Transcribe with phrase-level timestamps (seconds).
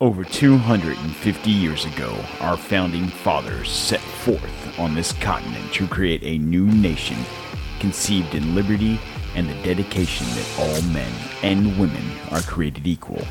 [0.00, 6.38] Over 250 years ago, our founding fathers set forth on this continent to create a
[6.38, 7.16] new nation
[7.80, 9.00] conceived in liberty
[9.34, 13.26] and the dedication that all men and women are created equal.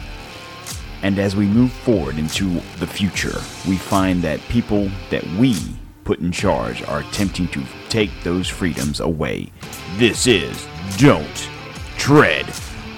[1.04, 5.56] And as we move forward into the future, we find that people that we
[6.04, 9.54] put in charge are attempting to take those freedoms away.
[9.96, 11.50] This is Don't
[11.98, 12.46] Tread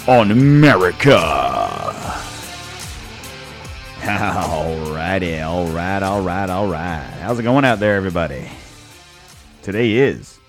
[0.07, 1.48] on America.
[4.09, 7.03] Alrighty, alright, alright, alright.
[7.19, 8.49] How's it going out there, everybody?
[9.61, 10.39] Today is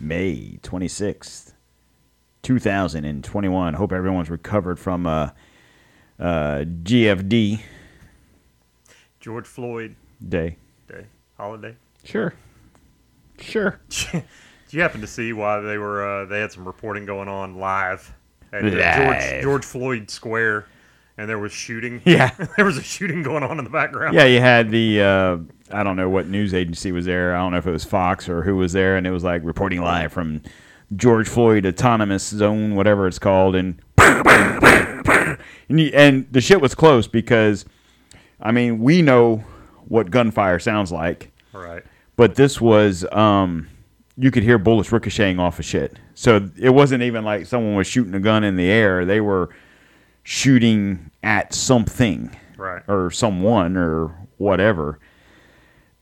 [0.00, 1.52] May 26th,
[2.42, 3.74] 2021.
[3.74, 5.30] Hope everyone's recovered from uh,
[6.18, 7.60] uh, GFD
[9.20, 9.94] George Floyd
[10.26, 10.56] day.
[10.88, 11.04] Day
[11.36, 11.76] holiday.
[12.02, 12.32] Sure.
[13.38, 13.78] Sure.
[13.90, 14.24] Did
[14.70, 16.22] you happen to see why they were?
[16.22, 18.14] Uh, they had some reporting going on live
[18.54, 18.96] at uh, Live.
[18.96, 20.66] George George Floyd Square,
[21.18, 22.02] and there was shooting.
[22.04, 22.30] Yeah.
[22.56, 24.14] there was a shooting going on in the background.
[24.14, 25.38] Yeah, you had the uh,
[25.70, 27.34] I don't know what news agency was there.
[27.34, 29.42] I don't know if it was Fox or who was there, and it was like
[29.44, 30.42] reporting live from
[30.94, 37.08] George Floyd Autonomous Zone, whatever it's called, and and, you, and the shit was close
[37.08, 37.64] because,
[38.40, 39.44] I mean, we know
[39.88, 41.82] what gunfire sounds like, Right.
[42.16, 43.68] but this was um,
[44.16, 45.96] you could hear bullets ricocheting off of shit.
[46.14, 49.50] So it wasn't even like someone was shooting a gun in the air; they were
[50.28, 52.82] shooting at something Right.
[52.88, 54.98] or someone or whatever.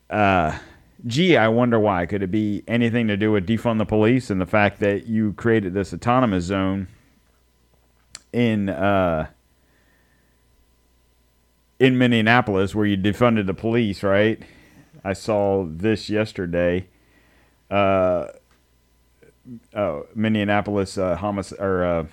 [0.08, 0.58] Uh,
[1.06, 2.06] gee, I wonder why.
[2.06, 5.34] Could it be anything to do with defund the police and the fact that you
[5.34, 6.88] created this autonomous zone
[8.32, 9.26] in uh,
[11.78, 14.40] in Minneapolis where you defunded the police, right?
[15.04, 16.86] I saw this yesterday.
[17.70, 18.28] Uh,
[19.74, 22.04] uh, Minneapolis uh, homic- or uh,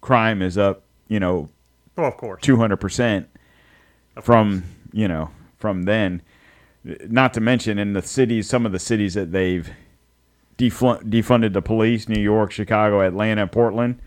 [0.00, 1.50] crime is up, you know,
[1.96, 2.40] Well, of course.
[2.40, 3.28] two hundred percent
[4.22, 6.22] from you know from then.
[6.82, 9.68] Not to mention in the cities, some of the cities that they've
[10.56, 14.00] defund, defunded the police: New York, Chicago, Atlanta, Portland.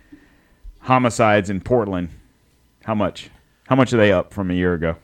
[0.79, 2.09] Homicides in Portland.
[2.85, 3.29] How much?
[3.67, 4.95] How much are they up from a year ago?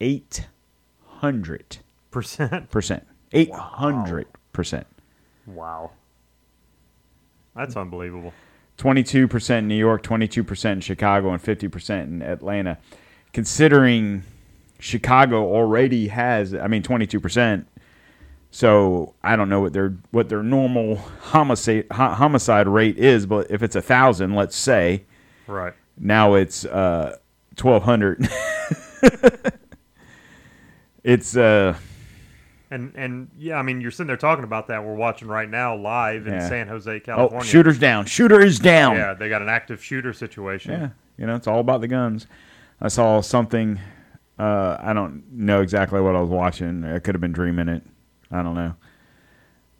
[0.00, 0.46] Eight
[1.06, 1.78] hundred
[2.10, 2.70] Percent.
[2.70, 3.06] percent.
[3.32, 4.86] Eight hundred percent.
[5.46, 5.92] Wow.
[7.56, 8.32] That's unbelievable.
[8.78, 12.78] 22% in New York, 22% in Chicago, and 50% in Atlanta.
[13.32, 14.22] Considering
[14.78, 17.64] Chicago already has, I mean, 22%.
[18.50, 23.50] So I don't know what their what their normal homicide ho- homicide rate is, but
[23.50, 25.04] if it's a thousand, let's say,
[25.48, 25.72] Right.
[25.98, 27.16] now it's uh,
[27.60, 28.28] 1,200.
[31.02, 31.76] it's uh,
[32.74, 34.82] And and yeah, I mean, you're sitting there talking about that.
[34.84, 36.48] We're watching right now live in Yeah.
[36.48, 37.46] San Jose, oh, California.
[37.48, 38.06] shooter's down.
[38.06, 38.96] Shooter is down.
[38.96, 40.72] Yeah, they got an active shooter situation.
[40.72, 42.26] Yeah, you know, it's all about the guns.
[42.80, 43.78] I saw something.
[44.38, 46.84] Uh, I don't know exactly what I was watching.
[46.84, 47.84] I could have been dreaming it.
[48.32, 48.74] I don't know.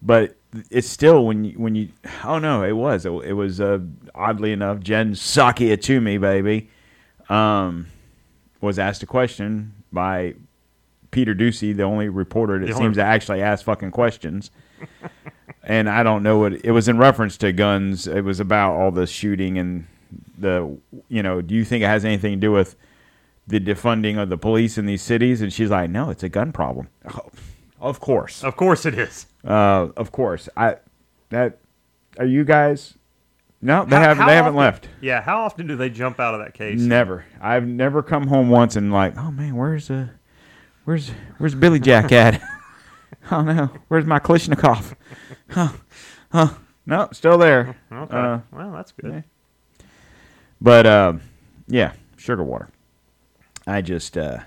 [0.00, 0.36] But
[0.70, 1.88] it's still when you when you.
[2.22, 3.04] Oh no, it was.
[3.06, 3.80] It, it was uh,
[4.14, 4.78] oddly enough.
[4.78, 6.70] Jen Psaki to me, baby,
[7.28, 7.88] um,
[8.60, 10.34] was asked a question by
[11.14, 14.50] Peter Doocy, the only reporter that The only- seems to actually ask fucking questions.
[15.62, 18.06] and I don't know what it was in reference to guns.
[18.06, 19.86] It was about all the shooting and
[20.38, 20.76] the
[21.08, 21.40] you know.
[21.40, 22.76] Do you think it has anything to do with
[23.46, 25.40] the defunding of the police in these cities?
[25.40, 26.88] And she's like, no, it's a gun problem.
[27.14, 27.30] Oh,
[27.80, 29.26] of course, Of course it is.
[29.46, 30.48] uh, of course.
[30.56, 30.76] I
[31.30, 31.58] that
[32.18, 32.94] are you guys?
[33.62, 34.18] No, they How- haven't.
[34.22, 34.88] how They haven't often- left.
[35.00, 35.22] Yeah.
[35.22, 36.80] How often do they jump out of that case?
[36.80, 37.24] Never.
[37.40, 40.08] I've never come home once and like, oh man, where's uh,
[40.84, 42.42] where's where's Billy Jack at?
[43.30, 44.94] oh no, where's my Kalashnikov?
[45.50, 45.72] Huh,
[46.30, 46.50] huh?
[46.86, 47.76] No, still there.
[47.90, 48.16] Okay.
[48.16, 49.12] Uh, well, that's good.
[49.12, 49.22] yeah.
[50.60, 51.14] But uh,
[51.66, 52.68] yeah, sugar water.
[53.66, 54.40] I just uh,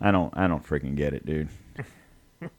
[0.00, 1.48] I don't I don't freaking get it, dude.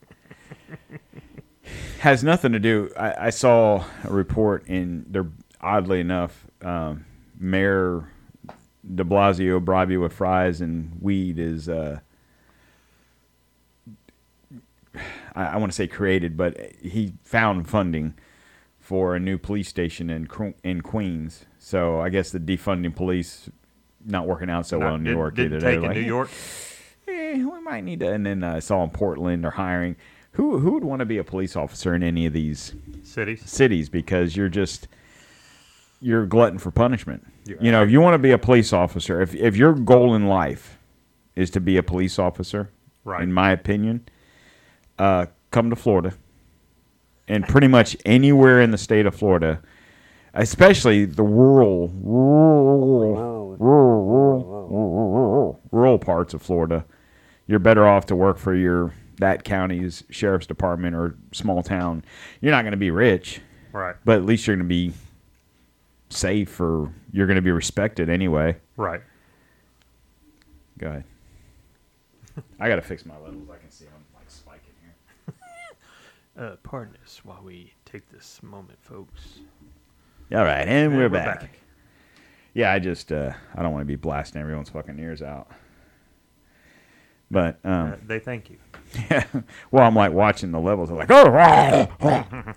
[1.99, 2.91] Has nothing to do.
[2.97, 5.27] I, I saw a report in there.
[5.61, 7.05] Oddly enough, um,
[7.37, 8.09] Mayor
[8.95, 11.67] De Blasio bribe you with fries and weed is.
[11.67, 11.99] Uh,
[15.39, 18.13] I, I want to say created, but he found funding
[18.79, 20.27] for a new police station in
[20.63, 21.45] in Queens.
[21.59, 23.49] So I guess the defunding police
[24.05, 25.59] not working out so well in New York either.
[25.59, 26.29] Take They're in New York.
[27.07, 28.11] eh, we might need to.
[28.11, 29.95] And then uh, I saw in Portland they're hiring.
[30.33, 33.41] Who who would want to be a police officer in any of these cities.
[33.49, 33.89] cities?
[33.89, 34.87] Because you're just
[36.01, 37.25] you're glutton for punishment.
[37.45, 37.55] Yeah.
[37.59, 40.27] You know, if you want to be a police officer, if if your goal in
[40.27, 40.77] life
[41.35, 42.69] is to be a police officer,
[43.03, 43.21] Right.
[43.23, 44.07] in my opinion,
[44.99, 46.13] uh, come to Florida,
[47.27, 49.61] and pretty much anywhere in the state of Florida,
[50.33, 53.55] especially the rural, rural,
[55.71, 56.85] rural parts of Florida.
[57.47, 62.03] You're better off to work for your that county's sheriff's department or small town.
[62.41, 63.41] You're not going to be rich,
[63.73, 63.95] Right.
[64.05, 64.93] but at least you're going to be
[66.09, 68.55] safe or you're going to be respected anyway.
[68.77, 69.01] Right.
[70.77, 71.03] Go ahead.
[72.59, 73.49] I got to fix my levels.
[73.51, 75.33] I can see I'm like spiking here.
[76.39, 79.39] Uh, pardon us while we take this moment, folks.
[80.33, 81.41] All right, and we're, we're back.
[81.41, 81.59] back.
[82.53, 85.49] Yeah, I just uh, I don't want to be blasting everyone's fucking ears out.
[87.29, 88.57] But um, Uh, they thank you.
[89.11, 89.25] yeah,
[89.71, 90.89] well, I'm like watching the levels.
[90.89, 92.53] I'm like, oh, rah, rah,"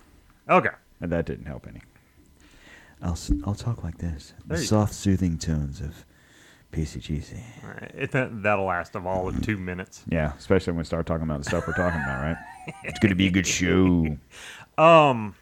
[0.48, 0.70] Okay.
[1.00, 1.80] and that didn't help any.
[3.02, 6.06] I'll s- I'll talk like this, the There you soft, soothing tones of
[6.72, 7.38] PCGC.
[7.64, 7.90] All right.
[7.96, 10.02] It, that, that'll last of all of two minutes.
[10.08, 12.36] Yeah, especially when we start talking about the stuff we're talking about, right?
[12.84, 14.16] It's going to be a good show.
[14.78, 15.34] Um.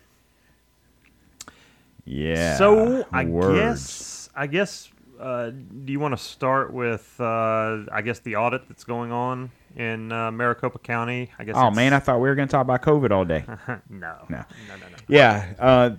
[2.05, 2.57] Yeah.
[2.57, 3.59] so I words.
[3.61, 4.89] guess I guess
[5.21, 9.53] uh, do you want to start with uh, I guess the audit that's going on
[9.77, 11.31] in uh, Maricopa County?
[11.39, 11.55] I guess.
[11.57, 13.45] Oh man, I thought we were going to talk about COVID all day.
[13.47, 14.17] no, no, No.
[14.29, 14.97] no, no, no.
[15.09, 15.91] Yeah, uh,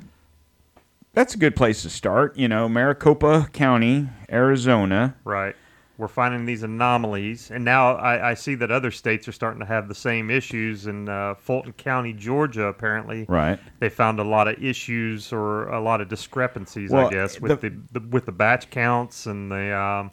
[1.14, 2.38] that's a good place to start.
[2.38, 5.16] You know, Maricopa County, Arizona.
[5.24, 5.56] Right.
[5.98, 9.68] We're finding these anomalies, and now I, I see that other states are starting to
[9.68, 10.88] have the same issues.
[10.88, 13.60] In uh, Fulton County, Georgia, apparently, Right.
[13.80, 17.62] they found a lot of issues or a lot of discrepancies, Well, I guess, with
[17.62, 20.12] the- the, the with the batch counts and the um,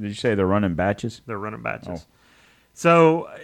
[0.00, 1.20] Did you say they're running batches?
[1.26, 2.06] They're running batches.
[2.06, 2.12] Oh.
[2.74, 3.38] So uh,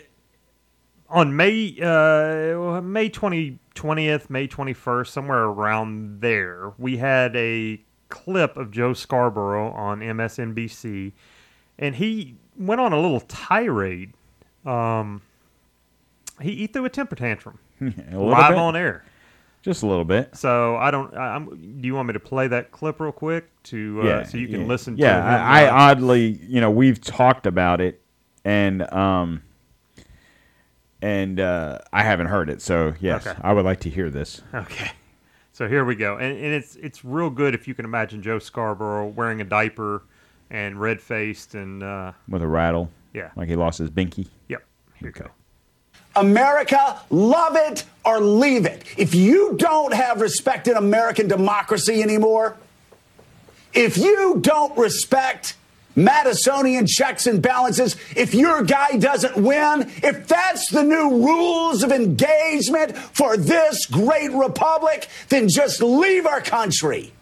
[1.08, 7.80] on May uh, May twenty twentieth, May twenty first, somewhere around there, we had a
[8.08, 11.12] clip of Joe Scarborough on MSNBC,
[11.78, 14.12] and he went on a little tirade.
[14.64, 15.22] Um,
[16.40, 18.58] he, he threw a temper tantrum a live bit?
[18.58, 19.04] on air.
[19.62, 20.36] Just a little bit.
[20.36, 21.12] So I don't.
[21.16, 21.80] I, I'm.
[21.80, 24.60] Do you want me to play that clip real quick to uh, so you can
[24.60, 24.66] yeah.
[24.66, 24.96] listen?
[24.96, 28.00] Yeah, I, I oddly, you know, we've talked about it,
[28.44, 29.42] and um,
[31.06, 32.60] and uh, I haven't heard it.
[32.60, 33.38] So yes, Okay.
[33.42, 34.42] I would like to hear this.
[34.52, 34.90] Okay.
[35.52, 36.16] So here we go.
[36.16, 40.02] And, and it's it's real good if you can imagine Joe Scarborough wearing a diaper
[40.50, 42.90] and red faced and uh, with a rattle.
[43.14, 43.30] Yeah.
[43.36, 44.26] like he lost his binky.
[44.48, 44.62] yep.
[45.00, 45.30] Here you go.
[46.16, 48.84] America, love it or leave it.
[48.98, 52.56] If you don't have respect in American democracy anymore,
[53.74, 55.56] if you don't respect
[55.96, 61.90] Madisonian checks and balances, if your guy doesn't win, if that's the new rules of
[61.90, 67.12] engagement for this great republic, then just leave our country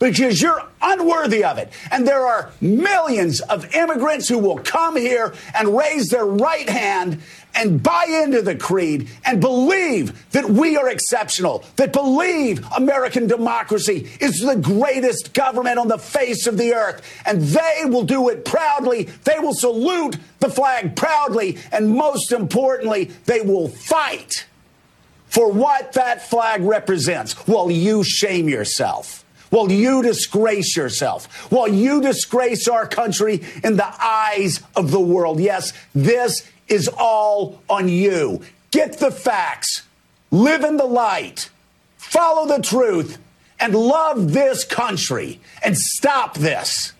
[0.00, 1.70] because you're unworthy of it.
[1.92, 7.22] And there are millions of immigrants who will come here and raise their right hand
[7.54, 14.08] and buy into the creed and believe that we are exceptional, that believe American democracy
[14.20, 17.02] is the greatest government on the face of the earth.
[17.26, 19.04] And they will do it proudly.
[19.24, 21.58] They will salute the flag proudly.
[21.72, 24.46] And most importantly, they will fight
[25.26, 32.00] for what that flag represents while you shame yourself, while you disgrace yourself, while you
[32.02, 35.38] disgrace our country in the eyes of the world.
[35.38, 38.40] Yes, this is all on you.
[38.70, 39.82] Get the facts,
[40.30, 41.50] live in the light,
[41.98, 43.18] follow the truth,
[43.58, 46.94] and love this country and stop this.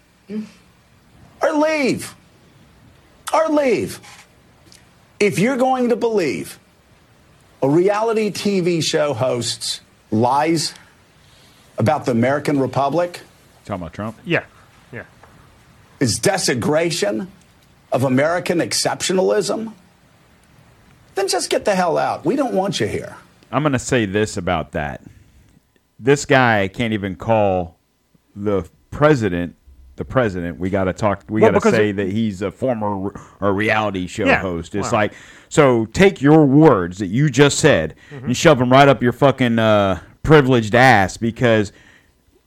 [1.40, 2.14] Or leave.
[3.32, 4.00] Or leave.
[5.18, 6.58] If you're going to believe
[7.62, 9.80] a reality TV show hosts
[10.10, 10.74] lies
[11.78, 13.20] about the American Republic
[13.64, 14.18] Talking about Trump.
[14.24, 14.44] Yeah.
[14.92, 15.04] Yeah.
[16.00, 17.30] is desecration
[17.92, 19.72] of American exceptionalism,
[21.14, 22.24] then just get the hell out.
[22.24, 23.16] We don't want you here.
[23.52, 25.02] I'm going to say this about that.
[25.98, 27.78] This guy can't even call
[28.34, 29.56] the president
[29.96, 30.58] the president.
[30.58, 31.24] We got to talk.
[31.28, 34.74] We Well, got to say it- that he's a former a reality show Yeah, host.
[34.74, 34.98] It's wow.
[35.00, 35.12] like
[35.50, 35.84] so.
[35.86, 38.24] Take your words that you just said Mm-hmm.
[38.26, 41.72] and shove them right up your fucking uh, privileged ass because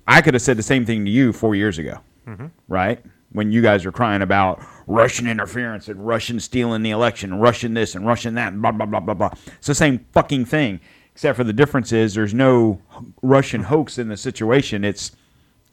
[0.08, 2.48] I could have said the same thing to you four years ago, Mm-hmm.
[2.68, 3.06] right?
[3.34, 7.96] When you guys were crying about Russian interference and Russian stealing the election, Russian this
[7.96, 9.30] and Russian that, and blah blah blah blah blah.
[9.58, 10.80] It's the same fucking thing,
[11.14, 12.82] except for the difference is there's no
[13.22, 14.84] Russian hoax in the situation.
[14.84, 15.12] It's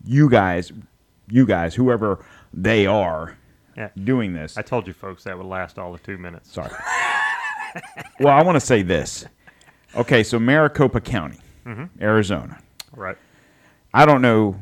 [0.05, 0.73] you guys,
[1.29, 3.37] you guys, whoever they are,
[3.77, 3.91] Yeah.
[4.03, 4.57] doing this.
[4.57, 6.53] I told you folks that would last all of two minutes.
[6.53, 6.71] Sorry.
[8.21, 9.25] well, I want to say this.
[9.95, 11.85] Okay, so Maricopa County, mm-hmm.
[12.03, 12.61] Arizona.
[12.95, 13.17] Right.
[13.93, 14.57] I don't know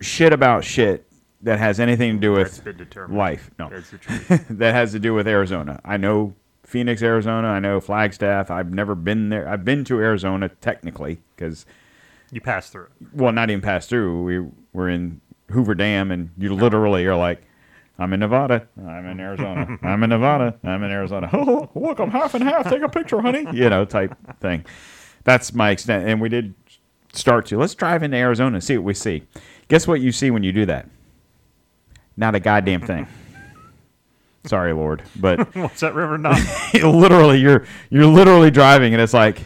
[0.00, 1.07] shit about shit
[1.42, 2.64] that has anything to do with
[3.08, 3.50] life.
[3.58, 4.46] No, That's the truth.
[4.50, 5.80] that has to do with Arizona.
[5.84, 7.48] I know Phoenix, Arizona.
[7.48, 8.50] I know Flagstaff.
[8.50, 9.48] I've never been there.
[9.48, 11.64] I've been to Arizona technically because,
[12.32, 14.22] You pass through well, not even passed through.
[14.24, 17.42] We were in Hoover Dam, and you literally are like,
[18.00, 18.68] I'm in Nevada.
[18.86, 19.78] I'm in Arizona.
[19.82, 20.56] I'm in Nevada.
[20.62, 21.28] I'm in Arizona.
[21.32, 22.68] Oh, look, I'm half and half.
[22.68, 23.46] Take a picture, honey.
[23.52, 24.64] You know, type thing.
[25.24, 26.06] That's my extent.
[26.08, 26.54] And we did
[27.12, 29.22] start to let's drive into Arizona and see what we see.
[29.68, 30.86] Guess what you see when you do that?
[32.18, 33.06] Not a goddamn thing.
[34.44, 36.40] Sorry, Lord, but What's that river not?
[36.74, 39.40] literally, you're you're literally driving, and it's like,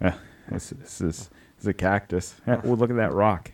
[0.00, 0.12] uh,
[0.50, 1.30] this, this is this
[1.60, 2.34] is a cactus.
[2.46, 3.50] Yeah, well, look at that rock.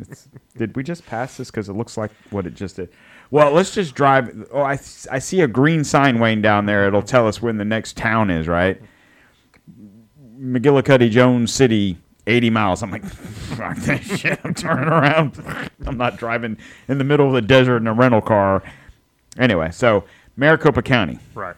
[0.00, 1.50] It's, did we just pass this?
[1.50, 2.88] Because it looks like what it just did.
[3.30, 4.48] Well, let's just drive.
[4.52, 4.72] Oh, I,
[5.10, 6.86] I see a green sign waiting down there.
[6.88, 8.80] It'll tell us when the next town is, right?
[10.40, 12.82] McGillicuddy Jones City, 80 miles.
[12.82, 14.38] I'm like, fuck that shit.
[14.44, 15.40] I'm turning around.
[15.86, 18.62] I'm not driving in the middle of the desert in a rental car.
[19.38, 20.04] Anyway, so
[20.36, 21.18] Maricopa County.
[21.34, 21.56] right.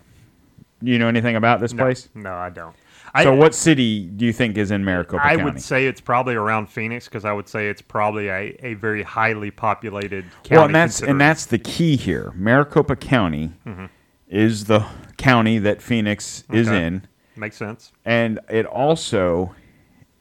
[0.83, 2.09] You know anything about this No, place?
[2.15, 2.75] no, I don't.
[3.23, 5.45] So, I, what city do you think is in Maricopa I County?
[5.45, 9.03] would say it's probably around Phoenix because I would say it's probably a, a very
[9.03, 10.57] highly populated county.
[10.57, 12.33] well, and that's and that's the key here.
[12.37, 13.87] Maricopa County mm-hmm.
[14.29, 14.87] is the
[15.19, 17.93] county that Phoenix is in, makes sense.
[18.05, 19.55] and it also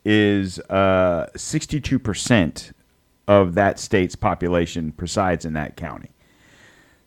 [0.06, 2.72] is uh, sixty-two percent
[3.28, 6.10] of that state's population presides in that county.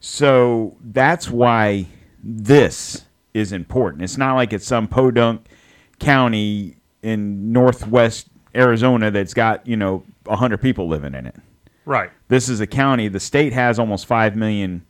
[0.00, 1.86] So that's why
[2.22, 4.02] this is important.
[4.02, 5.46] It's not like it's some podunk
[5.98, 11.36] county in northwest Arizona that's got you know hundred people living in it.
[11.84, 12.10] Right.
[12.28, 13.08] This is a county.
[13.08, 14.86] The state has almost five million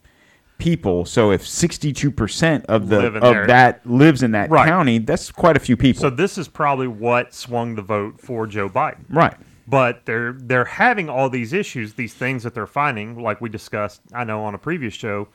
[0.63, 1.05] people.
[1.05, 3.47] So if sixty-two percent of the of there.
[3.47, 4.67] that lives in that Right.
[4.69, 6.01] county, that's quite a few people.
[6.01, 9.05] So this is probably what swung the vote for Joe Biden.
[9.11, 9.35] right.
[9.67, 14.01] But they're they're having all these issues, these things that they're finding, like we discussed.
[14.13, 15.29] I know on a previous show,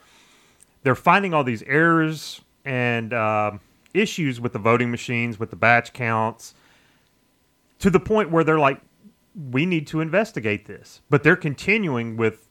[0.84, 3.60] they're finding all these errors and um
[3.94, 6.54] issues with the voting machines, with the batch counts,
[7.80, 8.80] to the point where they're like,
[9.52, 11.02] we need to investigate this.
[11.10, 12.47] But they're continuing with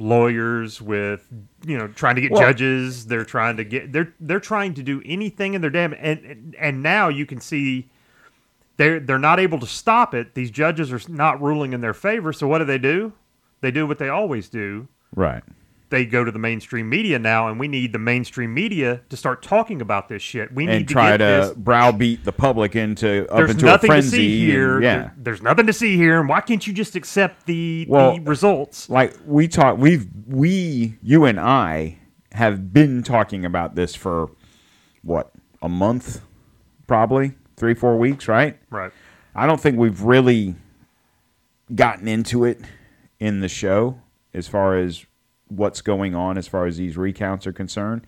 [0.00, 1.28] lawyers, with
[1.64, 3.06] you know, trying to get Well- judges.
[3.06, 6.56] They're trying to get they're they're trying to do anything in their damn and and,
[6.58, 7.88] and now you can see
[8.76, 10.34] they're they're not able to stop it.
[10.34, 12.32] These judges are not ruling in their favor.
[12.32, 13.12] So what do they do?
[13.60, 14.88] They do what they always do.
[15.14, 15.42] Right.
[15.90, 19.42] They go to the mainstream media now, and we need the mainstream media to start
[19.42, 20.52] talking about this shit.
[20.54, 21.52] We need And to try to this.
[21.54, 24.16] browbeat the public into up There's into nothing a to frenzy.
[24.16, 24.74] see here.
[24.76, 24.96] and- yeah.
[24.98, 26.20] There- there's nothing to see here.
[26.20, 28.88] And why can't you just accept the, Well, the results?
[28.88, 31.98] like we talk we've we you and I
[32.32, 34.30] have been talking about this for
[35.02, 36.20] what a month
[36.86, 38.92] probably 3 4 weeks right Right.
[39.34, 40.54] I don't think we've really
[41.74, 42.60] gotten into it
[43.18, 44.00] in the show
[44.32, 45.04] as far as
[45.50, 48.06] what's going on as far as these recounts are concerned.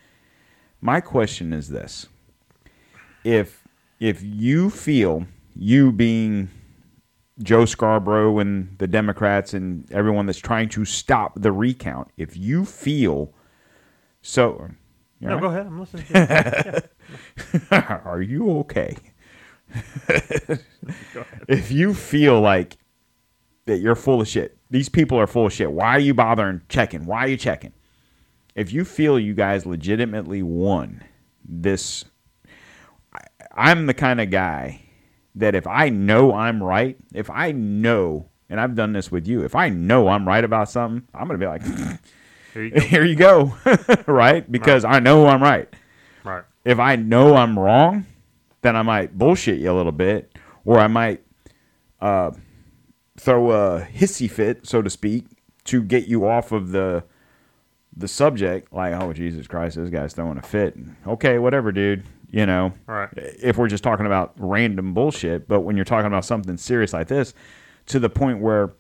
[0.81, 2.09] My question is this.
[3.25, 3.63] If
[4.01, 6.49] if you feel you being
[7.43, 12.65] Joe Scarborough and the Democrats and everyone that's trying to stop the recount, if you
[12.65, 13.33] feel
[14.23, 14.71] so
[15.21, 15.67] No, all go ahead.
[15.67, 16.05] I'm listening.
[16.07, 16.83] To
[17.45, 17.59] you.
[17.71, 17.83] right?
[18.05, 18.97] Are you okay?
[21.49, 22.77] if you feel like
[23.67, 25.71] that you're full of shit, these people are full of shit.
[25.73, 27.07] Why are you bothering checking?
[27.07, 27.73] Why are you checking?
[28.55, 31.03] If you feel you guys legitimately won
[31.45, 32.05] this,
[33.55, 34.81] I'm the kind of guy
[35.37, 39.43] that if I know I'm right, if I know, and I've done this with you,
[39.45, 41.63] if I know I'm right about something, I'm gonna be like,
[42.53, 42.81] Here you go.
[42.81, 43.55] here you go,
[44.07, 44.51] right?
[44.51, 45.73] Because I know I'm right
[46.25, 46.45] Right.
[46.65, 48.05] if I know I'm wrong,
[48.61, 51.23] then I might bullshit you a little bit, or I might
[52.01, 52.33] uh,
[53.17, 55.27] throw a hissy fit, so to speak,
[55.65, 57.05] to get you off of the
[57.97, 58.73] the subject.
[58.73, 60.77] Like, oh Jesus Christ, this guy's throwing a fit.
[61.07, 62.05] Okay, whatever, dude.
[62.31, 63.11] You know, Right.
[63.15, 67.09] if we're just talking about random bullshit, but when you're talking about something serious like
[67.09, 67.35] this,
[67.87, 68.73] to the point where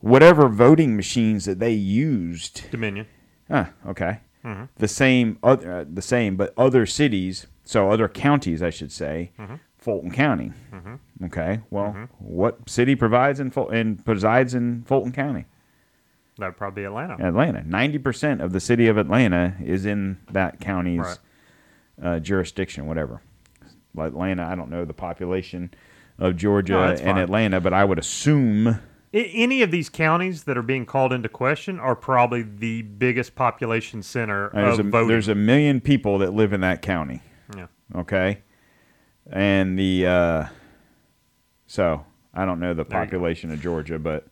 [0.00, 3.06] whatever voting machines that they used Dominion.
[3.50, 4.20] Huh, okay.
[4.78, 9.32] The same, other, uh, the same, but other cities, so other counties, I should say,
[9.86, 10.50] Fulton County.
[11.26, 11.60] Okay.
[11.70, 15.44] Well, what city provides in Ful- and presides in Fulton County?
[16.38, 17.16] That'd probably be Atlanta.
[17.24, 17.62] Atlanta.
[17.64, 21.18] Ninety percent of the city of Atlanta is in that county's Right.
[22.02, 23.22] uh, jurisdiction, whatever.
[23.94, 25.70] Like Atlanta, I don't know the population
[26.18, 27.18] of Georgia No, and fine.
[27.18, 28.80] Atlanta, but I would assume
[29.14, 34.02] any of these counties that are being called into question are probably the biggest population
[34.02, 35.08] center there's of a, voting.
[35.08, 37.22] there's a million people that live in that county.
[37.56, 37.68] yeah.
[37.94, 38.42] okay
[39.32, 40.44] and the uh
[41.66, 42.04] so
[42.34, 43.04] i don't know the There you go.
[43.06, 44.26] population of georgia but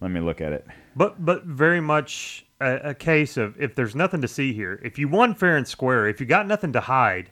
[0.00, 0.66] let me look at it
[0.96, 4.98] But but very much a, a case of if there's nothing to see here, if
[4.98, 7.30] you won fair and square, if you got nothing to hide,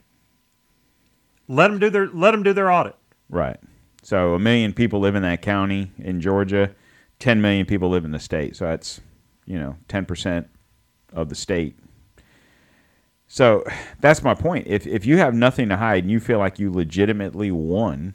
[1.49, 2.95] let them do their let them do their audit.
[3.29, 3.59] right
[4.03, 6.75] so a million people live in that county in georgia
[7.19, 9.01] 10 million people live in the state, so that's
[9.47, 10.49] you know 10 percent
[11.13, 11.77] of the state.
[13.33, 13.63] So
[14.01, 14.67] that's my point.
[14.67, 18.15] If if you have nothing to hide and you feel like you legitimately won,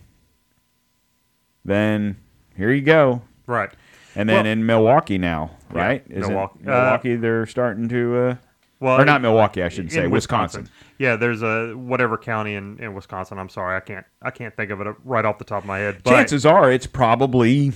[1.63, 2.17] then
[2.57, 3.21] here you go.
[3.47, 3.69] Right.
[4.13, 6.03] And then Well- in Milwaukee now, Yeah, right?
[6.09, 6.59] Isn't Milwaukee.
[6.67, 8.35] Uh, Milwaukee, they're starting to, uh,
[8.81, 10.67] Well, or not Milwaukee, I should say, Wisconsin.
[10.97, 13.39] Yeah, there's a whatever county in, in Wisconsin.
[13.39, 15.77] I'm sorry, I can't I can't think of it right off the top of my
[15.79, 16.01] head.
[16.03, 17.71] But, Chances are it's probably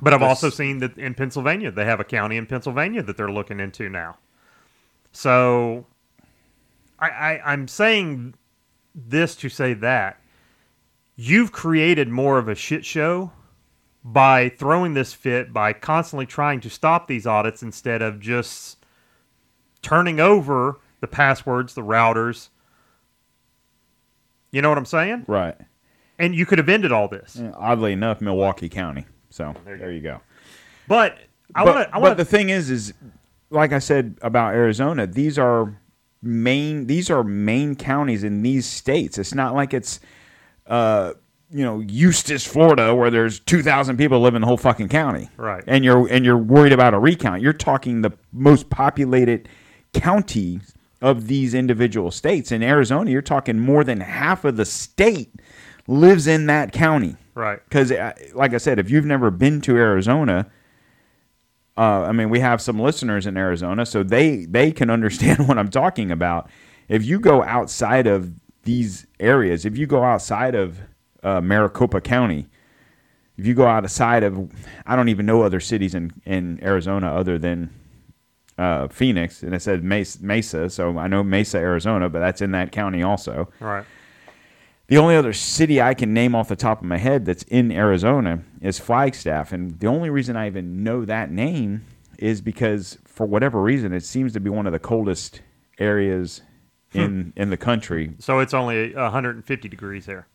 [0.00, 3.32] but I've also seen that in Pennsylvania they have a county in Pennsylvania that they're
[3.32, 4.16] looking into now.
[5.10, 5.86] So,
[6.98, 8.34] I, I I'm saying
[8.94, 10.20] this to say that
[11.16, 13.32] you've created more of a shit show
[14.04, 18.78] by throwing this fit by constantly trying to stop these audits instead of just
[19.82, 22.48] turning over the passwords, the routers.
[24.50, 25.24] You know what I'm saying?
[25.26, 25.56] right.
[26.20, 27.40] And you could have ended all this.
[27.54, 29.06] Oddly enough, Milwaukee County.
[29.30, 30.20] So there you, go.
[30.88, 31.16] But
[31.54, 32.00] I want to.
[32.00, 32.92] But the thing is, is
[33.50, 35.80] like I said about Arizona, these are
[36.22, 39.18] main these are main counties in these states.
[39.18, 40.00] It's not like it's
[40.66, 41.14] uh
[41.50, 45.30] you know Eustis, Florida, where there's two thousand people live in the whole fucking county.
[45.36, 45.64] Right.
[45.66, 47.42] And you're and you're worried about a recount.
[47.42, 49.48] You're talking the most populated
[49.92, 50.60] county
[51.00, 52.52] of these individual states.
[52.52, 55.32] In Arizona, you're talking more than half of the state
[55.86, 57.16] lives in that county.
[57.34, 57.60] Right.
[57.64, 57.92] Because,
[58.34, 60.50] like I said, if you've never been to Arizona,
[61.78, 65.56] uh, I mean, we have some listeners in Arizona, so they they can understand what
[65.58, 66.50] I'm talking about.
[66.88, 68.32] If you go outside of
[68.64, 70.80] these areas, if you go outside of
[71.22, 72.48] uh, Maricopa County,
[73.36, 74.50] if you go outside of,
[74.86, 77.70] I don't even know other cities in in Arizona other than
[78.58, 82.50] uh, Phoenix, and it said Mesa, Mesa, so I know Mesa, Arizona, but that's in
[82.52, 83.48] that county also.
[83.60, 83.84] Right.
[84.88, 87.70] The only other city I can name off the top of my head that's in
[87.70, 89.52] Arizona is Flagstaff.
[89.52, 91.84] And the only reason I even know that name
[92.18, 95.42] is because, for whatever reason, it seems to be one of the coldest
[95.78, 96.40] areas
[96.92, 97.00] hmm.
[97.00, 98.14] in, in the country.
[98.18, 100.26] So it's only 150 degrees there,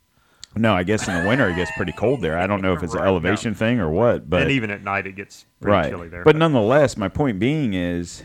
[0.56, 2.38] No, I guess in the winter it gets pretty cold there.
[2.38, 4.30] I don't know if it's an Right, elevation thing or what.
[4.30, 5.90] But and even at night it gets pretty right.
[5.90, 6.24] chilly there.
[6.24, 8.22] But nonetheless, my point being is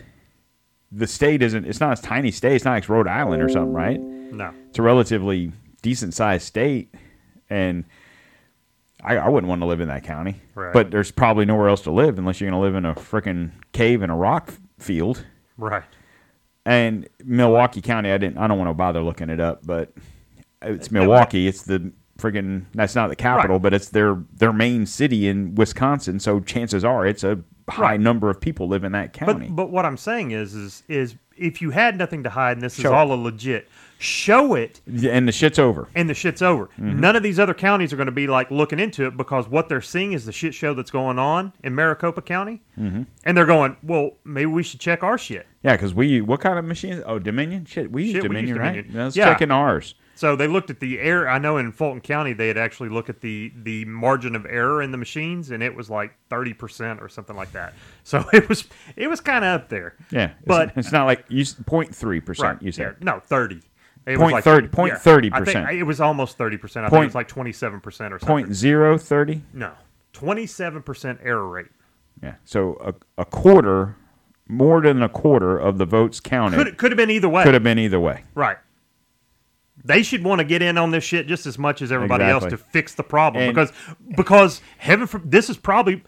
[0.92, 2.57] the state isn't, it's not a tiny state.
[2.57, 3.98] It's not like Rhode Island or something, right?
[3.98, 4.52] no.
[4.68, 6.94] it's a relatively decent sized state,
[7.50, 7.84] and
[9.02, 10.40] I, I wouldn't want to live in that county.
[10.54, 10.72] Right.
[10.72, 13.50] But there's probably nowhere else to live unless you're going to live in a freaking
[13.72, 15.24] cave in a rock field.
[15.56, 15.84] Right.
[16.66, 18.38] And Milwaukee County, I didn't.
[18.38, 19.92] I don't want to bother looking it up, but
[20.60, 21.48] it's Milwaukee.
[21.48, 23.62] It's the friggin' that's not the capital, Right.
[23.62, 26.18] but it's their their main city in Wisconsin.
[26.18, 27.38] So chances are it's a
[27.70, 28.00] high Right.
[28.00, 29.46] number of people live in that county.
[29.46, 32.62] But but what I'm saying is is is if you had nothing to hide and
[32.62, 33.68] this Show is all a legit,
[34.01, 35.88] show it and the shit's over.
[35.94, 36.66] and the shit's over.
[36.66, 37.01] Mm-hmm.
[37.01, 39.68] None of these other counties are going to be like looking into it because what
[39.68, 43.03] they're seeing is the shit show that's going on in Maricopa County, Mm-hmm.
[43.24, 45.46] and they're going, well, maybe we should check our shit.
[45.64, 47.03] Yeah, because we what kind of machines?
[47.07, 47.64] Oh, Dominion.
[47.64, 48.72] Shit, we use Shit, we Dominion, right?
[48.77, 48.94] Dominion.
[49.05, 49.24] Let's Yeah.
[49.33, 49.94] check in ours.
[50.18, 51.28] So they looked at the air.
[51.28, 54.83] I know in Fulton County they had actually looked at the the margin of error
[54.83, 57.72] in the machines, and it was like thirty percent or something like that.
[58.02, 58.64] So it was
[58.96, 59.94] it was kind of up there.
[60.11, 62.61] Yeah, but it's, not like you point three percent.
[62.64, 63.61] You said no thirty.
[64.07, 65.72] It Point was like, thirty- point yeah, 30%.
[65.78, 66.85] It was almost thirty percent.
[66.85, 68.46] I think Point- it was like twenty seven percent or something.
[68.46, 69.42] point zero thirty.
[69.52, 69.70] No,
[70.12, 71.66] twenty seven percent error rate.
[72.20, 73.94] Yeah, so a, a quarter,
[74.48, 77.44] more than a quarter of the votes counted Could could have been either way.
[77.44, 78.24] could have been either way.
[78.35, 78.57] Right.
[79.84, 82.44] They should want to get in on this shit just as much as everybody else
[82.46, 83.72] to fix the problem And- because
[84.16, 86.02] because heaven for this is probably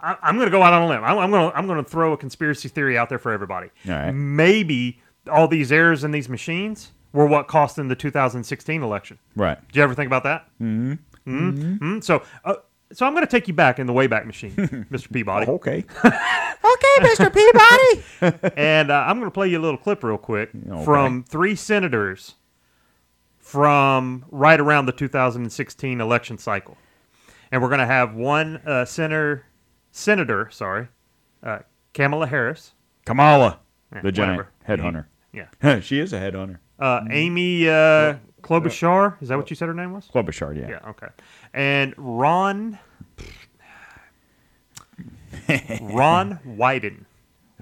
[0.00, 1.02] I, I'm going to go out on a limb.
[1.04, 3.70] I'm, I'm going to I'm going to throw a conspiracy theory out there for everybody.
[3.86, 4.12] All right.
[4.12, 9.18] Maybe all these errors in these machines were what cost them the 2016 election.
[9.36, 9.58] Right.
[9.68, 10.48] Did you ever think about that?
[10.60, 10.94] Mm-hmm.
[11.28, 12.00] Mm-hmm.
[12.00, 12.54] So uh,
[12.92, 14.52] so I'm going to take you back in the Wayback Machine,
[14.92, 15.10] Mr.
[15.12, 15.46] Peabody.
[15.48, 15.84] Okay.
[16.04, 18.52] okay, Mister Peabody.
[18.56, 20.84] And uh, I'm going to play you a little clip real quick Okay.
[20.84, 22.35] from three senators
[23.46, 26.76] from right around the 2016 election cycle.
[27.52, 29.46] And we're going to have one uh, senator,
[29.92, 30.88] senator, sorry,
[31.44, 31.60] uh,
[31.94, 32.72] Kamala Harris.
[33.04, 33.60] Kamala,
[33.94, 34.82] Eh, the giant whatever.
[34.82, 35.04] headhunter.
[35.62, 35.78] Yeah.
[35.80, 36.58] she is a headhunter.
[36.76, 39.22] Uh, Amy uh, Klobuchar.
[39.22, 40.08] Is that what you said her name was?
[40.12, 40.68] Klobuchar, yeah.
[40.68, 41.06] Yeah, okay.
[41.54, 42.80] And Ron
[45.80, 47.04] Ron Wyden,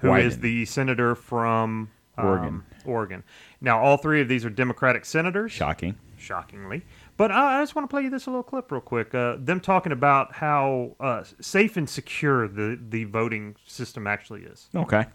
[0.01, 0.41] who is Wyden.
[0.41, 2.63] the senator from um, Oregon.
[2.85, 3.23] Oregon.
[3.65, 5.95] Now, all three of these are Democratic senators, Shocking.
[6.17, 6.83] shockingly.
[7.17, 9.15] But I I just want to play you this little clip real quick.
[9.15, 14.69] Uh, them talking about how uh, safe and secure the, the voting system actually is.
[14.75, 15.05] Okay.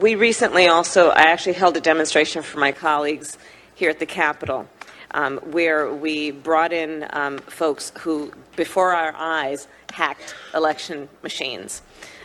[0.00, 3.36] We recently also, I actually held a demonstration for my colleagues
[3.74, 4.68] here at the Capitol.
[5.12, 11.82] um, where we brought in um, folks who, before our eyes, hacked election machines.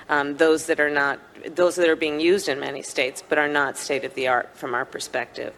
[0.09, 1.19] Um, those that are not,
[1.55, 4.55] those that are being used in many states, but are not state of the art
[4.55, 5.53] from our perspective.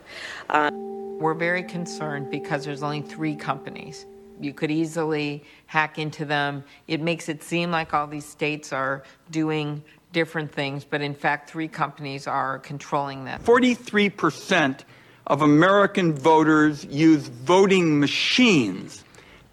[0.50, 4.06] We're very concerned because there's only three companies.
[4.40, 6.66] You could easily hack into them.
[6.88, 9.82] It makes it seem like all these states are doing
[10.12, 13.42] different things, but in fact, three companies are controlling them.
[13.44, 14.82] 43%
[15.28, 19.04] of American voters use voting machines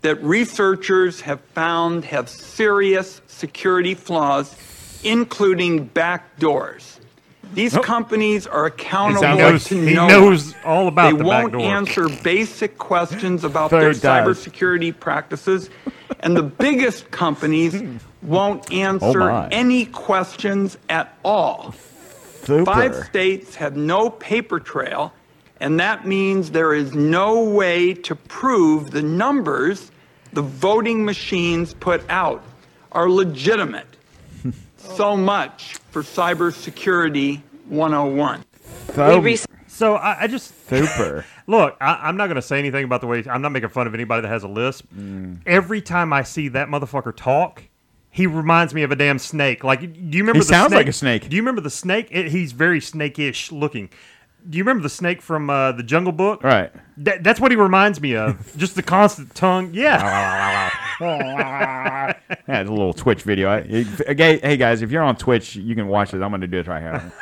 [0.03, 4.55] that researchers have found have serious security flaws,
[5.05, 6.99] including back doors.
[7.55, 10.63] These companies are accountable He knows- to he no knows one.
[10.65, 14.01] all about They the won't answer basic questions about their does.
[14.03, 15.69] cybersecurity practices,
[16.21, 17.83] and the biggest companies
[18.23, 19.49] won't oh, answer my.
[19.49, 21.75] any questions at all.
[22.45, 22.65] Super.
[22.65, 25.13] Five states have no paper trail,
[25.61, 29.91] and that means there is no way to prove the numbers
[30.33, 32.43] the voting machines put out
[32.93, 33.87] are legitimate.
[34.97, 38.45] So much for cybersecurity 101.
[38.95, 39.21] So-
[39.69, 41.25] So I, I just super.
[41.47, 41.77] look.
[41.81, 43.25] I, I'm not going to say anything about the way.
[43.29, 44.85] I'm not making fun of anybody that has a lisp.
[44.95, 45.39] Mm.
[45.47, 47.63] Every time I see that motherfucker talk,
[48.11, 49.65] he reminds me of a damn snake.
[49.65, 50.35] Like, do you remember?
[50.35, 50.77] He the sounds snake?
[50.77, 51.29] like a snake.
[51.31, 52.09] Do you remember the snake?
[52.11, 53.89] It, he's very snake-ish looking.
[54.49, 56.43] Do you remember the snake from uh, the Jungle Book?
[56.43, 56.73] right.
[56.99, 58.55] That, that's what he reminds me of.
[58.57, 59.71] Just the constant tongue.
[59.73, 60.71] Yeah.
[61.01, 63.49] Yeah, it's a little Twitch video.
[63.49, 66.23] I, it- hey guys, if you're on Twitch, you can watch this.
[66.23, 67.13] I'm going to do it right here.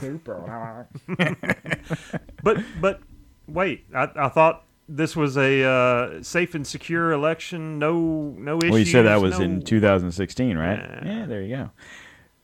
[0.00, 0.86] Super.
[2.42, 3.00] but but
[3.46, 7.78] wait, I, I thought this was a uh, safe and secure election.
[7.78, 8.70] No no issues.
[8.70, 10.78] Well, you said that was no- in 2016, right?
[11.04, 11.26] Yeah.
[11.26, 11.70] there you go.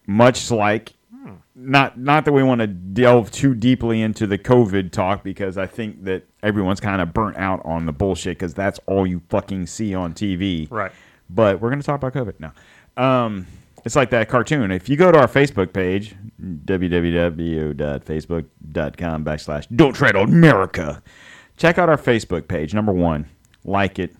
[0.06, 0.92] Much like,
[1.54, 5.66] not not that we want to delve too deeply into the COVID talk because I
[5.66, 9.66] think that everyone's kind of burnt out on the bullshit because that's all you fucking
[9.66, 10.68] see on TV.
[10.70, 10.92] Right.
[11.30, 12.52] But we're going to talk about COVID now.
[12.96, 13.46] Um,
[13.84, 14.70] it's like that cartoon.
[14.70, 21.02] If you go to our Facebook page, www.facebook.com backslash Don't Tread on America,
[21.56, 22.74] check out our Facebook page.
[22.74, 23.26] Number one,
[23.64, 24.14] like it,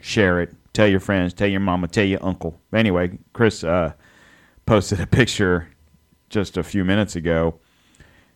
[0.00, 2.60] share it, tell your friends, tell your mama, tell your uncle.
[2.72, 3.92] Anyway, Chris uh,
[4.66, 5.68] posted a picture
[6.28, 7.58] just a few minutes ago.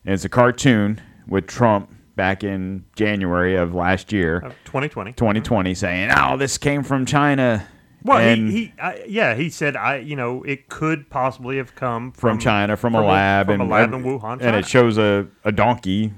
[0.04, 5.12] And it's a cartoon with Trump back in January of last year, 2020.
[5.12, 7.66] 2020, saying, "Oh, this came from China."
[8.02, 11.74] Well, and he, he I, yeah, he said I, you know, it could possibly have
[11.74, 14.66] come from, from, China, from, a lab, from and a lab in Wuhan, and it
[14.66, 16.12] shows a, a donkey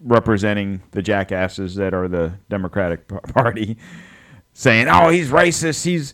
[0.00, 3.78] representing the jackasses that are the Democratic Party,
[4.52, 5.84] saying, "Oh, he's racist.
[5.84, 6.12] He's,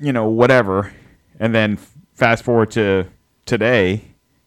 [0.00, 0.92] you know, whatever."
[1.38, 1.78] And then
[2.14, 3.06] fast forward to
[3.46, 4.02] today,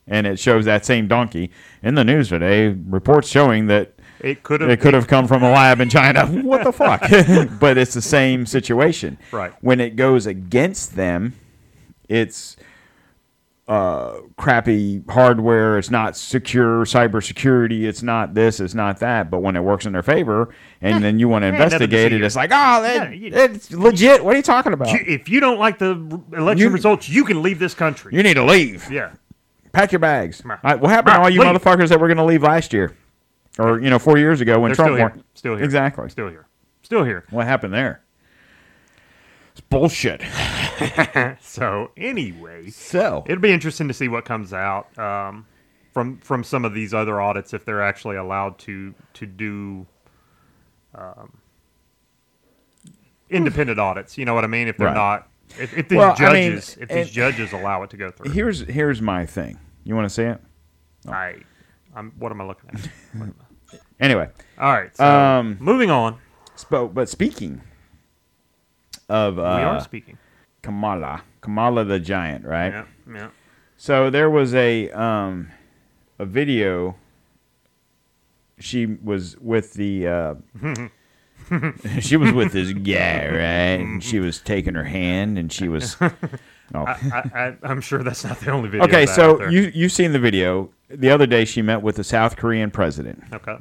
[0.07, 1.51] and it shows that same donkey
[1.81, 2.69] in the news today.
[2.69, 6.25] Reports showing that it could have it could have come from a lab in China.
[6.43, 7.01] what the fuck?
[7.59, 9.17] but it's the same situation.
[9.31, 9.53] Right.
[9.61, 11.33] When it goes against them,
[12.07, 12.57] it's
[13.67, 15.77] uh, crappy hardware.
[15.77, 17.83] It's not secure cybersecurity.
[17.83, 18.59] It's not this.
[18.59, 19.31] It's not that.
[19.31, 21.83] But when it works in their favor, and then you want to Yeah, nothing to
[21.85, 24.23] investigate it, it's like, oh, that, Yeah, you- it's legit.
[24.23, 24.91] What are you talking about?
[24.91, 25.91] You- If you don't like the
[26.35, 28.11] election You- results, you can leave this country.
[28.15, 28.89] You need to leave.
[28.91, 29.11] yeah.
[29.71, 30.41] Pack your bags.
[30.45, 30.79] Right.
[30.79, 31.49] What happened to all you leave.
[31.59, 32.95] motherfuckers that were going to leave last year,
[33.59, 35.09] or you know, four years ago when They're Trump still here.
[35.09, 35.23] won?
[35.33, 35.65] Still here.
[35.65, 36.09] Exactly.
[36.09, 36.45] Still here.
[36.83, 37.25] Still here.
[37.31, 38.01] What happened there?
[39.55, 40.21] It's bullshit.
[41.39, 45.45] So anyway, So it'll be interesting to see what comes out um,
[45.93, 49.87] from from some of these other audits if they're actually allowed to to do
[50.93, 51.37] um,
[53.29, 54.17] independent audits.
[54.17, 54.67] You know what I mean?
[54.67, 54.93] If they're Right.
[54.93, 58.11] not, if, if these Well, I mean, judges, if these judges allow it to go
[58.11, 59.57] through, here's here's my thing.
[59.85, 60.41] You want to see it?
[61.07, 61.35] I,
[61.95, 62.11] I'm.
[62.19, 62.81] What am I looking at?
[63.13, 64.27] What am I- Anyway,
[64.59, 64.95] All right.
[64.95, 66.17] So Um, moving on.
[66.69, 67.61] but speaking
[69.09, 70.17] of uh, we are speaking.
[70.61, 72.71] Kamala, Kamala the giant, right?
[72.71, 72.85] Yeah.
[73.13, 73.29] Yeah.
[73.77, 75.51] So there was a um,
[76.19, 76.95] a video.
[78.59, 80.07] She was with the.
[80.07, 80.35] Uh,
[81.99, 83.79] she was with this guy, right?
[83.79, 85.97] And she was taking her hand, and she was.
[86.73, 86.83] Oh.
[86.83, 88.87] I, I, I'm sure that's not the only video.
[88.87, 90.71] Okay, of that out so you you've seen the video.
[90.89, 93.23] The other day, she met with the South Korean president.
[93.31, 93.57] okay?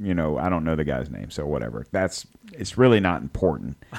[0.00, 1.84] You know, I don't know the guy's name, so whatever.
[1.90, 3.76] That's it's really not important.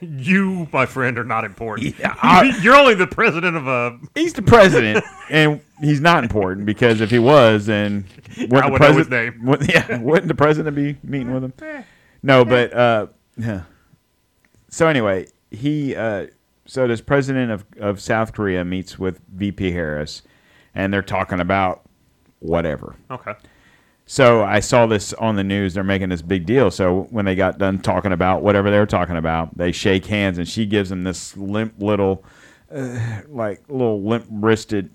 [0.00, 1.98] You, my friend, are not important.
[1.98, 3.98] Yeah, I- You're only the president of a.
[4.14, 8.04] He's the president, and he's not important because if he was, then
[8.38, 9.36] wouldn't the would know his president?
[9.36, 9.44] name.
[9.46, 11.84] would- yeah, wouldn't the president be meeting with him?
[12.22, 13.62] No, but uh, yeah.
[14.68, 16.26] so anyway, he uh,
[16.66, 20.22] so this president of of South Korea meets with VP Harris,
[20.74, 21.82] and they're talking about
[22.40, 22.96] whatever.
[23.10, 23.34] Okay.
[24.06, 25.74] So I saw this on the news.
[25.74, 26.70] They're making this big deal.
[26.70, 30.38] So when they got done talking about whatever they were talking about, they shake hands,
[30.38, 32.24] and she gives him this limp little,
[32.70, 34.90] uh, like little limp wristed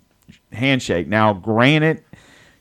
[0.51, 1.07] handshake.
[1.07, 2.03] Now, granted,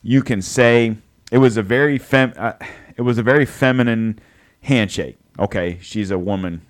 [0.02, 0.96] you can say
[1.30, 2.54] it was a very fem, uh,
[2.96, 4.18] it was a very feminine
[4.62, 5.18] handshake.
[5.38, 6.62] Okay, she's a woman.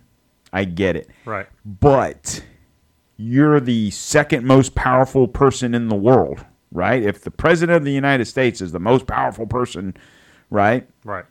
[0.52, 1.08] I get it.
[1.24, 1.46] Right.
[1.64, 2.42] But
[3.16, 7.02] you're the second most powerful person in the world, right?
[7.02, 9.94] If the president of the United States is the most powerful person,
[10.50, 10.88] right?
[11.04, 11.24] Right.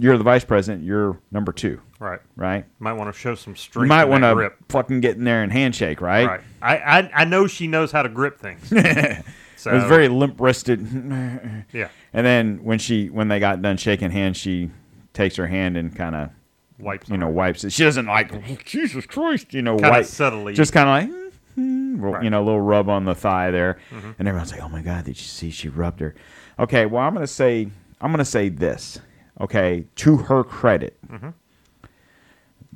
[0.00, 0.84] You're the vice president.
[0.84, 2.20] You're number two, Right.
[2.36, 2.64] right?
[2.78, 3.84] Might want to show some strength.
[3.86, 4.56] You might want to grip.
[4.68, 6.26] fucking get in there and handshake, right?
[6.26, 6.40] Right.
[6.62, 8.68] I, I I know she knows how to grip things.
[8.68, 8.76] so
[9.70, 10.80] It was very limp wristed.
[11.72, 11.88] yeah.
[12.12, 14.70] And then when she when they got done shaking hands, she
[15.12, 16.30] takes her hand and kind of
[16.78, 17.08] Wipes.
[17.08, 17.72] you know wipes it.
[17.72, 20.52] She doesn't like Jesus Christ, you know, Kinda wipe subtly.
[20.52, 21.25] just kind of like
[21.56, 22.14] Right.
[22.14, 22.24] Mm-hmm.
[22.24, 23.78] you know, a little rub on the thigh there,
[24.18, 26.14] and everyone's like, "Oh my God, did you see she rubbed her?"
[26.58, 27.68] Okay, well, I'm gonna say
[28.00, 28.98] I'm gonna say this.
[29.40, 31.28] Okay, to her credit, Mm-hmm.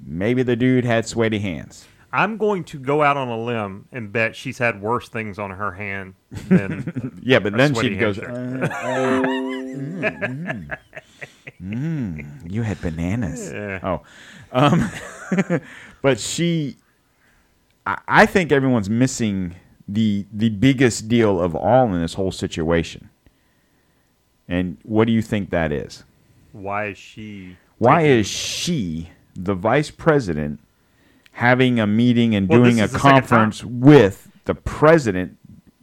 [0.02, 1.86] maybe the dude had sweaty hands.
[2.12, 5.50] I'm going to go out on a limb and bet she's had worse things on
[5.52, 6.14] her hand
[6.48, 10.78] than Yeah, but then she goes, uh, uh, mm, mm,
[11.62, 13.78] mm, "You had bananas." Yeah.
[13.82, 14.02] Oh,
[14.52, 14.90] um,
[16.02, 16.76] but she,
[17.90, 19.54] I, I think everyone's missing
[19.88, 23.10] the the biggest deal of all in this whole situation.
[24.48, 26.04] And what do you think that is?
[26.52, 27.56] why is she?
[27.78, 30.60] Why is she, the vice president,
[31.32, 35.38] having a meeting and Well, doing a the conference with the president?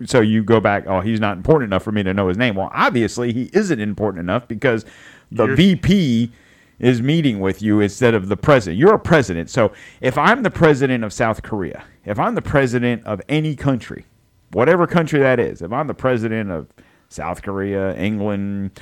[0.06, 2.54] So you go back, oh, he's not important enough for me to know his name.
[2.56, 4.86] Well, obviously he isn't important enough because
[5.32, 6.32] the You're- VP
[6.80, 8.78] is meeting with you instead of the president.
[8.78, 9.50] You're a president.
[9.50, 14.06] So if I'm the president of South Korea, if I'm the president of any country,
[14.52, 16.68] whatever country that is, if I'm the president of
[17.10, 18.80] South Korea, England,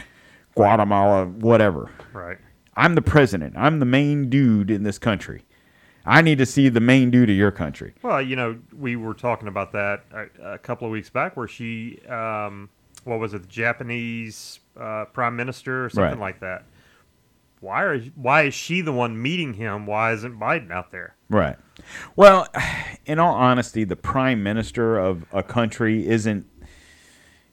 [0.55, 2.37] Guatemala, whatever, Right.
[2.77, 3.55] I'm the president.
[3.57, 5.43] I'm the main dude in this country.
[6.05, 7.93] I need to see the main dude of your country.
[8.03, 11.47] Well, you know, we were talking about that a, a couple of weeks back, where
[11.47, 12.69] she, um,
[13.05, 16.33] what was it, the Japanese uh, prime minister or something Right.
[16.33, 16.65] like that.
[17.61, 19.87] Why are why is she the one meeting him?
[19.87, 21.15] Why isn't Biden out there?
[21.29, 21.55] Right.
[22.15, 22.47] Well,
[23.05, 26.47] in all honesty, the prime minister of a country isn't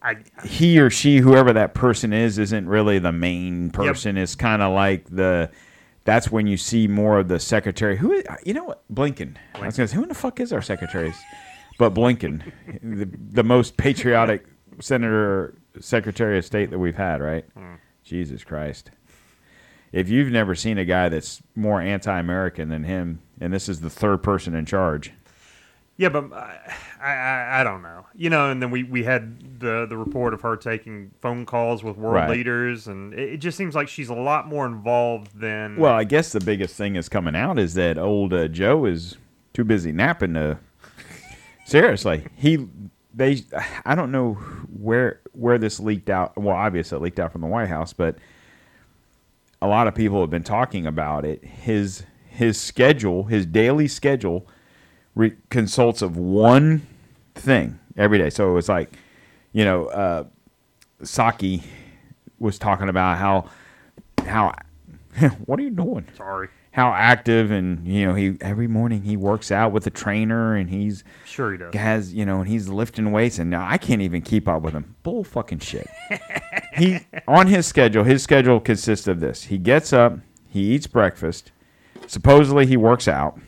[0.02, 4.16] I he or she, whoever that person is, isn't really the main person.
[4.16, 5.50] It's kind of like the.
[6.04, 7.96] That's when you see more of the secretary.
[7.96, 9.36] Who you know what Blinken?
[9.54, 11.14] I was gonna say, who in the fuck is our secretaries?
[11.78, 12.42] But Blinken,
[12.82, 14.44] the, the most patriotic
[14.80, 17.44] senator, secretary of state that we've had, right?
[17.54, 17.74] Hmm.
[18.02, 18.90] Jesus Christ!
[19.92, 23.90] If you've never seen a guy that's more anti-American than him, and this is the
[23.90, 25.12] third person in charge,
[25.98, 26.58] yeah, but I,
[27.02, 28.06] I I don't know.
[28.14, 31.84] You know, and then we, we had the the report of her taking phone calls
[31.84, 32.30] with world Right.
[32.30, 35.76] leaders, and it, it just seems like she's a lot more involved than.
[35.76, 39.18] Well, I guess the biggest thing is coming out is that old uh, Joe is
[39.52, 40.58] too busy napping to.
[41.66, 42.66] Seriously, he
[43.14, 43.42] they
[43.84, 44.34] I don't know
[44.74, 46.36] where where this leaked out.
[46.36, 48.16] Well, obviously it leaked out from the White House, but
[49.62, 51.42] a lot of people have been talking about it.
[51.44, 54.46] His his schedule, his daily schedule,
[55.14, 56.86] re- consults of one
[57.34, 58.30] thing every day.
[58.30, 58.96] So it's like,
[59.52, 60.24] you know, uh,
[61.02, 61.62] Psaki
[62.38, 63.48] was talking about how
[64.26, 64.52] how
[65.46, 66.06] what are you doing?
[66.16, 70.54] sorry, How active and you know he every morning he works out with a trainer
[70.56, 71.74] and he's sure he does.
[71.74, 74.72] has you know and he's lifting weights and now I can't even keep up with
[74.74, 74.96] him.
[75.02, 75.86] Bull fucking shit.
[76.74, 78.04] he on his schedule.
[78.04, 81.52] His schedule consists of this: he gets up, he eats breakfast,
[82.06, 83.38] supposedly he works out,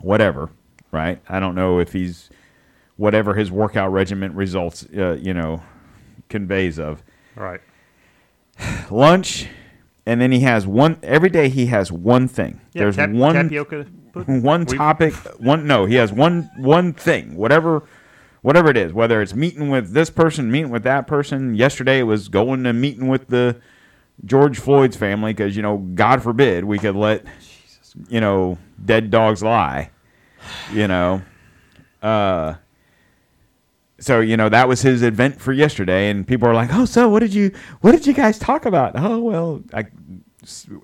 [0.00, 0.50] whatever.
[0.92, 1.20] Right?
[1.28, 2.30] I don't know if he's
[2.96, 4.86] whatever his workout regimen results.
[4.96, 5.62] Uh, you know,
[6.28, 7.02] conveys of
[7.36, 7.60] Right.
[8.90, 9.48] lunch,
[10.06, 11.48] and then he has one every day.
[11.48, 12.60] He has one thing.
[12.72, 13.86] Yeah, There's tap- one tapioca.
[14.26, 15.14] one topic.
[15.40, 17.34] One no, he has one one thing.
[17.34, 17.82] Whatever,
[18.44, 18.92] whatever it is.
[18.92, 21.54] Whether it's meeting with this person, meeting with that person.
[21.54, 23.58] Yesterday was going to meeting with the
[24.22, 27.24] George Floyd's family because you know, God forbid, we could let
[28.08, 29.90] you know dead dogs lie.
[30.70, 31.22] You know,
[32.02, 32.56] uh,
[33.98, 37.08] so you know that was his event for yesterday, and people are like, "Oh, so
[37.08, 39.86] what did you what did you guys talk about?" Oh, well, I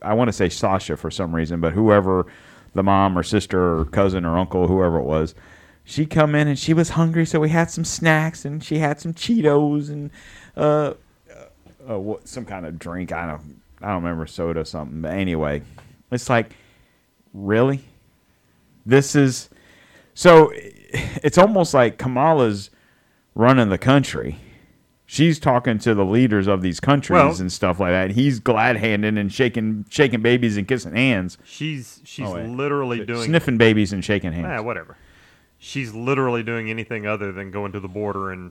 [0.00, 2.24] I want to say Sasha for some reason, but whoever
[2.72, 5.34] the mom or sister or cousin or uncle, whoever it was,
[5.90, 9.00] she come in and she was hungry, so we had some snacks and she had
[9.00, 10.10] some Cheetos and
[10.56, 10.94] uh,
[11.88, 13.12] uh what, some kind of drink.
[13.12, 15.62] I don't I don't remember soda or something, but anyway,
[16.10, 16.54] it's like
[17.32, 17.80] really
[18.86, 19.48] this is
[20.14, 22.70] so it's almost like Kamala's
[23.34, 24.38] running the country.
[25.06, 28.12] She's talking to the leaders of these countries Well- and stuff like that.
[28.12, 33.24] He's glad handing and shaking shaking babies and kissing hands, She's she's Oh, literally doing
[33.24, 34.46] sniffing babies and shaking hands.
[34.46, 34.96] Yeah, whatever.
[35.62, 38.50] She's literally doing anything other than going to the border and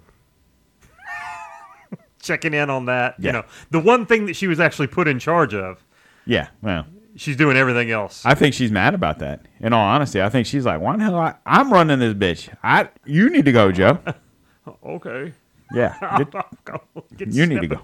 [2.21, 3.15] checking in on that.
[3.19, 3.25] Yeah.
[3.27, 5.83] You know, the one thing that she was actually put in charge of,
[6.25, 8.23] Yeah, well, she's doing everything else.
[8.25, 9.45] I think she's mad about that.
[9.59, 11.15] In all honesty, I think she's like, "Why the hell?
[11.17, 12.55] I, I'm running this bitch.
[12.63, 13.99] I you need to go, Joe.
[14.85, 15.33] okay.
[15.73, 17.79] Yeah, get, Get you need to go.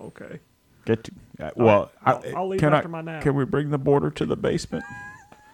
[0.00, 0.40] Okay.
[0.84, 1.90] Get to, uh, well.
[2.04, 3.22] I'll- I, I'll leave can after I, my nap.
[3.22, 4.84] Can we bring the border to the basement?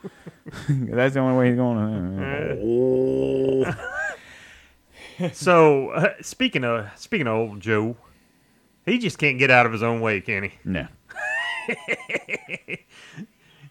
[0.68, 2.18] That's the only way he's going.
[2.62, 3.74] Oh.
[5.32, 7.96] So uh, speaking of speaking of old Joe,
[8.84, 10.52] he just can't get out of his own way, can he?
[10.64, 10.86] no.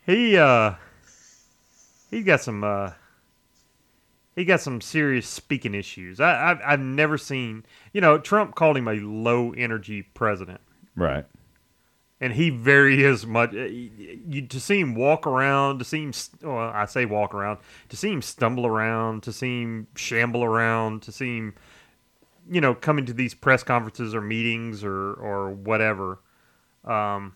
[0.05, 0.73] He uh
[2.09, 2.91] he got some uh
[4.35, 6.19] he got some serious speaking issues.
[6.19, 10.61] I I've, I've never seen you know Trump called him a low energy president,
[10.95, 11.25] Right.
[12.21, 13.49] And he very is much.
[13.53, 16.13] uh, You to see him walk around, to see him.
[16.43, 21.01] Well, I say walk around, to see him stumble around, to see him shamble around,
[21.01, 21.55] to see him
[22.49, 26.19] you know coming to these press conferences or meetings or or whatever.
[26.86, 27.34] Um,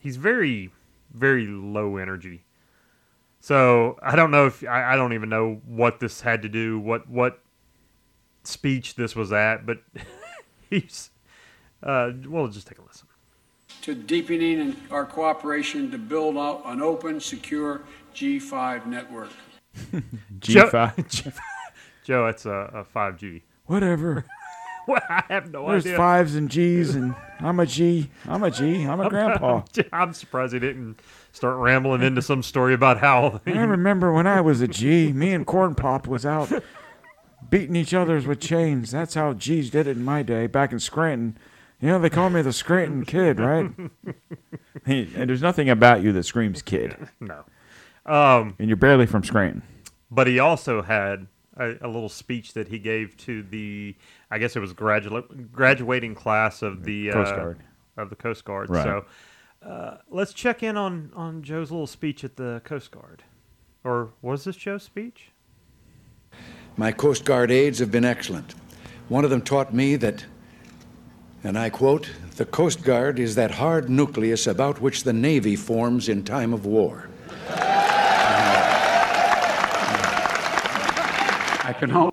[0.00, 0.70] he's very
[1.14, 2.44] very low energy.
[3.40, 6.78] So I don't know if I, I don't even know what this had to do,
[6.80, 7.40] what what
[8.42, 9.78] speech this was at, but
[10.70, 11.10] he's
[11.82, 13.07] uh, well, just take a listen.
[13.88, 17.80] To deepening our cooperation to build out an open, secure
[18.14, 19.30] G5 network.
[19.92, 20.02] G
[20.52, 21.40] Joe- five.
[22.04, 23.42] Joe, it's a, a five G.
[23.66, 24.24] Whatever.
[24.86, 25.82] Well, I have no idea.
[25.82, 28.08] There's fives and G's, and I'm a G.
[28.26, 28.84] I'm a G.
[28.86, 29.60] I'm a grandpa.
[29.92, 34.40] I'm surprised he didn't start rambling into some story about how I remember when I
[34.40, 35.12] was a G.
[35.12, 36.50] Me and Corn Pop was out
[37.50, 38.90] beating each other's with chains.
[38.90, 41.36] That's how G's did it in my day back in Scranton.
[41.80, 43.70] You know they call me the Scranton Kid, right?
[44.86, 47.44] And there's nothing about you that screams kid, no.
[48.58, 49.62] and you're barely from Scranton.
[50.10, 51.26] But he also had
[51.58, 53.94] a, a little speech that he gave to the,
[54.30, 57.58] I guess it was graduate graduating class of the Coast uh, Guard.
[57.96, 58.70] of the Coast Guard.
[58.70, 58.84] Right.
[58.84, 59.04] So
[59.62, 63.24] uh, let's check in on on Joe's little speech at the Coast Guard,
[63.84, 65.32] or was this Joe's speech?
[66.76, 68.54] My Coast Guard aides have been excellent.
[69.08, 70.26] One of them taught me that,
[71.44, 76.08] and I quote, the Coast Guard is that hard nucleus about which the Navy forms
[76.08, 77.08] in time of war.
[81.64, 82.12] I can only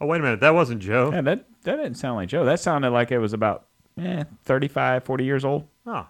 [0.00, 1.10] Oh wait a minute, that wasn't Joe.
[1.12, 2.44] Yeah, that that didn't sound like Joe.
[2.44, 3.66] That sounded like it was about
[4.00, 5.66] eh, 35, 40 years old.
[5.86, 6.06] Oh,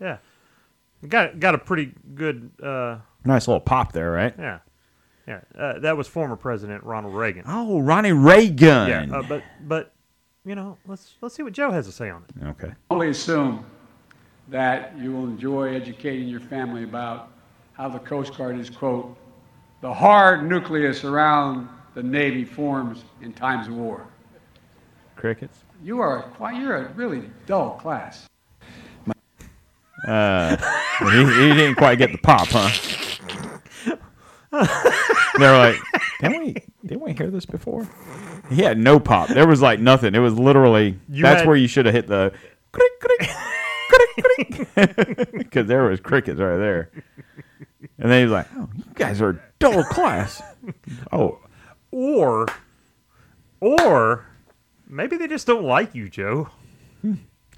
[0.00, 0.16] yeah,
[1.06, 2.50] got got a pretty good.
[2.62, 4.34] Uh, Nice little pop there, right?
[4.38, 4.58] yeah,
[5.26, 5.40] yeah.
[5.56, 7.44] Uh, that was former President Ronald Reagan.
[7.46, 8.88] Oh, Ronnie Reagan.
[8.88, 9.92] Yeah, uh, but but
[10.44, 12.46] you know, let's let's see what Joe has to say on it.
[12.48, 12.72] okay.
[12.90, 13.64] only assume
[14.48, 17.30] that you will enjoy educating your family about
[17.72, 19.16] how the Coast Guard is, quote,
[19.80, 24.06] the hard nucleus around the Navy forms in times of war.
[25.16, 25.64] Crickets.
[25.82, 28.26] You are quite, you're a really dull class.
[30.06, 30.56] Uh,
[31.00, 32.70] he, he didn't quite get the pop, huh?
[35.38, 35.76] They're like,
[36.20, 36.54] "Didn't we?
[36.86, 37.86] Didn't we hear this before?"
[38.50, 39.28] He had no pop.
[39.28, 40.14] There was like nothing.
[40.14, 40.98] It was literally.
[41.08, 42.32] You that's had- where you should have hit the
[42.72, 43.30] crick crick
[43.88, 46.90] crick crick because there was crickets right there.
[47.98, 50.42] And then he was like, "Oh, you guys are dull class."
[51.12, 51.38] Oh,
[51.90, 52.46] Or
[53.60, 54.26] or
[54.88, 56.48] maybe they just don't like you, Joe.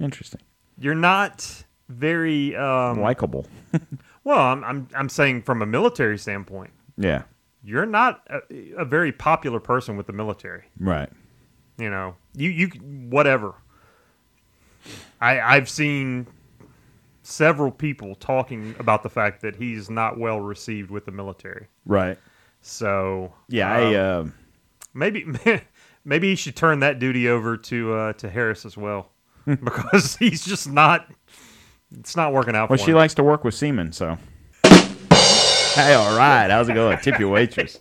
[0.00, 0.40] interesting.
[0.78, 3.46] You're not very um, Likable.
[4.24, 4.38] well.
[4.38, 7.22] I'm, I'm I'm saying from a military standpoint, Yeah.
[7.62, 10.64] You're not a, a very popular person with the military.
[10.78, 11.10] Right.
[11.78, 12.66] You know, you you
[13.10, 13.54] whatever.
[15.20, 16.26] I I've seen
[17.22, 21.68] several people talking about the fact that he's not well received with the military.
[21.86, 22.18] Right.
[22.60, 23.72] So Yeah.
[23.72, 23.94] I.
[23.94, 24.34] um, Um,
[24.94, 25.24] maybe
[26.04, 29.10] maybe he should turn that duty over to uh, to Harris as well
[29.46, 31.10] because he's just not.
[31.98, 32.96] It's not working out well, she him.
[32.98, 34.16] likes to work with semen, so.
[35.82, 36.50] Hey, all right.
[36.50, 36.98] How's it going?
[36.98, 37.80] Tip your waitress.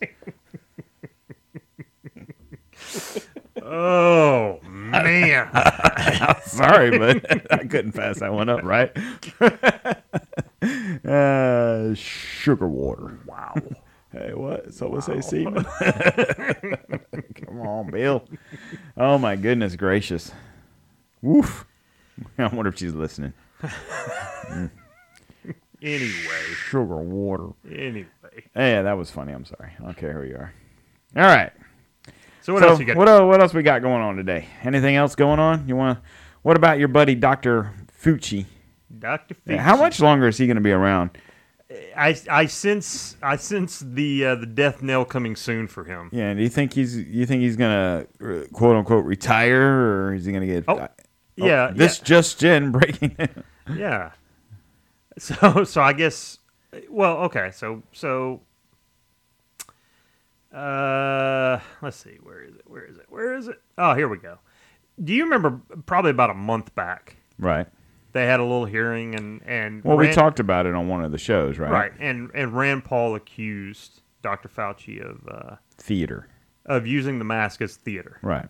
[3.61, 5.49] oh man,
[6.45, 8.95] Sorry, but I couldn't pass that one up, right?
[11.05, 13.19] uh, sugar water.
[13.25, 13.55] Wow.
[14.13, 14.73] Hey, what?
[14.73, 15.65] So Someone say semen?
[17.35, 18.23] Come on, Bill.
[18.95, 20.31] Oh my goodness gracious.
[21.21, 21.65] Woof.
[22.37, 23.33] I wonder if she's listening.
[25.81, 26.09] Anyway,
[26.69, 27.49] Sugar water.
[27.69, 28.05] anyway.
[28.55, 29.33] Yeah, that was funny.
[29.33, 29.71] I'm sorry.
[29.79, 30.53] I don't care who you are.
[31.15, 31.51] All right.
[32.41, 32.95] So what else you got?
[32.97, 34.47] What, what else we got going on today?
[34.63, 35.67] Anything else going on?
[35.67, 35.99] You want?
[36.41, 38.45] What about your buddy Doctor Fucci?
[38.97, 39.35] Dr.
[39.45, 41.11] Yeah, uh, How much longer is he going to be around?
[41.95, 46.09] I, I sense I sense the uh, the death knell coming soon for him.
[46.11, 46.33] Yeah.
[46.33, 46.97] Do you think he's?
[46.97, 49.61] You think he's going to uh, quote unquote retire,
[50.07, 50.63] or is he going to get?
[50.67, 50.87] Oh, uh,
[51.35, 52.05] yeah, oh, This yeah.
[52.05, 53.15] just in breaking.
[53.71, 54.11] Yeah.
[55.41, 56.39] So so I guess
[56.89, 58.41] well okay so so
[60.53, 64.17] uh let's see where is it where is it where is it oh here we
[64.17, 64.39] go.
[65.03, 67.67] Do you remember probably about a month back right.
[68.13, 71.11] they had a little hearing and and Well, we talked about it on one of
[71.11, 71.71] the shows, right?
[71.71, 74.49] right and and Rand Paul accused Dr.
[74.49, 76.27] Fauci of uh, Theater.
[76.65, 78.19] of using the mask as theater.
[78.21, 78.47] Right.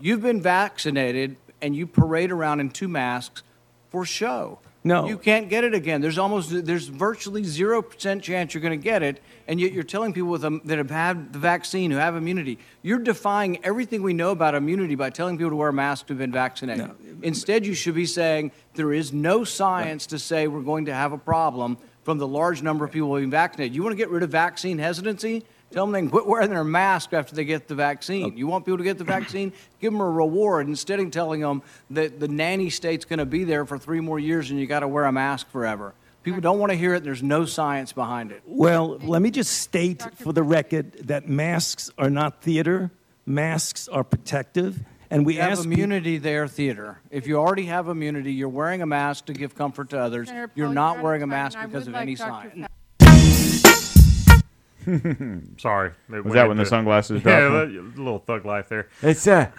[0.00, 3.42] You've been vaccinated and you parade around in two masks
[3.88, 4.58] for show.
[4.86, 5.08] No.
[5.08, 6.00] You can't get it again.
[6.00, 10.12] There's almost there's virtually 0% chance you're going to get it and yet you're telling
[10.12, 12.58] people with a, that have had the vaccine who have immunity.
[12.82, 16.16] You're defying everything we know about immunity by telling people to wear a mask who've
[16.16, 16.90] been vaccinated.
[17.22, 21.12] Instead, you should be saying there is no science to say we're going to have
[21.12, 23.74] a problem from the large number of people being vaccinated.
[23.74, 25.44] You want to get rid of vaccine hesitancy?
[25.72, 28.36] Tell them they can quit wearing their mask after they get the vaccine.
[28.36, 29.52] You want people to get the vaccine?
[29.80, 33.44] Give them a reward instead of telling them that the nanny state's going to be
[33.44, 35.92] there for three more years and you got to wear a mask forever.
[36.22, 37.04] People don't want to hear it.
[37.04, 38.42] There's no science behind it.
[38.46, 42.90] Well, let me just state for the record that masks are not theater.
[43.26, 47.00] Masks are protective, and we You have ask peop- immunity there, theater.
[47.10, 50.28] If you already have immunity, you're wearing a mask to give comfort to others.
[50.28, 52.30] Senator You're not you're wearing a mask because of like any Dr.
[52.30, 52.68] science.
[55.58, 55.92] Sorry.
[56.08, 57.70] Was that when the sunglasses Yeah, dropped?
[57.72, 58.88] a little thug life there.
[59.02, 59.50] It's uh,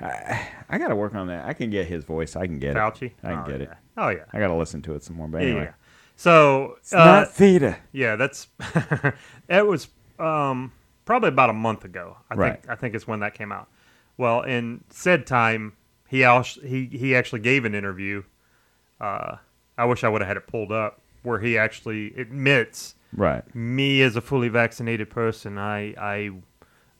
[0.00, 1.46] I, I got to work on that.
[1.46, 2.36] I can get his voice.
[2.36, 3.02] I can get Fauci?
[3.06, 3.12] it.
[3.22, 3.66] I can Oh, get yeah.
[3.66, 3.76] it.
[3.96, 4.24] Oh yeah.
[4.32, 5.28] I got to listen to it some more.
[5.28, 5.72] But Yeah, anyway, yeah.
[6.16, 7.78] So it's uh, not theater.
[7.92, 8.48] Yeah, that's
[9.48, 10.72] it was um,
[11.04, 12.16] probably about a month ago.
[12.30, 12.52] I Right.
[12.60, 13.68] think I think it's when that came out.
[14.16, 15.72] Well, in said time,
[16.08, 18.22] he als- he he actually gave an interview.
[19.00, 19.36] Uh,
[19.76, 23.54] I wish I would have had it pulled up where he actually admits, Right.
[23.54, 26.30] me as a fully vaccinated person, I I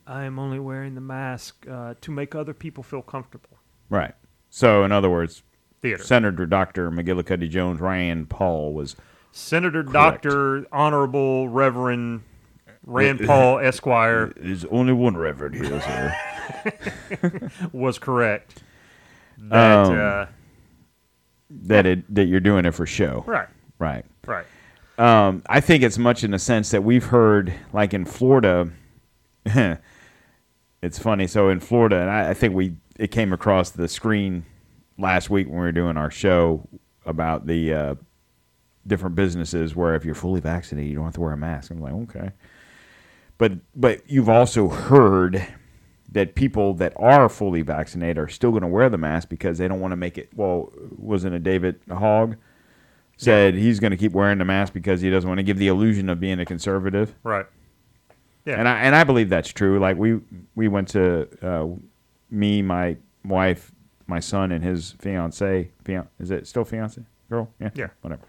[0.06, 3.58] I am only wearing the mask uh, to make other people feel comfortable.
[3.88, 4.14] Right.
[4.50, 5.42] So, in other words,
[5.80, 6.02] Theater.
[6.02, 6.90] Senator Dr.
[6.90, 8.96] McGillicuddy Jones Rand Paul was
[9.32, 12.22] Senator Doctor Honorable Reverend
[12.84, 17.50] Rand Paul Esquire There's only one reverend here, sir.
[17.72, 18.62] was correct.
[19.38, 20.26] That Um, uh,
[21.50, 23.24] that it that you're doing it for show.
[23.26, 23.48] right,
[23.78, 24.04] Right.
[24.26, 24.46] right.
[24.99, 28.70] Um, I think it's much in the sense that we've heard, like in Florida,
[30.82, 31.26] it's funny.
[31.26, 34.45] So in Florida, and I, I think we it came across the screen
[34.99, 36.68] last week when we were doing our show
[37.07, 37.95] about the uh,
[38.86, 41.70] different businesses where if you're fully vaccinated, you don't have to wear a mask.
[41.72, 42.30] I'm like, okay,
[43.38, 45.45] but but you've also heard
[46.12, 49.66] that people that are fully vaccinated are still going to wear the mask because they
[49.66, 50.30] don't want to make it.
[50.36, 52.36] Well, wasn't it David Hogg?
[53.16, 55.68] Said he's going to keep wearing the mask because he doesn't want to give the
[55.68, 57.14] illusion of being a conservative.
[57.22, 57.46] Right.
[58.44, 58.58] Yeah.
[58.58, 59.78] And I and I believe that's true.
[59.78, 60.20] Like we
[60.54, 61.66] we went to uh,
[62.30, 63.72] me, my wife,
[64.06, 65.70] my son, and his fiance.
[65.84, 67.02] Fian- is it still fiance?
[67.30, 67.50] Girl?
[67.60, 67.70] Yeah.
[67.74, 67.88] Yeah.
[68.02, 68.22] Whatever.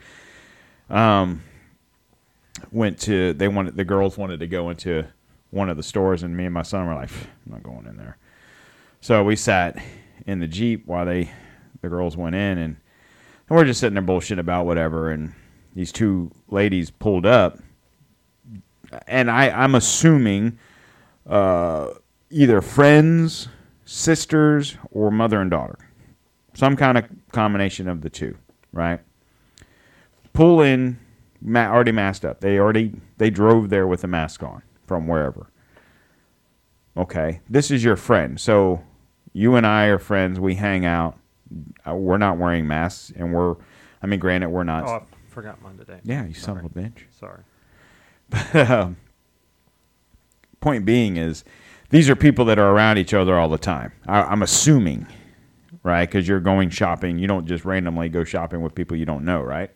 [0.90, 1.44] Um,
[2.72, 5.06] went to they wanted the girls wanted to go into
[5.52, 7.98] one of the stores, and me and my son were like, I'm not going in
[7.98, 8.18] there.
[9.02, 9.78] So we sat
[10.26, 11.32] in the jeep while they
[11.82, 12.78] the girls went in, and,
[13.48, 15.12] and we're just sitting there bullshit about whatever.
[15.12, 15.34] And
[15.76, 17.60] these two ladies pulled up,
[19.08, 20.58] and I I'm assuming
[21.28, 21.90] uh,
[22.30, 23.48] either friends,
[23.86, 25.78] sisters, or mother and daughter,
[26.54, 28.38] some kind of combination of the two,
[28.72, 29.00] right?
[30.34, 31.00] Pull in,
[31.46, 32.42] already masked up.
[32.42, 35.48] They already they drove there with a mask on from wherever.
[36.98, 38.40] Okay, this is your friend.
[38.40, 38.82] So
[39.34, 40.40] you and I are friends.
[40.40, 41.18] We hang out.
[41.86, 43.56] We're not wearing masks, and we're.
[44.02, 44.84] I mean, granted, we're not.
[44.88, 46.00] Oh, I forgot mine today.
[46.04, 47.04] yeah, you son of a bitch.
[47.20, 47.42] Sorry.
[48.54, 48.98] Um,
[50.60, 51.44] point being is,
[51.90, 53.92] these are people that are around each other all the time.
[54.08, 55.06] I, I'm assuming,
[55.84, 56.10] right?
[56.10, 57.20] Because you're going shopping.
[57.20, 59.70] You don't just randomly go shopping with people you don't know, right?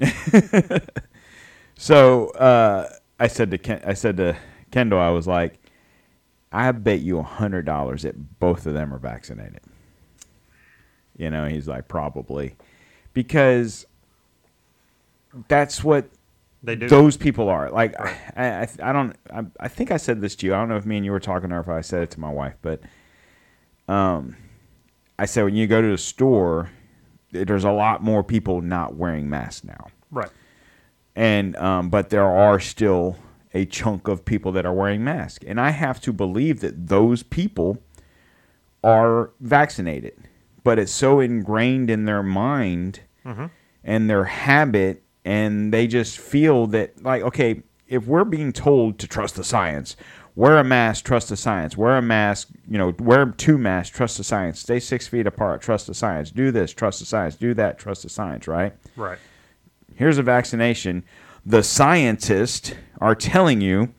[1.76, 2.88] so uh,
[3.20, 4.36] I said to Ken, I said to
[4.72, 5.60] Kendall, I was like,
[6.50, 9.60] I bet you a hundred dollars that both of them are vaccinated.
[11.16, 12.56] You know, he's like, probably,
[13.12, 13.86] because
[15.48, 16.08] that's what
[16.62, 16.88] They do.
[16.88, 20.46] those people are like I, I, I don't I, I think I said this to
[20.46, 22.10] you I don't know if me and you were talking or if I said it
[22.12, 22.80] to my wife but
[23.88, 24.36] um
[25.18, 26.70] I said when you go to the store
[27.32, 30.30] there's a lot more people not wearing masks now Right.
[31.16, 33.16] and um but there are still
[33.52, 35.44] a chunk of people that are wearing masks.
[35.46, 37.78] And I have to believe that those people
[38.82, 40.23] are vaccinated.
[40.64, 43.50] But it's so ingrained in their mind Mhm.
[43.84, 49.06] and their habit, and they just feel that, like, okay, if we're being told to
[49.06, 49.94] trust the science,
[50.34, 54.16] wear a mask, trust the science, wear a mask, you know, wear two masks, trust
[54.18, 57.54] the science, stay six feet apart, trust the science, do this, trust the science, do
[57.54, 58.72] that, trust the science, right?
[58.96, 59.18] Right.
[59.96, 61.04] here's a vaccination.
[61.46, 63.90] The scientists are telling you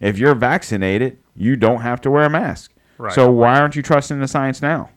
[0.00, 2.72] if you're vaccinated, you don't have to wear a mask.
[2.96, 3.12] Right.
[3.12, 4.88] So why aren't you trusting the science now?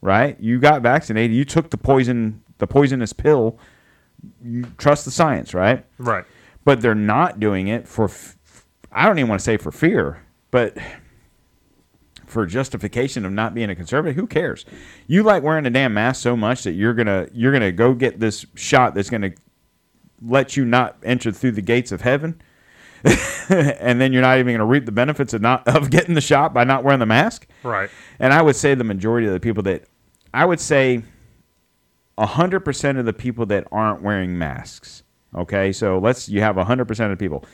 [0.00, 0.38] Right?
[0.40, 1.36] You got vaccinated.
[1.36, 3.58] You took the poison, the poisonous pill.
[4.44, 5.84] You trust the science, right?
[5.98, 6.24] Right.
[6.64, 8.10] But they're not doing it for.
[8.92, 10.76] I don't even want to say for fear, but
[12.28, 14.16] for justification of not being a conservative.
[14.16, 14.64] Who cares?
[15.06, 18.20] You like wearing a damn mask so much that you're gonna you're gonna go get
[18.20, 19.32] this shot that's gonna
[20.22, 22.40] let you not enter through the gates of heaven,
[23.48, 26.52] and then you're not even gonna reap the benefits of not of getting the shot
[26.52, 27.46] by not wearing the mask.
[27.62, 27.90] Right.
[28.18, 29.84] And I would say the majority of the people that
[30.34, 31.02] I would say
[32.18, 35.02] hundred percent of the people that aren't wearing masks.
[35.34, 37.44] Okay, so let's you have hundred percent of the people.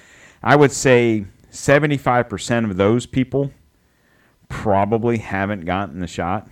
[0.42, 3.52] I would say seventy-five percent of those people
[4.48, 6.48] probably haven't gotten the shot,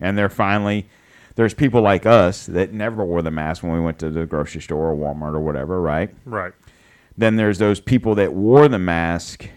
[0.00, 0.86] and they're finally.
[1.36, 4.60] There's people like us that never wore the mask when we went to the grocery
[4.60, 6.14] store or Walmart or whatever, right?
[6.24, 6.52] Right.
[7.16, 9.48] Then there's those people that wore the mask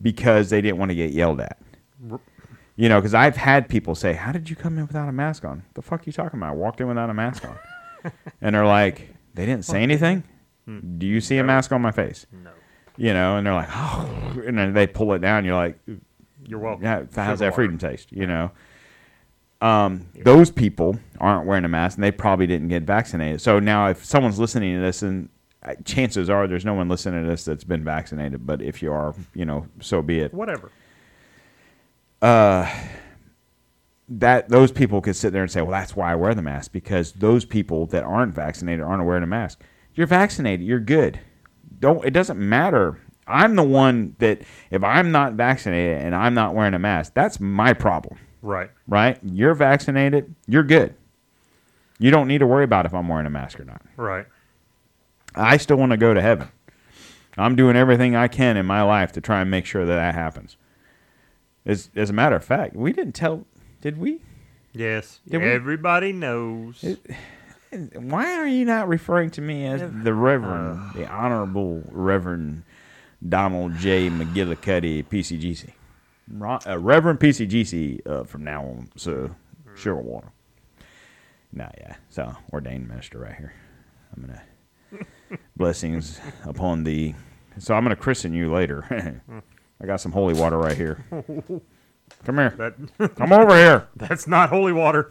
[0.00, 1.58] because they didn't want to get yelled at.
[2.76, 5.44] You know, because I've had people say, "How did you come in without a mask
[5.44, 6.50] on?" The fuck you talking about?
[6.50, 7.58] I walked in without a mask on,
[8.40, 10.24] and they're like, "They didn't say anything.
[10.98, 12.50] Do you see a mask on my face?" No.
[12.96, 15.44] You know, and they're like, "Oh," and then they pull it down.
[15.44, 15.78] You're like,
[16.46, 16.84] You're welcome.
[16.84, 18.50] "Yeah, how's that freedom taste?" You know.
[19.60, 23.40] Um, those people aren't wearing a mask, and they probably didn't get vaccinated.
[23.40, 25.28] So now, if someone's listening to this, and
[25.84, 29.14] chances are there's no one listening to this that's been vaccinated, but if you are,
[29.34, 30.70] you know, so be it Whatever.
[32.20, 32.68] uh,
[34.08, 36.72] that those people could sit there and say, "Well, that's why I wear the mask
[36.72, 39.62] because those people that aren't vaccinated aren't wearing a mask."
[39.94, 40.66] You're vaccinated.
[40.66, 41.20] You're good.
[41.78, 42.04] Don't.
[42.04, 43.00] It doesn't matter.
[43.26, 47.38] I'm the one that if I'm not vaccinated and I'm not wearing a mask, that's
[47.40, 48.18] my problem.
[48.42, 48.70] Right.
[48.88, 49.18] Right?
[49.22, 50.34] You're vaccinated.
[50.48, 50.94] You're good.
[51.98, 53.80] You don't need to worry about if I'm wearing a mask or not.
[53.96, 54.26] Right.
[55.34, 56.48] I still want to go to heaven.
[57.38, 60.14] I'm doing everything I can in my life to try and make sure that that
[60.14, 60.56] happens.
[61.64, 63.46] As, as a matter of fact, we didn't tell,
[63.80, 64.20] did we?
[64.72, 65.20] Yes.
[65.28, 66.84] Did we- Everybody knows.
[67.94, 72.64] Why are you not referring to me as the Reverend, the Honorable Reverend
[73.26, 74.10] Donald J.
[74.10, 75.70] McGillicuddy, PCGC?
[76.66, 79.34] Uh, Reverend PCGC uh, from now on, so
[79.74, 80.28] sugar water.
[81.52, 81.96] Nah, yeah.
[82.10, 83.54] So, ordained minister right here.
[84.16, 84.42] I'm going to,
[85.56, 87.14] blessings upon thee.
[87.58, 89.20] So, I'm going to christen you later.
[89.80, 91.04] I got some holy water right here.
[92.24, 92.54] Come here.
[92.56, 93.88] That- Come over here.
[93.96, 95.10] That's not holy water.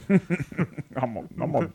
[0.96, 1.70] I'm a, I'm a,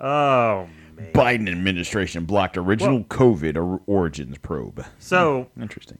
[0.00, 0.68] oh,
[1.12, 4.84] Biden administration blocked original Well- COVID or- origins probe.
[4.98, 5.98] So interesting.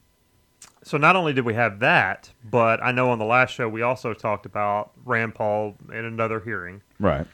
[0.82, 3.82] So not only did we have that, but I know on the last show we
[3.82, 6.80] also talked about Rand Paul in another hearing.
[7.00, 7.26] Right.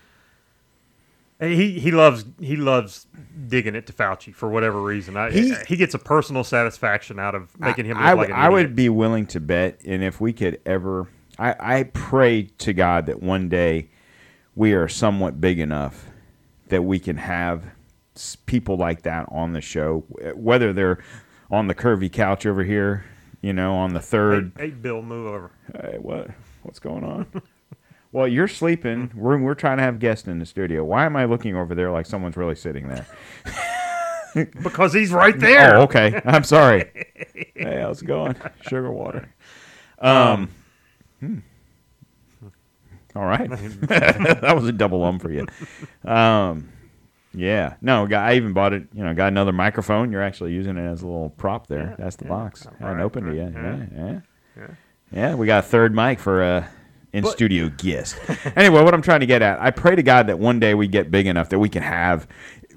[1.48, 3.06] He he loves he loves
[3.48, 5.16] digging it to Fauci for whatever reason.
[5.16, 8.30] I, He- he, gets a personal satisfaction out of making him look I, like would-
[8.30, 8.52] an I idiot.
[8.52, 13.06] would be willing to bet, and if we could ever, I, I pray to God
[13.06, 13.88] that one day
[14.54, 16.06] we are somewhat big enough
[16.68, 17.64] that we can have
[18.46, 20.98] people like that on the show, whether they're
[21.50, 23.04] on the curvy couch over here,
[23.40, 24.52] you know, on the third.
[24.56, 25.50] Hey, hey, Bill, move over.
[25.74, 26.28] Hey, what?
[26.62, 27.26] What's going on?
[28.12, 29.10] well, you're sleeping.
[29.14, 30.84] We're, we're trying to have guests in the studio.
[30.84, 33.06] Why am I looking over there like someone's really sitting there?
[34.34, 35.76] Because he's right there.
[35.76, 36.20] Oh, okay.
[36.24, 36.90] I'm sorry.
[37.54, 38.34] hey, how's it going?
[38.62, 39.32] Sugar water.
[39.98, 40.50] Um.
[41.20, 41.38] hmm.
[43.14, 43.50] All right.
[43.82, 45.46] that was a double um for you.
[46.04, 46.70] Um.
[47.34, 47.74] Yeah.
[47.82, 48.30] No, guy.
[48.30, 48.86] I even bought it.
[48.94, 50.10] You know, got another microphone.
[50.12, 51.94] You're actually using it as a little prop there.
[51.98, 52.66] That's the box.
[52.66, 53.52] I haven't right, opened it yet.
[53.52, 53.76] yeah.
[53.76, 53.86] Yeah.
[53.94, 54.20] Yeah.
[54.56, 54.74] Yeah.
[55.12, 55.34] Yeah.
[55.34, 56.70] We got a third mic for a
[57.12, 58.16] in studio guest.
[58.56, 60.88] anyway, what I'm trying to get at, I pray to God that one day we
[60.88, 62.26] get big enough that we can have,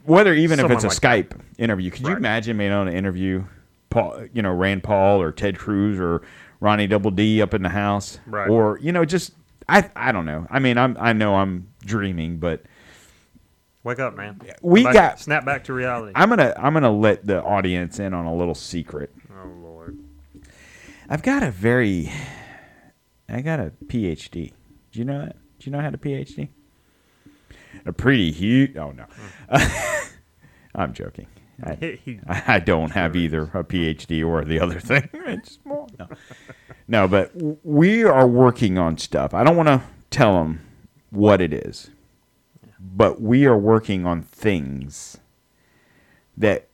[0.04, 0.98] whether even if it's a like
[1.30, 1.90] Skype interview.
[1.92, 3.44] Could you imagine being able to interview
[3.90, 6.22] Paul, you know, Rand Paul or Ted Cruz or
[6.60, 8.50] Ronnie Double D up in the house, Right.
[8.50, 9.34] or you know, just
[9.70, 10.48] I I don't know.
[10.50, 12.64] I mean, I'm I know I'm dreaming, but
[13.84, 14.42] Wake up, man.
[14.62, 16.12] we back- got snap back to reality.
[16.16, 19.14] I'm gonna I'm gonna let the audience in on a little secret.
[19.32, 19.98] oh Lord.
[21.08, 22.12] I've got a very,
[23.28, 24.52] I got a PhD.
[24.92, 25.36] Do you know that?
[25.60, 26.50] Do you know I had a PhD?
[27.86, 28.78] A pretty huge.
[28.78, 29.06] Oh no,
[30.76, 31.28] I'm joking.
[31.64, 32.00] I,
[32.48, 35.10] I don't have either a PhD or the other thing.
[35.28, 36.08] It's more, no.
[36.88, 37.32] no, but
[37.66, 39.34] we are working on stuff.
[39.34, 40.62] I don't want to tell them
[41.10, 41.90] what it is,
[42.80, 45.18] but we are working on things
[46.38, 46.68] that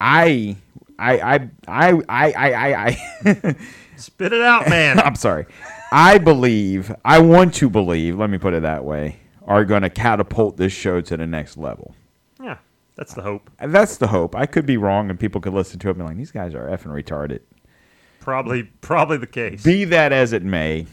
[0.00, 0.56] I,
[0.98, 3.56] I, I, I, I, I, I,
[3.96, 4.98] Spit it out, man.
[4.98, 5.46] I'm sorry.
[5.92, 9.90] I believe, I want to believe, let me put it that way, are going to
[9.90, 11.94] catapult this show to the next level.
[12.42, 12.58] yeah,
[12.96, 13.50] that's the hope.
[13.58, 14.34] And That's the hope.
[14.34, 16.54] I could be wrong, and people could listen to it and be like, these guys
[16.54, 17.40] are effing retarded.
[18.20, 19.62] Probably, probably the case.
[19.62, 20.86] Be that as it may,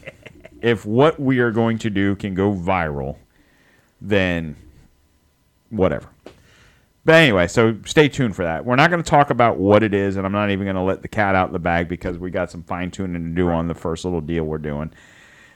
[0.62, 3.16] if what we are going to do can go viral,
[4.00, 4.54] then
[5.70, 6.08] whatever.
[7.06, 8.64] But anyway, so stay tuned for that.
[8.64, 10.82] We're not going to talk about what it is, and I'm not even going to
[10.82, 13.50] let the cat out of the bag because we got some fine tuning to do
[13.50, 14.90] on the first little deal we're doing.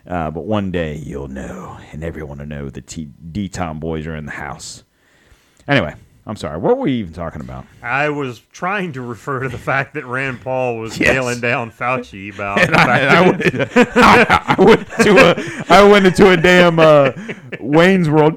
[0.06, 4.06] Uh, but one day you'll know, and everyone will know the T- D Tom boys
[4.06, 4.84] are in the house.
[5.66, 5.94] Anyway,
[6.26, 6.58] I'm sorry.
[6.58, 7.64] What were we even talking about?
[7.82, 11.14] I was trying to refer to the fact that Rand Paul was Yes.
[11.14, 13.42] nailing down Fauci about And I, I went,
[13.96, 17.12] I, I went to a, I went into a damn uh,
[17.60, 18.36] Wayne's World.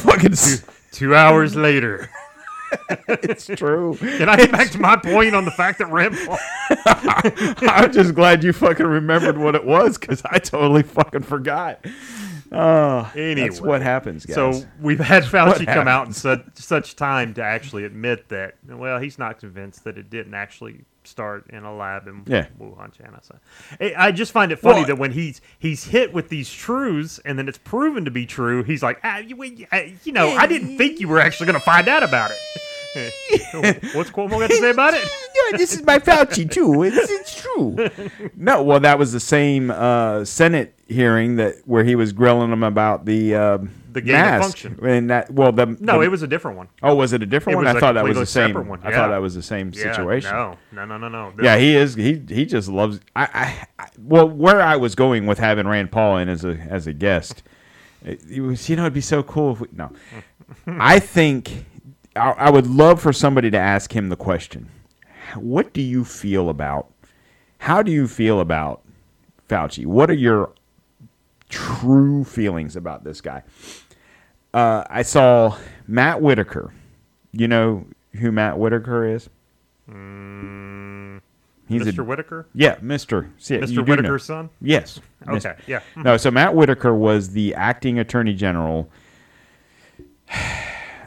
[0.00, 0.34] Fucking,
[0.92, 2.08] two hours um, later.
[3.08, 3.96] it's true.
[3.98, 6.38] Can I get back to my point on the fact that Rand Paul?
[7.68, 11.84] I'm just glad you fucking remembered what it was because I totally fucking forgot.
[12.50, 14.34] Oh, Anyway, that's what happens, guys.
[14.34, 18.56] So we've had Fauci come out in such such time to actually admit that.
[18.68, 22.46] Well, he's not convinced that it didn't actually start in a lab in Yeah.
[22.60, 23.20] Wuhan, China.
[23.22, 23.36] So
[23.96, 27.38] I just find it funny Well- that when he's he's hit with these truths and
[27.38, 29.42] then it's proven to be true, he's like, ah, you,
[30.04, 32.36] you know, I didn't think you were actually going to find out about it.
[32.94, 35.02] What's Cuomo got to say about it?
[35.50, 36.82] Yeah, this is my Fauci too.
[36.84, 37.88] It's, it's true.
[38.36, 42.62] No, well, that was the same uh, Senate hearing that where he was grilling them
[42.62, 43.58] about the uh,
[43.90, 44.78] The gain of function.
[44.86, 46.68] And that, well, the No, the- it was a different one.
[46.82, 47.66] Oh, was it a different It one?
[47.76, 48.50] I thought that was the same.
[48.50, 50.30] separate one, I thought that was the same Yeah, situation.
[50.30, 51.32] no, no, no, no, no.
[51.42, 51.94] Yeah, he is.
[51.94, 53.00] He he just loves.
[53.16, 56.52] I, I, I well, where I was going with having Rand Paul in as a
[56.70, 57.42] as a guest,
[58.04, 59.90] it, it was you know it'd be so cool if we no.
[60.66, 61.64] I think
[62.16, 64.68] I, I would love for somebody to ask him the question:
[65.36, 66.88] What do you feel about?
[67.58, 68.82] How do you feel about
[69.48, 69.86] Fauci?
[69.86, 70.52] What are your
[71.48, 73.42] true feelings about this guy?
[74.52, 75.56] Uh, I saw
[75.86, 76.72] Matt Whitaker.
[77.32, 79.30] You know who Matt Whitaker is?
[79.86, 81.98] He's Mr.
[82.00, 82.46] a- Whitaker?
[82.54, 83.30] Yeah, Mr.
[83.38, 83.86] See, Mr.
[83.86, 84.50] Whitaker's son?
[84.60, 85.00] Yes.
[85.26, 85.80] Okay, yeah.
[85.96, 88.90] No, so Matt Whitaker was the acting attorney general.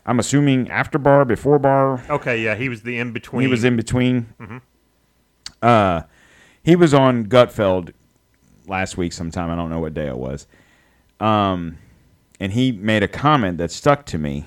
[0.06, 2.04] I'm assuming after Barr, before Barr.
[2.10, 3.42] Okay, yeah, he was the in between.
[3.42, 4.28] He was in between.
[4.40, 4.62] Mhm.
[5.62, 6.02] Uh,
[6.62, 7.92] he was on Gutfeld
[8.68, 9.50] last week sometime.
[9.50, 10.48] I don't know what day it was.
[11.20, 11.78] Um,
[12.40, 14.46] and he made a comment that stuck to me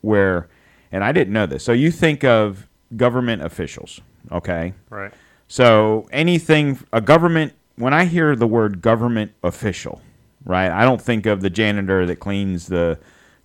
[0.00, 0.48] where,
[0.90, 1.62] and I didn't know this.
[1.64, 2.66] So you think of
[2.96, 4.72] government officials, okay?
[4.90, 5.12] Right.
[5.48, 10.00] So anything, a government, when I hear the word government official,
[10.44, 12.98] right, I don't think of the janitor that cleans the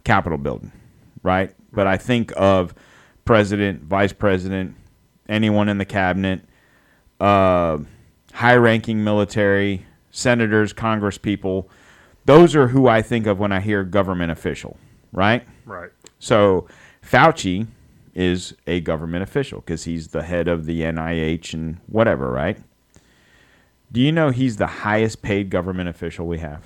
[0.04, 0.72] Capitol building,
[1.28, 1.54] right?
[1.74, 2.74] But I think of
[3.26, 4.76] president, vice president,
[5.28, 6.42] anyone in the cabinet,
[7.20, 7.80] uh,
[8.34, 11.70] high ranking military, senators, congress people.
[12.26, 14.78] Those are who I think of when I hear government official,
[15.12, 15.46] right?
[15.66, 15.92] Right.
[16.20, 16.68] So
[17.04, 17.68] Fauci
[18.16, 22.58] is a government official because he's the head of the NIH and whatever, right?
[23.92, 26.64] Do you know he's the highest paid government official we have?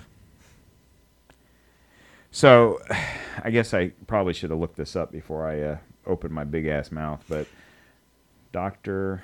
[2.31, 2.79] So,
[3.43, 6.65] I guess I probably should have looked this up before I uh, opened my big
[6.67, 7.47] ass mouth, but
[8.51, 9.23] Dr.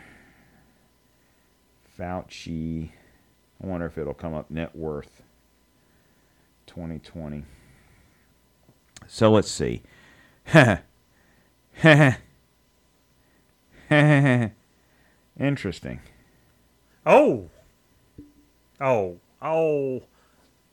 [1.98, 2.90] Fauci,
[3.62, 5.24] I wonder if it'll come up net worth
[6.68, 7.44] 2020.
[9.08, 9.82] So let's see.
[15.40, 16.00] Interesting.
[17.06, 17.50] Oh.
[18.80, 19.18] Oh.
[19.42, 20.04] Oh.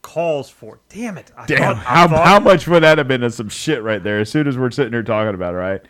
[0.05, 0.81] Calls for.
[0.91, 1.33] Damn it.
[1.37, 4.03] I Damn, thought- how, thought- how much would that have been of some shit right
[4.03, 4.21] there?
[4.21, 5.81] As soon as we're sitting here talking about it, right?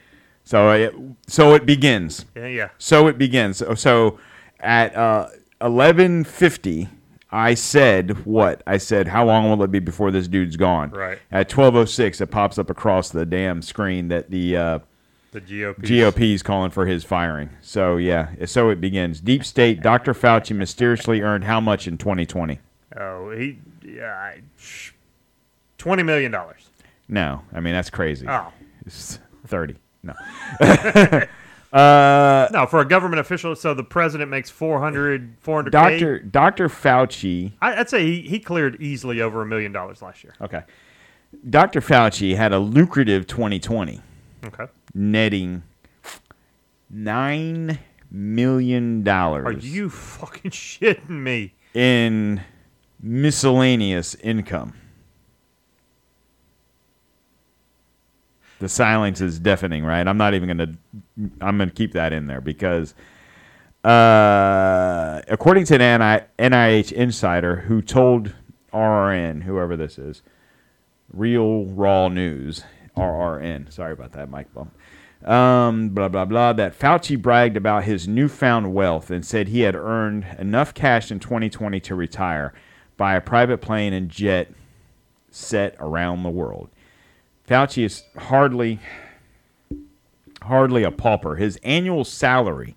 [0.45, 0.95] So it,
[1.27, 2.25] so it begins.
[2.37, 2.69] Yeah, yeah.
[2.79, 3.57] So it begins.
[3.59, 4.19] So, so
[4.61, 5.29] at uh,
[5.61, 6.89] eleven fifty,
[7.33, 8.63] I said what?
[8.67, 10.91] I said, how long will it be before this dude's gone?
[10.91, 11.19] Right.
[11.33, 14.79] At twelve oh six, it pops up across the damn screen that the uh,
[15.33, 15.77] The GOP.
[15.81, 17.51] GOP is calling for his firing.
[17.63, 19.21] So yeah, so it begins.
[19.21, 19.81] Deep state.
[19.83, 20.15] Dr.
[20.15, 22.61] Fauci mysteriously earned how much in 2020?
[22.97, 23.59] Oh, he.
[23.85, 24.15] Yeah.
[24.15, 24.43] I-
[25.79, 26.69] Twenty million dollars.
[27.09, 28.27] No, I mean that's crazy.
[28.29, 28.53] Oh.
[28.87, 29.77] It's thirty.
[30.03, 30.15] No.
[31.73, 37.53] uh, No, for a government official, so the president makes 400, 400 Doctor Doctor Fauci.
[37.61, 40.35] I, I'd say he, he cleared easily over a million dollars last year.
[40.41, 40.63] Okay.
[41.51, 41.81] Dr.
[41.81, 44.01] Fauci had a lucrative 2020.
[44.45, 44.67] Okay.
[44.95, 45.63] netting
[46.91, 47.79] nine
[48.11, 51.55] million dollars Are you fucking shitting me?
[51.73, 52.41] in
[53.05, 54.73] miscellaneous income.
[58.61, 60.07] The silence is deafening, right?
[60.09, 62.95] I'm not even going to I'm going to keep that in there because
[63.85, 68.33] uh, according to an NIH insider who told
[68.73, 70.23] RRN, whoever this is,
[71.13, 72.65] Real Raw News,
[72.97, 73.71] RRN.
[73.71, 74.75] Sorry about that, Mike Bump.
[75.29, 76.55] Um, blah blah blah.
[76.55, 81.19] That Fauci bragged about his newfound wealth and said he had earned enough cash in
[81.21, 82.55] 2020 to retire,
[82.97, 84.53] buy a private plane and jet
[85.31, 86.69] set around the world.
[87.49, 88.81] Fauci is hardly
[90.43, 91.37] hardly a pauper.
[91.37, 92.77] His annual salary.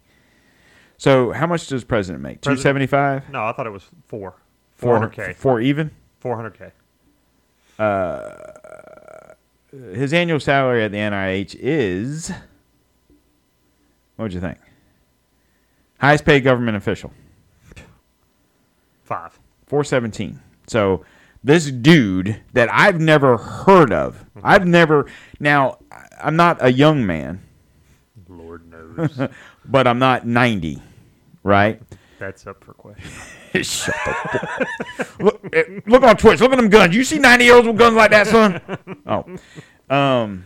[0.98, 2.42] So how much does president make?
[2.42, 3.30] Two seventy five.
[3.30, 4.36] No, I thought it was four.
[4.76, 5.36] Four 400K.
[5.36, 5.90] Four even.
[6.24, 6.72] 400K.
[7.80, 9.34] Uh,
[9.94, 12.32] his annual salary at the NIH is.
[14.16, 14.58] What'd you think?
[16.00, 17.12] Highest paid government official.
[19.04, 19.40] Five.
[19.68, 20.40] 417.
[20.68, 21.06] So
[21.44, 24.26] this dude that I've never heard of.
[24.44, 25.08] I've never
[25.40, 25.78] now
[26.22, 27.42] I'm not a young man,
[28.28, 29.20] Lord knows.
[29.66, 30.82] but I'm not 90,
[31.44, 31.82] right?
[32.20, 33.12] That's up for question.
[33.64, 36.40] Shut fuck- look, eh, look on Twitch.
[36.42, 36.96] Look at them guns.
[36.96, 38.62] You see 90 year olds with guns like that, son?
[39.90, 39.96] Oh.
[39.96, 40.46] Um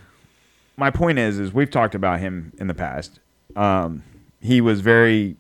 [0.78, 3.20] my point is is we've talked about him in the past.
[3.56, 4.04] Um
[4.40, 5.38] he was very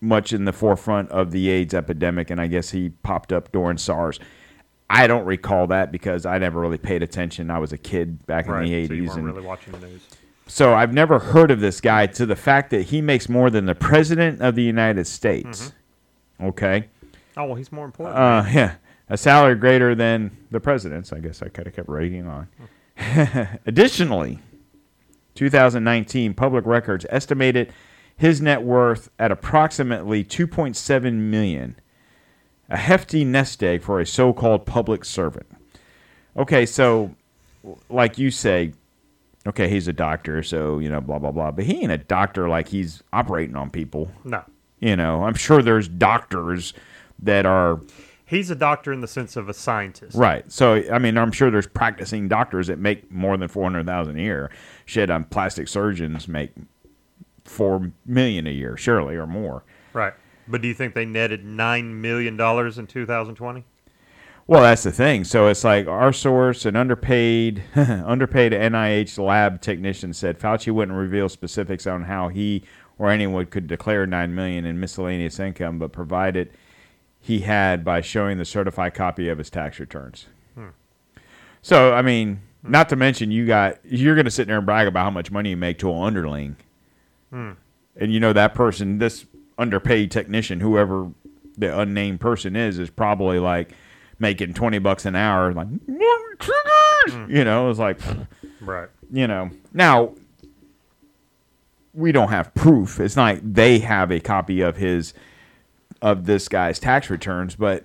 [0.00, 3.76] much in the forefront of the AIDS epidemic and I guess he popped up during
[3.78, 4.18] SARS.
[4.88, 7.50] I don't recall that because I never really paid attention.
[7.50, 9.86] I was a kid back in the 80s so you weren't and really watching the
[9.86, 10.06] news.
[10.46, 13.66] so I've never heard of this guy to the fact that he makes more than
[13.66, 15.72] the president of the United States.
[16.42, 16.88] Okay.
[17.36, 18.18] Oh well, he's more important.
[18.18, 18.74] Uh, yeah,
[19.08, 21.12] a salary greater than the president's.
[21.12, 22.48] I guess I could have kept reading on.
[23.66, 24.40] Additionally,
[25.36, 27.72] 2019 public records estimated
[28.20, 31.74] his net worth at approximately 2.7 million,
[32.68, 35.46] a hefty nest egg for a so-called public servant.
[36.36, 37.14] Okay, so
[37.88, 38.74] like you say,
[39.46, 42.46] okay, he's a doctor, so you know, blah blah blah, but he ain't a doctor
[42.46, 44.10] like he's operating on people.
[44.22, 44.44] no,
[44.80, 46.74] You know, I'm sure there's doctors
[47.20, 47.80] that are
[48.26, 50.14] he's a doctor in the sense of a scientist.
[50.14, 50.44] right.
[50.52, 54.18] So I mean, I'm sure there's practicing doctors that make more than four hundred thousand
[54.18, 54.50] a year.
[54.84, 56.50] Shit, um, plastic surgeons make
[57.50, 59.64] four million a year, surely or more.
[59.92, 60.14] Right.
[60.48, 63.64] But do you think they netted nine million dollars in 2020?
[64.46, 65.22] Well, that's the thing.
[65.24, 71.28] So it's like our source, an underpaid, underpaid NIH lab technician said Fauci wouldn't reveal
[71.28, 72.64] specifics on how he
[72.98, 76.50] or anyone could declare nine million in miscellaneous income, but provided
[77.20, 80.26] he had by showing the certified copy of his tax returns.
[80.54, 80.68] Hmm.
[81.62, 84.86] So I mean, not to mention you got you're going to sit there and brag
[84.86, 86.56] about how much money you make to an underling,
[87.32, 87.56] and
[88.12, 89.26] you know that person, this
[89.58, 91.10] underpaid technician, whoever
[91.56, 93.72] the unnamed person is, is probably like
[94.18, 97.30] making twenty bucks an hour, like mm.
[97.30, 98.00] you know, it's like
[98.60, 98.88] Right.
[99.10, 99.50] you know.
[99.72, 100.14] Now
[101.94, 103.00] we don't have proof.
[103.00, 105.12] It's not like they have a copy of his
[106.02, 107.84] of this guy's tax returns, but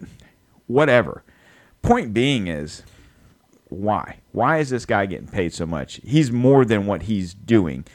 [0.67, 1.23] whatever.
[1.81, 2.83] Point being is
[3.69, 4.17] why?
[4.31, 5.99] Why is this guy getting paid so much?
[6.03, 7.85] He's more than what he's doing,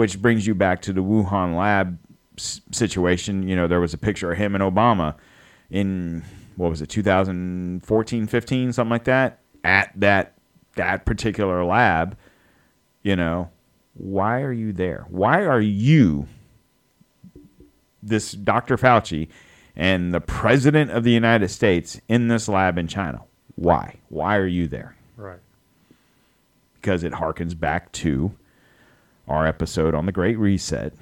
[0.00, 1.98] which brings you back to the Wuhan lab
[2.38, 3.46] s- situation.
[3.46, 5.14] You know, there was a picture of him and Obama
[5.68, 6.24] in
[6.56, 10.32] what was it, 2014, 15, something like that, at that
[10.76, 12.16] that particular lab.
[13.02, 13.50] You know,
[13.92, 15.04] why are you there?
[15.10, 16.26] Why are you
[18.02, 18.78] this Dr.
[18.78, 19.28] Fauci
[19.76, 23.20] and the president of the United States in this lab in China?
[23.54, 23.96] Why?
[24.08, 24.96] Why are you there?
[25.18, 25.40] Right.
[26.76, 28.32] Because it harkens back to
[29.30, 30.92] our episode on the Great Reset.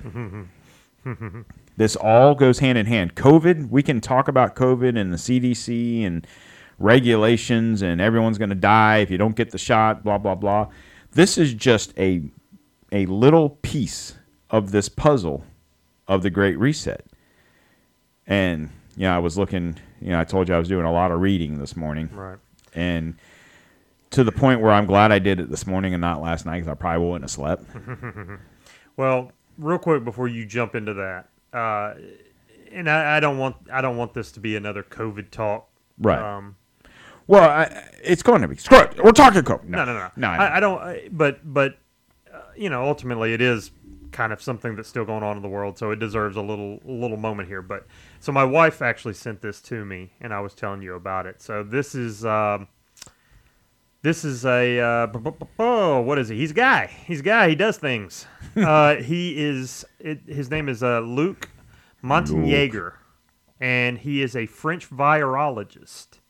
[1.77, 3.15] this all goes hand in hand.
[3.15, 6.27] COVID, we can talk about COVID and the CDC and
[6.79, 10.69] regulations and everyone's going to die if you don't get the shot, blah, blah, blah.
[11.13, 12.23] This is just a,
[12.93, 14.17] a little piece
[14.51, 15.45] of this puzzle
[16.07, 17.05] of the Great Reset.
[18.27, 20.93] And, you know, I was looking, you know, I told you I was doing a
[20.93, 22.11] lot of reading this morning.
[22.13, 22.39] Right.
[22.75, 23.17] And
[24.11, 26.57] to the point where I'm glad I did it this morning and not last night
[26.57, 27.65] because I probably wouldn't have slept.
[28.97, 31.95] Well, real quick before you jump into that, uh,
[32.73, 35.69] and I, I don't want I don't want this to be another COVID talk.
[35.99, 36.19] Right.
[36.21, 36.57] Um,
[37.29, 38.57] Well, I, it's going to be.
[38.57, 39.03] Screw it.
[39.03, 39.67] We're talking COVID.
[39.67, 40.11] no, no, no.
[40.17, 40.27] no.
[40.27, 41.17] I, I don't.
[41.17, 41.79] But but
[42.35, 43.71] uh, you know, ultimately, it is
[44.11, 46.81] kind of something that's still going on in the world, so it deserves a little
[46.85, 47.63] little moment here.
[47.63, 47.87] But
[48.19, 51.41] so my wife actually sent this to me, and I was telling you about it.
[51.41, 52.67] So this is um,
[54.03, 55.07] This is a uh,
[55.59, 56.37] oh, what is he?
[56.37, 56.87] He's a guy.
[56.87, 57.49] He's a guy.
[57.49, 58.27] He does things.
[58.57, 59.85] uh, he is.
[59.99, 61.49] It, his name is uh, Luc
[62.03, 62.93] Montagnier,
[63.61, 66.21] and he is a French virologist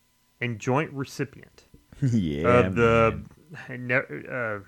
[0.41, 1.67] and joint recipient
[2.03, 2.49] yeah.
[2.49, 3.23] of the.
[4.31, 4.61] Uh,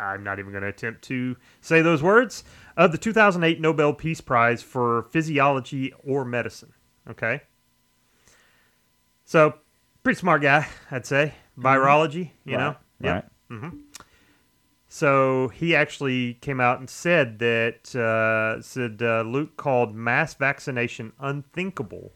[0.00, 2.42] I'm not even going to attempt to say those words
[2.76, 6.72] of the 2008 Nobel Peace Prize for Physiology or Medicine.
[7.08, 7.42] Okay.
[9.24, 9.54] So,
[10.02, 11.34] pretty smart guy, I'd say.
[11.58, 12.76] Virology, you know.
[13.00, 13.30] Yep.
[13.50, 13.72] Right.
[14.94, 21.12] So he actually came out and said that uh, said uh, Luke called mass vaccination
[21.18, 22.12] unthinkable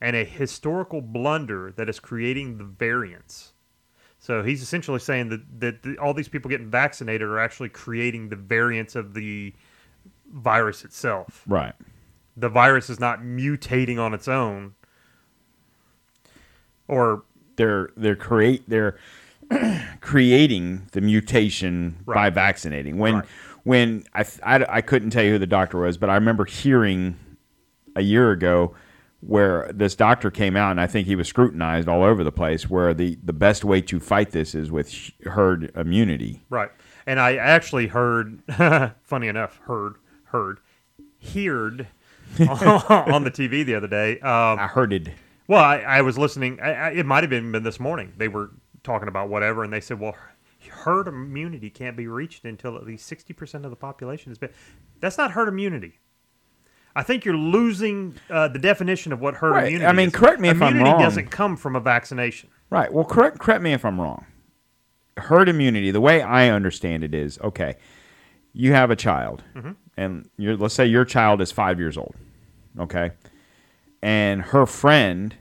[0.00, 3.54] and a historical blunder that is creating the variants.
[4.20, 8.28] So he's essentially saying that that the, all these people getting vaccinated are actually creating
[8.28, 9.52] the variants of the
[10.32, 11.42] virus itself.
[11.46, 11.74] Right.
[12.36, 14.74] The virus is not mutating on its own,
[16.86, 17.24] or
[17.56, 18.96] They're they're create they're
[20.00, 22.98] creating the mutation by vaccinating.
[22.98, 23.24] When Right.
[23.64, 27.16] when I, I I couldn't tell you who the doctor was, but I remember hearing
[27.94, 28.74] a year ago
[29.20, 32.68] where this doctor came out and I think he was scrutinized all over the place
[32.68, 34.94] where the the best way to fight this is with
[35.24, 36.42] herd immunity.
[36.50, 36.70] Right.
[37.06, 38.42] And I actually heard,
[39.04, 39.94] funny enough, heard,
[40.24, 40.58] heard,
[41.32, 41.86] heard
[42.40, 44.18] on the TV the other day.
[44.20, 45.08] Um, I heard it.
[45.48, 46.58] Well, I, I was listening.
[46.60, 48.12] I, I, it might have been, been this morning.
[48.16, 48.50] They were
[48.82, 50.16] talking about whatever, and they said, well,
[50.68, 54.50] herd immunity can't be reached until at least 60% of the population has been.
[55.00, 55.98] That's not herd immunity.
[56.94, 59.66] I think you're losing uh, the definition of what herd Right.
[59.66, 60.14] immunity I mean, is.
[60.14, 60.76] correct me if I'm wrong.
[60.80, 62.48] Immunity doesn't come from a vaccination.
[62.70, 62.92] Right.
[62.92, 64.24] Well, correct correct me if I'm wrong.
[65.18, 67.76] Herd immunity, the way I understand it is, okay,
[68.52, 69.72] you have a child, Mm-hmm.
[69.98, 72.14] and you're, let's say your child is five years old,
[72.80, 73.10] okay,
[74.02, 75.34] and her friend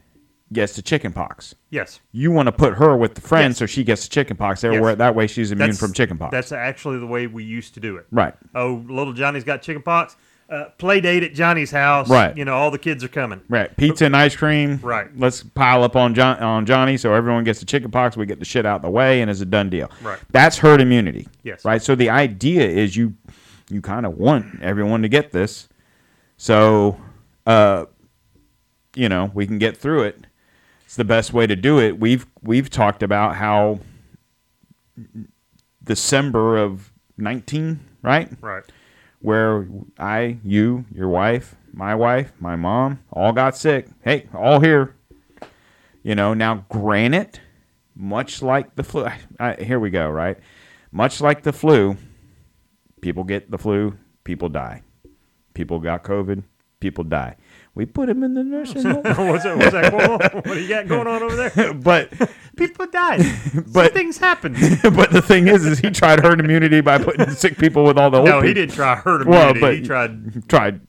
[0.53, 1.56] gets the chicken pox.
[1.70, 1.99] Yes.
[2.12, 3.58] You want to put her with the friend Yes.
[3.58, 4.64] so she gets the chicken pox.
[4.64, 4.97] Yes.
[4.97, 6.32] that way she's immune That's- from chicken pox.
[6.32, 8.06] That's actually the way we used to do it.
[8.12, 8.34] right.
[8.53, 10.16] oh, little Johnny's got chicken pox.
[10.47, 12.08] Uh, play date at Johnny's house.
[12.08, 12.38] Right.
[12.38, 13.41] You know, all the kids are coming.
[13.49, 13.76] Right.
[13.78, 14.80] Pizza and ice cream.
[14.84, 15.08] Right.
[15.18, 18.16] Let's pile up on John on Johnny so everyone gets the chicken pox.
[18.16, 19.89] We get the shit out of the way, and it's a done deal.
[20.03, 20.20] Right.
[20.30, 21.28] That's herd immunity.
[21.41, 21.66] Yes.
[21.66, 21.82] Right.
[21.82, 23.16] So the idea is you
[23.72, 25.68] you kind of want everyone to get this,
[26.38, 27.01] so
[27.47, 27.86] uh,
[28.95, 30.27] you know we can get through it.
[30.85, 31.99] It's the best way to do it.
[31.99, 33.79] We've we've talked about how
[35.83, 38.29] December of nineteen, right?
[38.41, 38.63] Right.
[39.21, 39.67] where
[39.97, 43.87] I, you, your wife, my wife, my mom, all got sick.
[44.03, 44.95] Hey, all here.
[46.03, 47.39] You know, now granted,
[47.95, 49.07] much like the flu,
[49.39, 50.37] I, here we go, right?
[50.91, 51.97] Much like the flu,
[53.01, 54.83] people get the flu, people die.
[55.55, 56.43] People got COVID,
[56.79, 57.35] people die.
[57.76, 59.03] We put him in the nursing home.
[59.03, 59.57] what's that?
[59.57, 59.93] What's that?
[59.93, 61.73] What, what do you got going on over there?
[61.73, 62.09] but
[62.55, 63.19] People died.
[63.73, 64.53] But- Some things happen.
[64.82, 68.09] but the thing is, is he tried herd immunity by putting sick people with all
[68.09, 69.59] the old No, he didn't try herd immunity.
[69.59, 70.47] Well, but he tried.
[70.49, 70.80] tried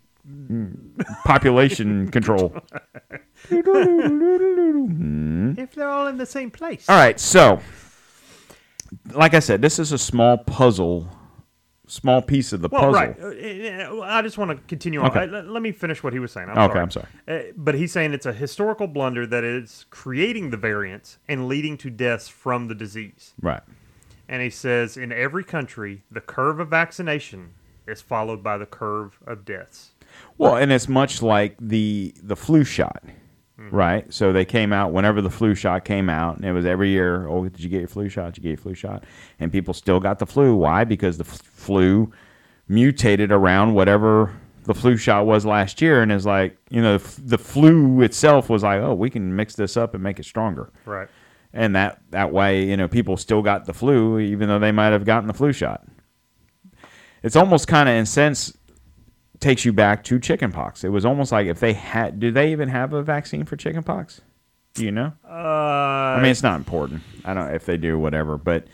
[1.24, 2.54] population control.
[5.58, 6.88] If they're all in the same place.
[6.88, 7.60] All right, so
[9.12, 11.08] like I said, this is a small puzzle,
[11.86, 12.94] small piece of the Well, puzzle.
[12.94, 13.16] right.
[13.20, 15.10] Uh, uh, I just want to continue on.
[15.10, 15.20] Okay.
[15.20, 16.48] Uh, let, let me finish what he was saying.
[16.48, 16.80] I'm Okay, sorry.
[16.82, 17.06] I'm sorry.
[17.28, 21.76] Uh, but he's saying it's a historical blunder that is creating the variants and leading
[21.78, 23.34] to deaths from the disease.
[23.40, 23.62] Right.
[24.28, 27.50] And he says in every country, the curve of vaccination
[27.86, 29.92] is followed by the curve of deaths.
[30.38, 33.02] Well, and it's much like the the flu shot,
[33.58, 33.74] Mm-hmm.
[33.74, 34.12] right?
[34.12, 37.26] So they came out whenever the flu shot came out, and it was every year.
[37.26, 38.34] Oh, did you get your flu shot?
[38.34, 39.04] Did you get your flu shot?
[39.40, 40.54] And people still got the flu.
[40.54, 40.84] Why?
[40.84, 42.12] Because the f- flu
[42.68, 44.34] mutated around whatever
[44.64, 48.02] the flu shot was last year, and is like you know the, f- the flu
[48.02, 50.70] itself was like, oh, we can mix this up and make it stronger.
[50.84, 51.08] Right.
[51.54, 54.88] and that that way you know people still got the flu even though they might
[54.90, 55.86] have gotten the flu shot
[57.22, 58.55] it's almost kind of in sense
[59.40, 62.68] takes you back to chickenpox it was almost like if they had do they even
[62.68, 64.20] have a vaccine for chickenpox
[64.74, 65.32] do you know Uh,
[66.16, 68.66] i mean it's not important i don't if they do whatever but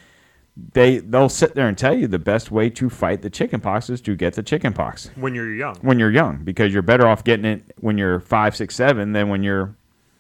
[0.75, 4.01] they they'll sit there and tell you the best way to fight the chickenpox is
[4.03, 5.75] to get the chickenpox when you're young.
[5.77, 9.29] when you're young because you're better off getting it when you're five six seven than
[9.31, 9.75] when you're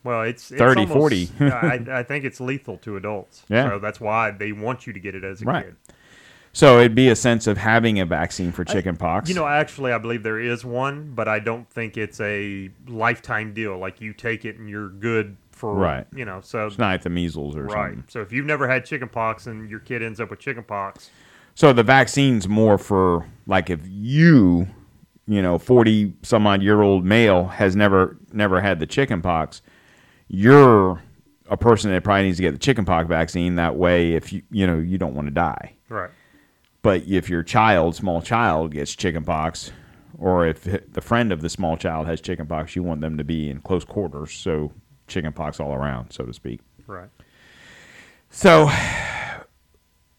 [0.04, 1.30] Well, it's, it's 30, almost- 40.
[1.40, 3.44] I, I think it's lethal to adults.
[3.48, 3.68] Yeah.
[3.68, 5.66] So that's why they want you to get it as a Right.
[5.66, 5.76] kid.
[6.52, 9.98] So it'd be a sense of having a vaccine for chickenpox You know, actually, I
[9.98, 13.78] believe there is one, but I don't think it's a lifetime deal.
[13.78, 16.06] Like you take it and you're good for Right.
[16.14, 17.90] You know, so it's not like the measles or right.
[17.90, 21.10] something So if you've never had chickenpox and your kid ends up with chickenpox,
[21.54, 24.66] So the vaccine's more for like if you,
[25.26, 29.62] you know, forty some odd year old male has never never had the chicken pox,
[30.28, 31.02] you're
[31.48, 33.56] a person that probably needs to get the chickenpox vaccine.
[33.56, 35.74] That way, if you you know you don't want to die.
[35.88, 36.10] Right.
[36.82, 39.72] But if your child, small child, gets chickenpox,
[40.18, 43.48] or if the friend of the small child has chickenpox, you want them to be
[43.48, 44.72] in close quarters, so
[45.06, 46.60] chickenpox all around, so to speak.
[46.86, 47.08] Right.
[48.30, 48.70] So,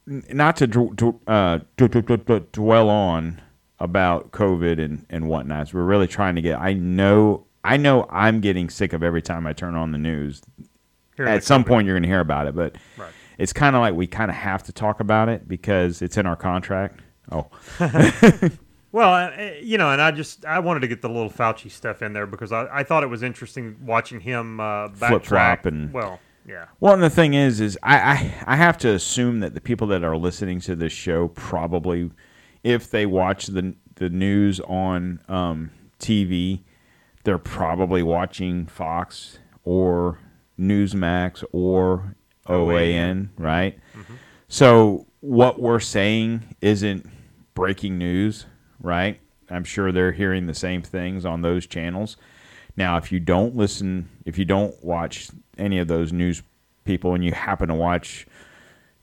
[0.06, 3.42] not to uh, dwell on
[3.80, 5.74] about COVID and and whatnot.
[5.74, 6.60] We're really trying to get.
[6.60, 7.46] I know.
[7.64, 8.08] I know.
[8.10, 10.42] I'm getting sick of every time I turn on the news.
[11.18, 11.68] At some COVID.
[11.68, 13.12] point, you're going to hear about it, but Right.
[13.44, 16.26] It's kind of like we kind of have to talk about it because it's in
[16.26, 17.02] our contract.
[17.32, 17.48] Oh,
[18.92, 21.72] Well, uh, uh, you know, and I just I wanted to get the little Fauci
[21.72, 25.92] stuff in there because I, I thought it was interesting watching him uh, Flip-flop and-
[25.92, 29.56] well, yeah, Well, and the thing is, is I, I I have to assume that
[29.56, 32.12] the people that are listening to this show probably,
[32.64, 36.60] if they watch the the news on um, TV,
[37.24, 40.20] they're probably watching Fox or
[40.60, 42.16] Newsmax or
[42.48, 43.78] OAN, right?
[44.48, 47.10] So what we're saying isn't
[47.54, 48.46] breaking news,
[48.80, 49.20] right?
[49.50, 52.18] I'm sure they're hearing the same things on those channels.
[52.76, 56.42] Now, if you don't listen, if you don't watch any of those news
[56.86, 58.26] people, and you happen to watch,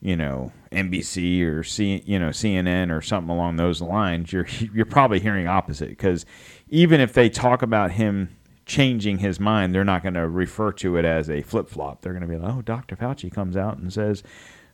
[0.01, 4.87] you know, NBC or C, you know, CNN or something along those lines, you're you're
[4.87, 6.27] probably hearing opposite because
[6.69, 8.37] even if they talk about him
[8.71, 12.03] changing his mind, they're not going to refer to it as a flip flop.
[12.03, 12.95] They're going to be like, "Oh, Dr.
[12.95, 14.23] Fauci comes out and says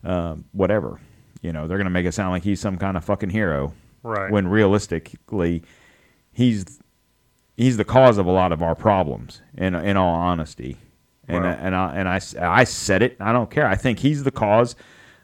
[0.04, 1.00] uh, whatever,"
[1.40, 1.66] you know.
[1.66, 3.72] They're going to make it sound like he's some kind of fucking hero,
[4.02, 4.30] Right.
[4.30, 5.62] When realistically,
[6.30, 6.78] he's
[7.56, 9.40] he's the cause of a lot of our problems.
[9.56, 10.76] In in all honesty,
[11.26, 13.16] and and I and I I said it.
[13.18, 13.66] I don't care.
[13.66, 14.76] I think he's the cause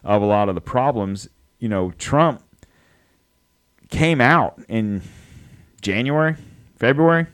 [0.02, 1.28] of a lot of the problems.
[1.58, 2.42] You know, Trump
[3.90, 5.02] came out in
[5.82, 6.36] January,
[6.76, 7.26] February,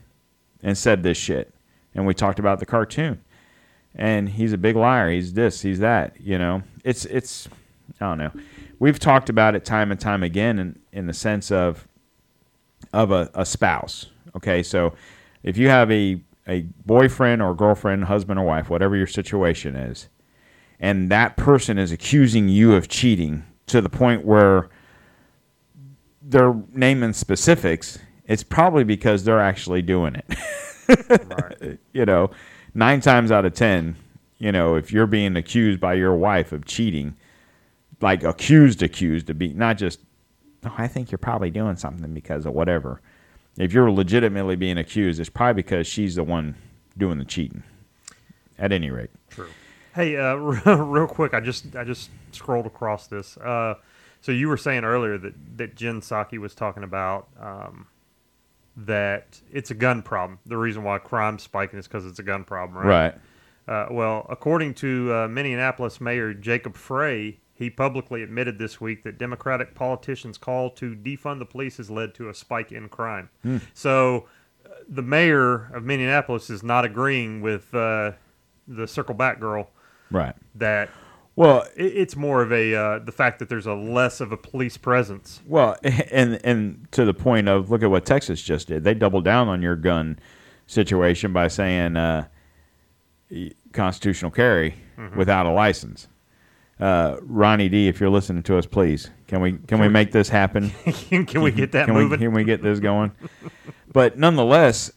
[0.63, 1.55] and said this shit,
[1.95, 3.23] and we talked about the cartoon.
[3.95, 5.11] And he's a big liar.
[5.11, 5.63] He's this.
[5.63, 6.21] He's that.
[6.21, 7.49] You know, it's it's.
[8.01, 8.33] I don't know.
[8.79, 11.89] We've talked about it time and time again, in in the sense of
[12.93, 14.07] of a, a spouse.
[14.37, 14.93] Okay, so
[15.43, 20.09] if you have a a boyfriend or girlfriend, husband or wife, whatever your situation is,
[20.81, 24.69] and that person is accusing you of cheating to the point where
[26.23, 27.99] they're naming specifics,
[28.29, 31.79] it's probably because they're actually doing it.
[31.93, 32.31] you know,
[32.75, 33.97] nine times out of ten,
[34.39, 37.17] you know, if you're being accused by your wife of cheating,
[38.01, 40.01] like accused, accused of being not just,
[40.65, 43.01] oh, I think you're probably doing something because of whatever.
[43.57, 46.55] If you're legitimately being accused, it's probably because she's the one
[46.97, 47.65] doing the cheating.
[48.61, 49.49] At any rate, True.
[49.95, 50.35] Hey, uh,
[50.67, 53.37] real quick, I just I just scrolled across this.
[53.37, 53.75] Uh,
[54.21, 57.87] so you were saying earlier that that Jen Psaki was talking about um,
[58.87, 60.39] that it's a gun problem.
[60.47, 63.13] The reason why crime's spiking is because it's a gun problem, right?
[63.13, 63.15] right?
[63.67, 69.19] Uh, well, according to uh, Minneapolis Mayor Jacob Frey, he publicly admitted this week that
[69.19, 73.29] Democratic politicians' call to defund the police has led to a spike in crime.
[73.75, 74.27] So,
[74.65, 78.13] uh, the mayor of Minneapolis is not agreeing with uh,
[78.69, 79.71] the Circle Back girl
[80.11, 80.35] Right.
[80.55, 80.89] that
[81.39, 84.37] Well, it, it's more of a uh, the fact that there's a less of a
[84.37, 85.41] police presence.
[85.47, 85.77] Well,
[86.11, 88.83] and and to the point of look at what Texas just did.
[88.83, 90.19] They doubled down on your gun
[90.67, 92.27] situation by saying uh,
[93.73, 94.75] constitutional carry
[95.17, 96.09] without a license.
[96.81, 100.29] Uh, Ronnie D, if you're listening to us, please can we can, we, make this
[100.29, 100.71] happen?
[101.11, 102.19] Can we get that can moving?
[102.19, 103.13] We, can we get this going?
[103.93, 104.91] but nonetheless,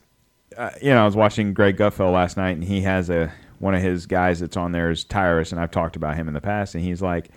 [0.58, 3.32] uh, you know, I was watching Greg Gutfeld last night, and he has a
[3.62, 6.34] one of his guys that's on there is Tyrus, and I've talked about him in
[6.34, 7.30] the past, and he's like,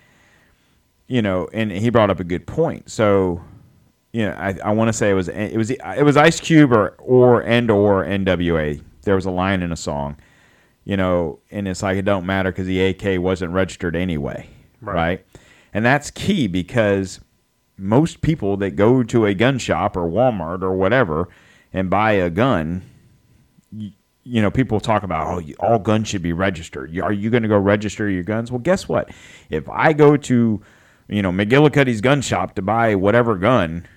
[1.07, 2.89] you know, and he brought up a good point.
[2.89, 3.41] So,
[4.11, 6.71] you know, I, I want to say it was it was it was Ice Cube
[6.73, 8.81] or or and or NWA.
[9.03, 10.17] There was a line in a song,
[10.83, 14.49] you know, and it's like it don't matter because the AK wasn't registered anyway,
[14.81, 14.95] Right.
[14.95, 15.25] right?
[15.73, 17.19] And that's key because
[17.77, 21.27] most people that go to a gun shop or Walmart or whatever
[21.71, 22.81] and buy a gun,
[24.25, 26.97] you, know, people talk about, oh, all guns should be registered.
[26.99, 28.51] Are you going to go register your guns?
[28.51, 29.09] Well, guess what?
[29.49, 30.61] If I go to,
[31.07, 33.87] you know, McGillicuddy's gun shop to buy whatever gun,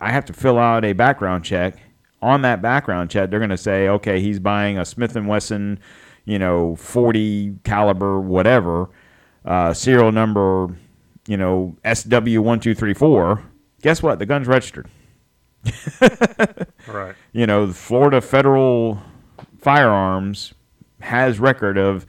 [0.00, 1.78] I have to fill out a background check.
[2.20, 5.78] On that background check, they're going to say, okay, he's buying a Smith and Wesson,
[6.24, 8.90] you know, 40 caliber, whatever,
[9.44, 10.76] uh, serial number,
[11.28, 13.42] you know, SW1234.
[13.82, 14.18] Guess what?
[14.18, 14.88] The gun's registered.
[16.86, 17.14] Right.
[17.32, 19.02] You know, the Florida Federal
[19.58, 20.54] Firearms
[21.00, 22.06] has record of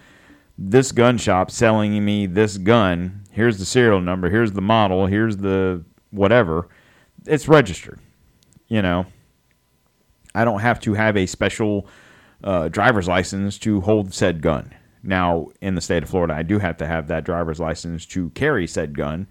[0.58, 3.24] this gun shop selling me this gun.
[3.32, 4.30] Here's the serial number.
[4.30, 5.06] Here's the model.
[5.06, 6.68] Here's the whatever.
[7.26, 8.00] It's registered.
[8.68, 9.06] You know,
[10.34, 11.88] I don't have to have a special
[12.44, 14.74] uh, driver's license to hold said gun.
[15.04, 18.30] Now, in the state of Florida, I do have to have that driver's license to
[18.32, 19.28] carry said gun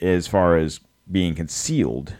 [0.00, 0.80] as far as
[1.10, 2.14] being concealed.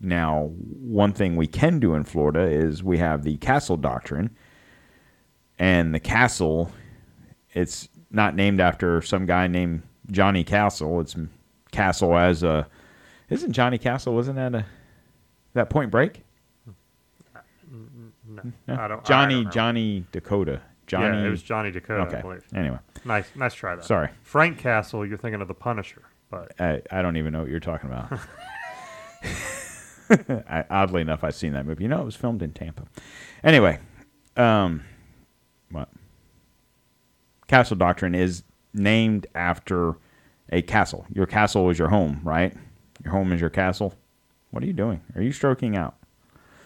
[0.00, 4.36] Now, one thing we can do in Florida is we have the castle doctrine.
[5.58, 6.70] And the castle,
[7.52, 11.00] it's not named after some guy named Johnny Castle.
[11.00, 11.16] It's
[11.70, 12.66] Castle as a.
[13.30, 14.64] Isn't Johnny Castle, wasn't that a.
[15.54, 16.24] That point break?
[16.68, 16.74] Mm,
[17.70, 18.48] mm, hmm?
[18.66, 19.00] No, I don't.
[19.00, 19.52] I Johnny don't.
[19.52, 20.60] Johnny Dakota.
[20.86, 21.18] Johnny.
[21.18, 22.18] Yeah, it was Johnny Dakota.
[22.18, 22.44] I believe.
[22.54, 23.76] Anyway, Nice, nice try.
[23.76, 23.82] Though.
[23.82, 24.08] Sorry.
[24.22, 25.06] Frank Castle.
[25.06, 28.18] You're thinking of the Punisher, but I, I don't even know what you're talking about.
[30.48, 31.84] I, oddly enough, I've seen that movie.
[31.84, 32.84] You know, it was filmed in Tampa.
[33.42, 33.78] Anyway,
[34.36, 34.84] um,
[35.70, 35.88] what?
[37.46, 38.42] Castle Doctrine is
[38.72, 39.94] named after
[40.50, 41.06] a castle.
[41.12, 42.54] Your castle is your home, right?
[43.04, 43.94] Your home is your castle.
[44.50, 45.00] What are you doing?
[45.14, 45.96] Are you stroking out?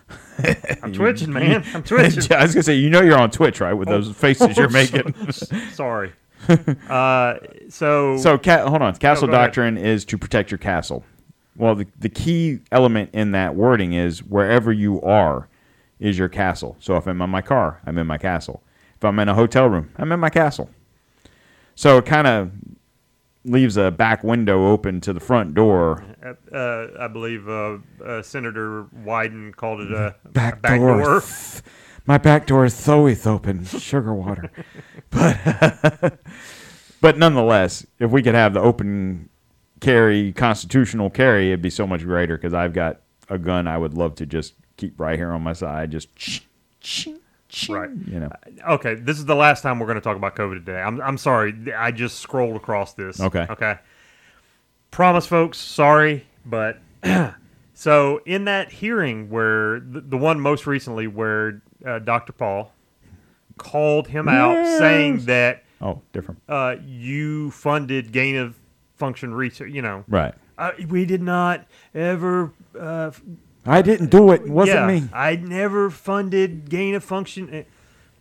[0.82, 1.64] I'm twitching, man.
[1.74, 2.32] I'm twitching.
[2.36, 3.72] I was gonna say, you know, you're on Twitch, right?
[3.74, 5.14] With those faces you're Oh, making.
[5.72, 6.12] Sorry.
[6.88, 7.34] uh,
[7.68, 8.94] so So, ca- hold on.
[8.96, 9.38] Castle ahead.
[9.46, 11.04] doctrine is to protect your castle.
[11.56, 15.48] Well, the, the key element in that wording is wherever you are
[15.98, 16.76] is your castle.
[16.78, 18.62] So, if I'm in my car, I'm in my castle.
[18.98, 20.70] If I'm in a hotel room, I'm in my castle.
[21.74, 22.50] So, it kind of
[23.44, 26.04] leaves a back window open to the front door.
[26.52, 31.00] uh, I believe uh, uh, Senator Wyden called it a a Back, back door.
[31.02, 31.22] door.
[32.06, 33.64] My back door is always open.
[33.66, 34.50] Sugar water.
[35.10, 36.18] but,
[37.02, 39.28] but nonetheless, if we could have the open
[39.80, 43.92] carry, constitutional carry, it'd be so much greater because I've got a gun I would
[43.92, 45.90] love to just keep right here on my side.
[45.90, 46.08] Just,
[47.68, 47.90] Right.
[48.06, 48.30] you know.
[48.68, 50.80] Okay, this is the last time we're going to talk about COVID today.
[50.80, 51.54] I'm, I'm sorry.
[51.74, 53.20] I just scrolled across this.
[53.20, 53.46] Okay.
[53.48, 53.78] Okay.
[54.90, 55.58] Promise, folks.
[55.58, 56.78] Sorry, but
[57.74, 62.32] so in that hearing where the, the one most recently where uh, Dr.
[62.32, 62.72] Paul
[63.56, 66.40] called him out saying that Oh, different.
[66.48, 68.56] uh, you funded gain of
[68.96, 69.70] function research.
[69.72, 70.34] You know, Right.
[70.58, 72.52] uh, we did not ever.
[72.78, 73.10] Uh,
[73.68, 74.42] I didn't do it.
[74.42, 75.08] It wasn't yeah, me.
[75.12, 77.64] I never funded gain of function.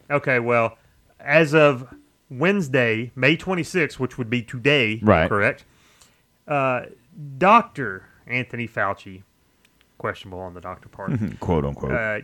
[0.10, 0.78] Okay, well,
[1.20, 1.93] as of
[2.30, 5.30] Wednesday, May 26th, which would be today, Right.
[5.30, 5.66] correct?
[6.48, 6.82] Uh,
[7.38, 8.06] Dr.
[8.26, 9.24] Anthony Fauci,
[9.98, 11.91] questionable on the doctor part, Quote unquote.
[11.91, 12.20] uh,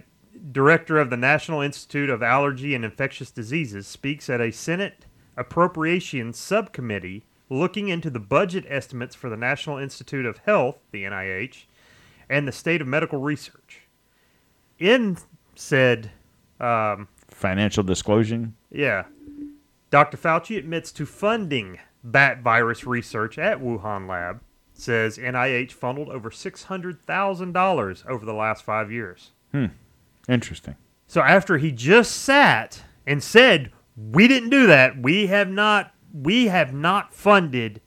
[0.51, 5.05] director of the National Institute of Allergy and Infectious Diseases, speaks at a Senate
[5.37, 11.65] Appropriations Subcommittee looking into the budget estimates for the National Institute of Health, the NIH,
[12.29, 13.81] and the state of medical research.
[14.79, 15.17] In
[15.55, 16.11] said,
[16.59, 18.49] um, Financial disclosure.
[18.71, 19.05] yeah,
[19.89, 20.17] Dr.
[20.17, 24.41] Fauci admits to funding bat virus research at Wuhan Lab,
[24.73, 29.31] says NIH funneled over $600,000 over the last five years.
[29.51, 29.67] Hmm.
[30.27, 30.75] Interesting.
[31.07, 34.97] So after he just sat and said, "We didn't do that.
[34.97, 35.93] We have not.
[36.13, 37.81] We have not funded.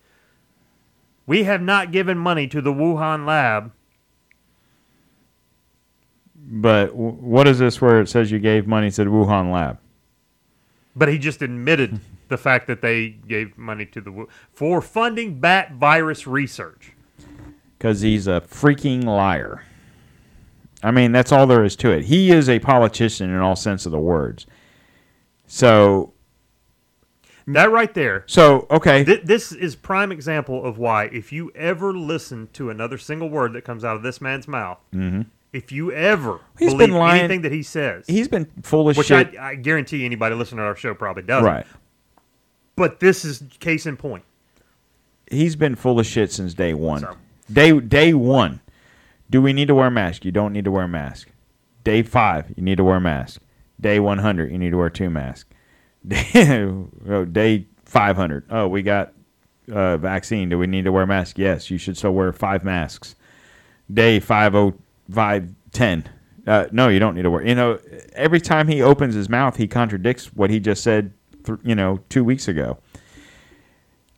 [1.27, 3.73] We have not given money to the Wuhan lab."
[6.49, 9.79] But w- what is this where it says you gave money to the Wuhan lab?
[10.95, 15.41] But he just admitted the fact that they gave money to the Wu- for funding
[15.41, 16.93] bat virus research.
[17.79, 19.65] because he's a freaking liar.
[20.83, 22.05] I mean, that's all there is to it.
[22.05, 24.47] He is a politician in all sense of the words.
[25.49, 26.13] So,
[27.47, 28.25] That right there.
[28.27, 32.99] so okay, Th- this is prime example of why if you ever listen to another
[32.99, 35.23] single word that comes out of this man's mouth, mm-hmm.
[35.57, 36.41] If you ever.
[36.59, 39.37] He's believe been lying- anything that he says, he's been full of which shit.
[39.39, 41.45] I, I guarantee anybody listening to our show probably doesn't.
[41.45, 41.67] right.
[42.77, 44.23] But this is case in point.
[45.31, 47.01] He's been full of shit since day one.
[47.01, 47.17] So-
[47.53, 48.61] Day day one.
[49.31, 50.25] Do we need to wear a mask?
[50.25, 51.29] You don't need to wear a mask.
[51.85, 53.41] Day five, you need to wear a mask.
[53.81, 55.49] Day one hundred, you need to wear two masks.
[56.07, 56.63] Day,
[57.09, 58.45] oh, day five hundred.
[58.51, 59.13] Oh, we got
[59.73, 60.49] uh, vaccine.
[60.49, 61.39] Do we need to wear a mask?
[61.39, 63.17] Yes, you should still wear five masks.
[63.93, 64.75] Day five oh
[65.11, 66.09] five ten.
[66.47, 67.49] Uh, no, you don't need to worry.
[67.49, 67.79] You know,
[68.15, 71.13] every time he opens his mouth, he contradicts what he just said.
[71.45, 72.79] Th- you know, two weeks ago.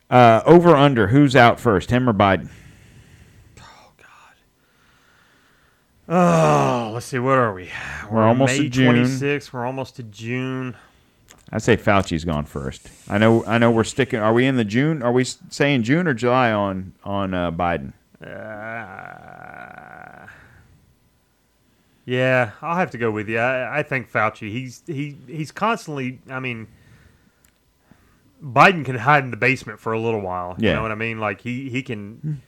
[0.09, 1.07] Uh, over under.
[1.07, 2.49] Who's out first, him or Biden?
[3.59, 4.35] Oh, God.
[6.87, 7.19] Oh, let's see.
[7.19, 7.69] What are we?
[8.09, 8.95] We're almost May to June.
[8.95, 9.53] 26th.
[9.53, 10.75] We're almost to June.
[11.51, 12.89] I say Fauci's gone first.
[13.07, 13.43] I know.
[13.45, 13.71] I know.
[13.71, 14.19] We're sticking.
[14.19, 15.01] Are we in the June?
[15.01, 17.93] Are we saying June or July on on uh, Biden?
[18.23, 19.38] Uh,
[22.09, 23.37] yeah, I'll have to go with you.
[23.37, 24.49] I, I think Fauci.
[24.51, 26.19] He's he he's constantly.
[26.29, 26.67] I mean,
[28.43, 30.55] Biden can hide in the basement for a little while.
[30.57, 30.75] You Yeah.
[30.75, 31.19] know what I mean?
[31.19, 32.41] Like he he can.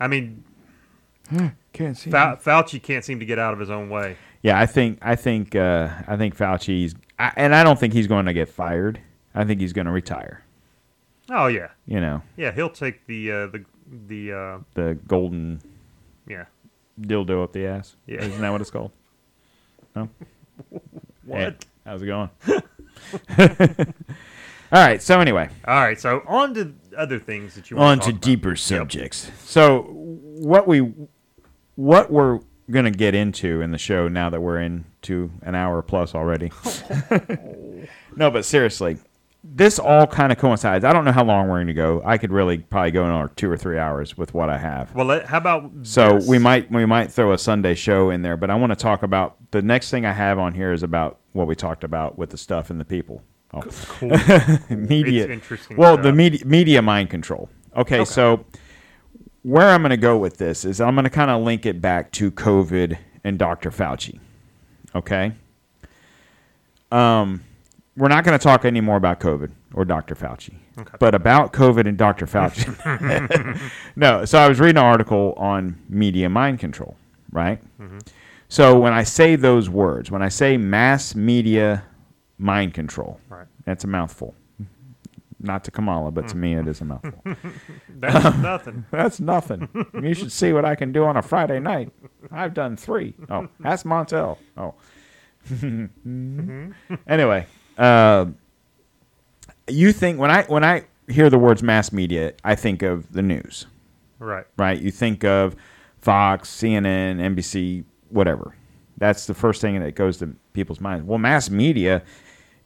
[0.00, 0.44] I mean,
[1.72, 2.10] Can't see.
[2.10, 4.16] Fau- Fauci can't seem to get out of his own way.
[4.42, 4.98] Yeah, I think.
[5.02, 5.54] I think.
[5.56, 6.94] Uh, I think Fauci's.
[7.18, 9.00] I, and I don't think he's going to get fired.
[9.34, 10.44] I think he's going to retire.
[11.30, 12.52] Oh yeah, You know, yeah.
[12.52, 13.64] He'll take the uh, the
[14.06, 15.60] the uh, the golden
[16.26, 16.44] yeah.
[17.00, 17.96] Dildo up the ass.
[18.06, 18.22] Yeah.
[18.22, 18.90] Isn't that what it's called?
[19.96, 20.08] No.
[21.24, 21.38] What?
[21.38, 22.30] Hey, how's it going?
[24.72, 25.00] All right.
[25.02, 28.20] So anyway, All right, so on to other things that you want on to talk
[28.22, 28.58] deeper Yep.
[28.58, 29.30] subjects.
[29.44, 30.92] So what we
[31.76, 35.80] what we're going to get into in the show now that we're into an hour
[35.82, 36.50] plus already.
[38.16, 38.98] no, but seriously,
[39.44, 40.84] this all kind of coincides.
[40.84, 42.02] I don't know how long we're going to go.
[42.04, 44.94] I could really probably go another 2 or 3 hours with what I have.
[44.94, 46.26] Well, let, how about So this?
[46.26, 49.02] we might we might throw a Sunday show in there, but I want to talk
[49.02, 52.30] about the next thing I have on here is about what we talked about with
[52.30, 53.22] the stuff and the people.
[53.54, 53.62] Oh.
[53.88, 54.10] Cool.
[54.76, 55.24] media.
[55.24, 56.02] It's interesting well, stuff.
[56.04, 57.48] the media media mind control.
[57.76, 58.44] Okay, so
[59.42, 61.80] where I'm going to go with this is I'm going to kind of link it
[61.80, 63.70] back to COVID and Dr.
[63.70, 64.18] Fauci.
[64.94, 65.32] Okay.
[66.90, 67.42] Um,
[67.98, 70.14] we're not going to talk anymore about COVID or Dr.
[70.14, 70.54] Fauci,
[70.98, 72.26] but about COVID and Dr.
[72.26, 73.70] Fauci.
[73.96, 76.96] no, so I was reading an article on media mind control,
[77.32, 77.60] right?
[77.80, 77.98] Mm-hmm.
[78.48, 81.84] So when I say those words, when I say mass media
[82.38, 83.46] mind control, Right.
[83.64, 84.34] that's a mouthful.
[85.40, 86.40] Not to Kamala, but to mm.
[86.40, 87.22] me, it is a mouthful.
[87.88, 88.84] That's um, nothing.
[88.90, 89.68] That's nothing.
[89.94, 91.92] You should see what I can do on a Friday night.
[92.32, 93.14] I've done three.
[93.30, 94.38] Oh, that's Montel.
[94.56, 94.74] Oh.
[95.48, 96.72] Mm-hmm.
[97.06, 97.46] anyway,
[97.78, 98.26] uh,
[99.68, 103.22] you think when I when I hear the words mass media, I think of the
[103.22, 103.66] news,
[104.18, 104.44] Right.
[104.56, 104.80] right?
[104.80, 105.56] You think of
[106.00, 108.54] Fox, CNN, NBC, whatever.
[108.98, 111.06] That's the first thing that goes to people's minds.
[111.06, 112.02] Well, mass media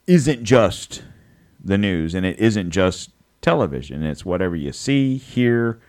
[0.06, 1.02] isn't just
[1.62, 3.10] the news, and it isn't just
[3.42, 4.02] television.
[4.02, 5.80] It's whatever you see, hear,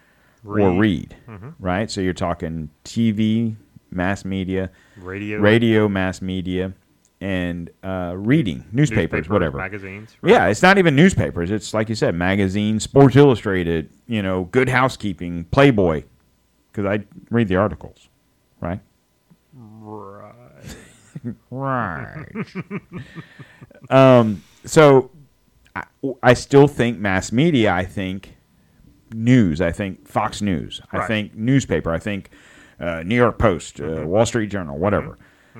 [0.45, 0.77] or Read.
[0.79, 1.15] read,
[1.59, 1.89] right?
[1.89, 3.55] So you're talking TV,
[3.89, 5.39] mass media, Radio.
[5.39, 6.73] radio, mass media,
[7.23, 9.57] and uh, reading, newspapers, whatever.
[9.57, 11.51] magazines, Yeah, it's not even newspapers.
[11.51, 16.03] It's like you said, magazines, Sports Illustrated, you know, Good Housekeeping, Playboy,
[16.71, 18.09] because I read the articles,
[18.59, 18.81] right?
[19.53, 20.33] Right.
[21.49, 22.25] Right.
[23.89, 25.11] um, so
[25.75, 25.83] I,
[26.21, 27.71] I still think mass media.
[27.71, 28.35] I think
[29.13, 29.61] news.
[29.61, 30.81] I think Fox News.
[30.91, 31.91] I think newspaper.
[31.93, 32.29] I think
[32.79, 34.05] uh, New York Post, uh, Mm-hmm.
[34.07, 35.17] Wall Street Journal, whatever.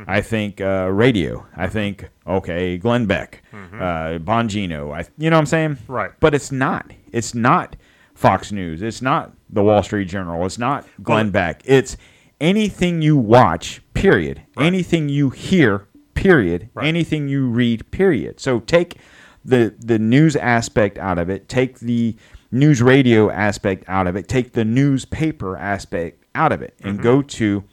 [0.08, 1.46] I think uh, radio.
[1.56, 4.94] I think okay, Glenn Beck, uh, Bongino.
[4.94, 5.76] I, you know what I'm saying?
[5.76, 5.92] Mm-hmm.
[5.92, 6.12] Right.
[6.20, 6.92] But it's not.
[7.12, 7.76] It's not
[8.16, 8.82] Fox News.
[8.82, 10.46] It's not the Wall Street Journal.
[10.46, 11.62] It's not Glenn Beck.
[11.66, 11.98] It's
[12.42, 13.82] anything you watch.
[13.94, 14.42] Period.
[14.58, 15.88] Anything you hear.
[16.14, 16.70] Period.
[16.82, 17.90] Anything you read.
[17.92, 18.40] Period.
[18.40, 18.98] So take
[19.46, 21.50] the the news aspect out of it.
[21.50, 22.16] Take the
[22.52, 24.28] news radio aspect out of it.
[24.28, 27.64] Take the newspaper aspect out of it, and go to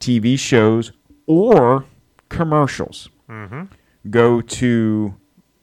[0.00, 0.92] TV shows
[1.28, 1.84] or
[2.28, 3.08] commercials.
[3.30, 3.64] Mm-hmm.
[4.10, 5.14] Go to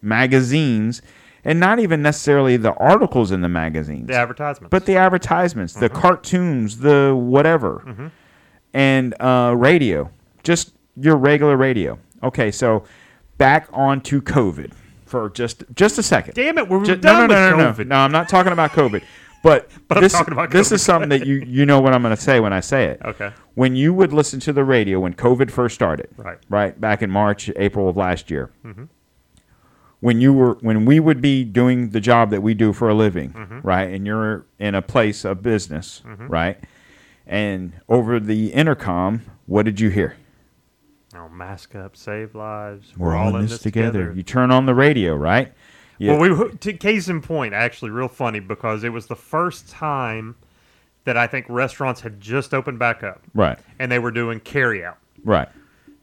[0.02, 1.02] magazines,
[1.44, 4.70] and not even necessarily the articles in the magazines, The advertisements.
[4.72, 6.00] but the advertisements, the mm-hmm.
[6.00, 8.08] cartoons, the whatever, mm-hmm.
[8.74, 10.12] and uh, radio,
[10.44, 12.00] just your regular radio.
[12.24, 12.84] Okay, so
[13.38, 14.74] back on to COVID
[15.06, 16.36] for just just a second.
[16.36, 17.88] Damn it, we're Ju- done no, no, no, with no, COVID.
[17.88, 17.96] no.
[17.96, 19.04] No, I'm not talking about COVID.
[19.46, 20.20] But, But this,
[20.50, 22.86] this is something that you you know what I'm going to say when I say
[22.86, 23.02] it.
[23.06, 23.32] Okay.
[23.54, 26.40] When you would listen to the radio when COVID first started, Right.
[26.50, 28.86] right, back in March, April of last year, mm-hmm.
[30.00, 32.96] when you were when we would be doing the job that we do for a
[32.96, 33.60] living, mm-hmm.
[33.62, 36.28] right, and you're in a place of business, mm-hmm.
[36.28, 36.58] right,
[37.28, 40.18] and over the intercom, what did you hear?
[41.16, 42.98] Oh, mask up, save lives.
[42.98, 44.12] We're, all, in this together.
[44.16, 45.54] You turn on the radio, right?
[45.98, 49.70] You- Well, we to case in point, actually, real funny because it was the first
[49.70, 50.36] time
[51.06, 54.84] that I think restaurants had just opened back up, right, and they were doing carry
[54.84, 54.98] out.
[55.24, 55.48] right.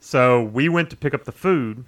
[0.01, 1.85] So we went to pick up the food.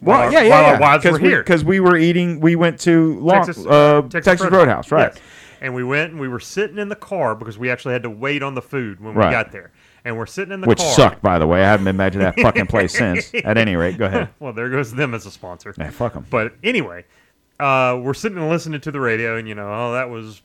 [0.00, 0.78] Well, our- yeah, yeah, yeah.
[0.80, 1.42] wives were we, here.
[1.42, 5.12] Because we were eating, we went to Long, Texas, uh, Texas, Roadhouse, right?
[5.14, 5.22] Yes.
[5.60, 8.10] And we went and we were sitting in the car because we actually had to
[8.10, 9.28] wait on the food when Right.
[9.28, 9.70] we got there.
[10.04, 10.92] And we're sitting in the Which car.
[10.92, 11.62] sucked, by the way.
[11.62, 13.32] I haven't been back to that fucking place since.
[13.34, 14.28] At any rate, go ahead.
[14.38, 15.74] well, there goes them as a sponsor.
[15.78, 16.26] Yeah, fuck 'em.
[16.30, 17.04] But anyway,
[17.60, 20.42] uh, we're sitting and listening to the radio, and you know, oh, that was,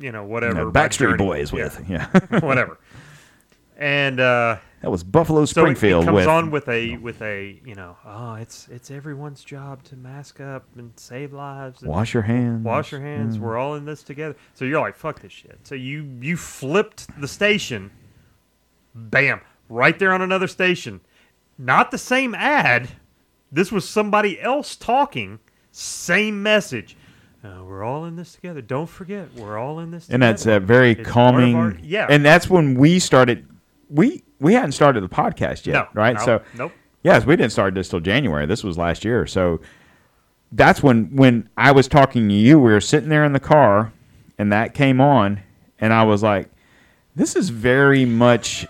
[0.00, 0.60] you know, whatever.
[0.64, 2.06] Yeah, Backstreet Boys with, yeah.
[2.40, 2.78] whatever.
[3.78, 6.04] And uh, That was Buffalo Springfield.
[6.04, 6.28] so it- it comes with.
[6.28, 10.64] on with a with a you know, oh, it's it's everyone's job to mask up
[10.76, 11.82] and save lives.
[11.82, 12.64] And Wash your hands.
[12.64, 13.36] Wash your hands.
[13.36, 13.40] Mm.
[13.40, 14.34] We're all in this together.
[14.54, 15.58] So you're like, fuck this shit.
[15.64, 17.90] So you you flipped the station.
[18.94, 19.42] Bam!
[19.68, 21.00] Right there on another station.
[21.58, 22.88] Not the same ad.
[23.52, 25.38] This was somebody else talking.
[25.78, 26.96] Same message.
[27.44, 28.62] Uh, we're all in this together.
[28.62, 30.08] Don't forget, we're all in this.
[30.08, 31.54] and that's a very It's calming.
[31.54, 32.06] our- yeah.
[32.08, 33.46] And that's when we started.
[33.90, 36.16] We we hadn't started the podcast yet, No, right?
[36.16, 36.72] no, so nope.
[37.02, 38.46] Yes, we didn't start this till January.
[38.46, 39.26] This was last year.
[39.26, 39.60] So
[40.50, 43.92] that's when when I was talking to you, we were sitting there in the car,
[44.38, 45.40] and that came on,
[45.78, 46.48] and I was like,
[47.14, 48.66] "This is very much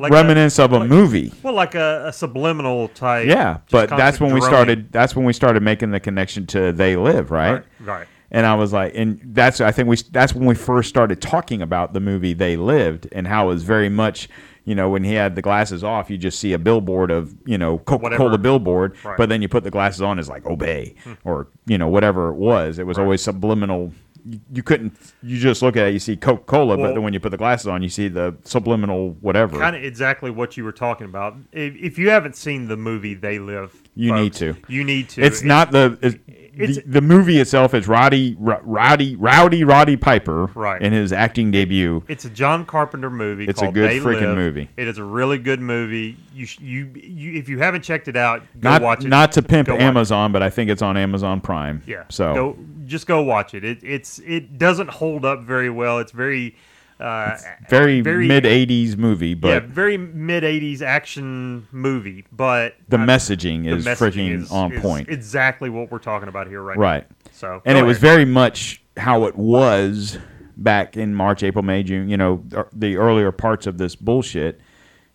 [0.00, 3.26] Like reminiscence a, of a like- movie." Well, like a, a subliminal type.
[3.26, 4.90] Yeah, but that's when we started.
[4.92, 7.52] That's when we started making the connection to "They Live," right?
[7.52, 8.06] Right, right.
[8.32, 11.62] And I was like, and that's I think we that's when we first started talking
[11.62, 14.28] about the movie "They Lived" and how it was very much.
[14.66, 17.58] You know, when he had the glasses off, you just see a billboard of you
[17.58, 19.16] know Coca Cola billboard, Right.
[19.16, 21.14] but then you put the glasses on, it's like obey hmm.
[21.24, 22.78] or you know whatever it was.
[22.78, 23.92] It was always subliminal.
[24.24, 24.96] You, you couldn't.
[25.22, 27.36] You just look at it, you see Coca Cola, but then when you put the
[27.36, 29.58] glasses on, you see the subliminal whatever.
[29.58, 31.36] Kind of exactly what you were talking about.
[31.52, 34.56] If, if you haven't seen the movie They Live, You need to.
[34.68, 35.22] You need to.
[35.22, 35.98] It's not the.
[36.02, 40.82] It's, it's- the, the movie itself is Roddy, Roddy Rowdy, Rowdy, Roddy Piper, Right.
[40.82, 42.02] in his acting debut.
[42.06, 43.46] It's a John Carpenter movie.
[43.46, 44.36] It's a good They freaking Live.
[44.36, 44.68] movie.
[44.76, 46.16] It is a really good movie.
[46.34, 49.08] You, you, you, if you haven't checked it out, go Not watch it.
[49.08, 49.76] not to pimp Go.
[49.78, 51.82] Amazon, but I think it's on Amazon Prime.
[51.86, 52.04] Yeah.
[52.10, 53.64] So go, just go watch it.
[53.64, 55.98] It it's it doesn't hold up very well.
[56.00, 56.56] It's very
[57.00, 57.36] uh,
[57.68, 62.24] very, very mid '80s movie, but yeah, very mid '80s action movie.
[62.32, 65.08] But the I- messaging the is messaging freaking on is point.
[65.08, 67.10] Exactly what we're talking about here right, right.
[67.10, 67.30] now.
[67.32, 70.18] So and it was very much how it was
[70.56, 72.08] back in March, April, May, June.
[72.08, 74.60] You know, the earlier parts of this bullshit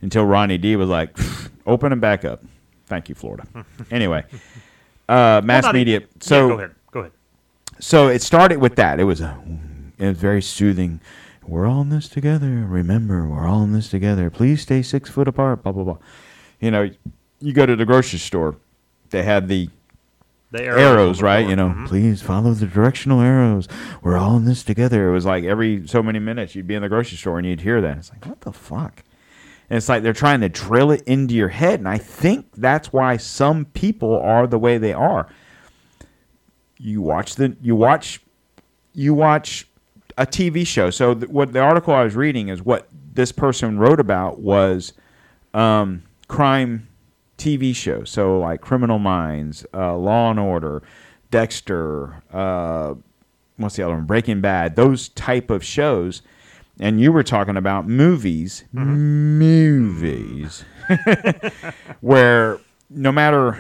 [0.02, 1.16] until Ronnie D was like,
[1.68, 2.44] "Open them back up."
[2.88, 3.45] Thank you, Florida.
[3.91, 4.24] anyway,
[5.10, 5.98] uh, mass not media.
[5.98, 6.76] even- yeah, So go ahead.
[6.91, 7.12] Go ahead.
[7.80, 8.99] so it started with that.
[8.99, 9.38] It was a,
[9.99, 10.99] it was very soothing.
[11.48, 12.48] We're all in this together.
[12.68, 14.30] Remember, we're all in this together.
[14.30, 15.64] Please stay six foot apart.
[15.64, 15.98] Blah blah blah.
[16.60, 16.90] You know,
[17.40, 18.56] you go to the grocery store.
[19.12, 19.70] They had the
[20.52, 21.42] The arrows, right?
[21.42, 21.50] door.
[21.50, 21.88] You know, Mhm.
[21.88, 23.68] please follow the directional arrows.
[24.02, 25.10] We're all in this together.
[25.10, 27.62] It was like every so many minutes you'd be in the grocery store and you'd
[27.62, 27.98] hear that.
[27.98, 29.04] It's like, what the fuck?
[29.70, 31.80] And it's like they're trying to drill it into your head.
[31.80, 35.28] And I think that's why some people are the way they are.
[36.78, 38.22] You watch the you watch
[38.94, 39.68] you watch
[40.18, 40.90] a TV show.
[40.90, 44.94] So th- what the article I was reading is what this person wrote about was
[45.54, 46.88] um, crime
[47.38, 48.10] TV shows.
[48.10, 50.84] So like Criminal Minds, uh, Law and Order,
[51.32, 52.96] Dexter, uh,
[53.58, 54.06] what's the other one?
[54.06, 54.76] Breaking Bad.
[54.76, 56.22] Those type of shows.
[56.80, 60.66] And you were talking about movies, movies,
[62.02, 62.60] where
[62.90, 63.58] no matter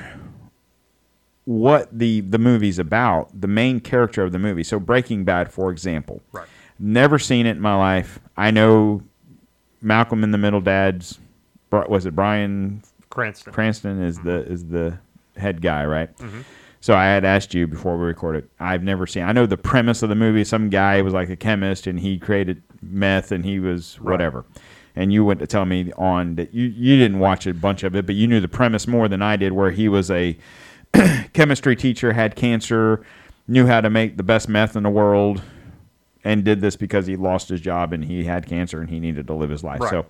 [1.45, 4.63] what the the movie's about, the main character of the movie.
[4.63, 6.47] So Breaking Bad, for example, Right.
[6.77, 8.19] Never seen it in my life.
[8.35, 9.01] I know
[9.81, 11.19] Malcolm in the Middle dad's
[11.71, 13.53] was it Bryan Cranston.
[13.53, 14.97] Cranston is the is the
[15.37, 16.15] head guy, right?
[16.17, 16.43] Mhm.
[16.81, 18.47] So I had asked you before we recorded.
[18.59, 19.23] I've never seen.
[19.23, 20.43] I know the premise of the movie.
[20.43, 24.11] Some guy was like a chemist and he created meth and he was Right.
[24.11, 24.45] whatever.
[24.95, 27.95] And you went to tell me on that you you didn't watch a bunch of
[27.95, 30.37] it, but you knew the premise more than I did, where he was a
[31.33, 33.05] chemistry teacher, had cancer,
[33.47, 35.41] knew how to make the best meth in the world,
[36.23, 39.27] and did this because he lost his job and he had cancer and he needed
[39.27, 39.79] to live his life.
[39.81, 39.91] Right.
[39.91, 40.05] So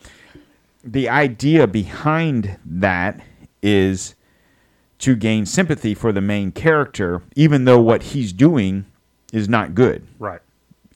[0.84, 3.20] the idea behind that
[3.62, 4.16] is
[5.00, 8.86] to gain sympathy for the main character, even though what he's doing
[9.34, 10.08] is not good.
[10.20, 10.40] Right.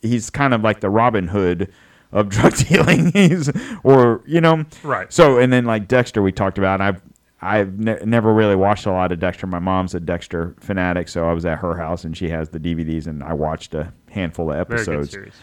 [0.02, 1.72] He's kind of like the Robin Hood
[2.12, 3.12] of drug dealing.
[3.12, 3.52] he's,
[3.84, 5.12] or you know, Right.
[5.12, 6.80] So and then like Dexter, we talked about.
[6.80, 7.02] I've
[7.42, 9.48] I've ne- never really watched a lot of Dexter.
[9.48, 12.60] My mom's a Dexter fanatic, so I was at her house and she has the
[12.60, 15.12] DVDs, and I watched a handful of Very good episodes.
[15.12, 15.34] series.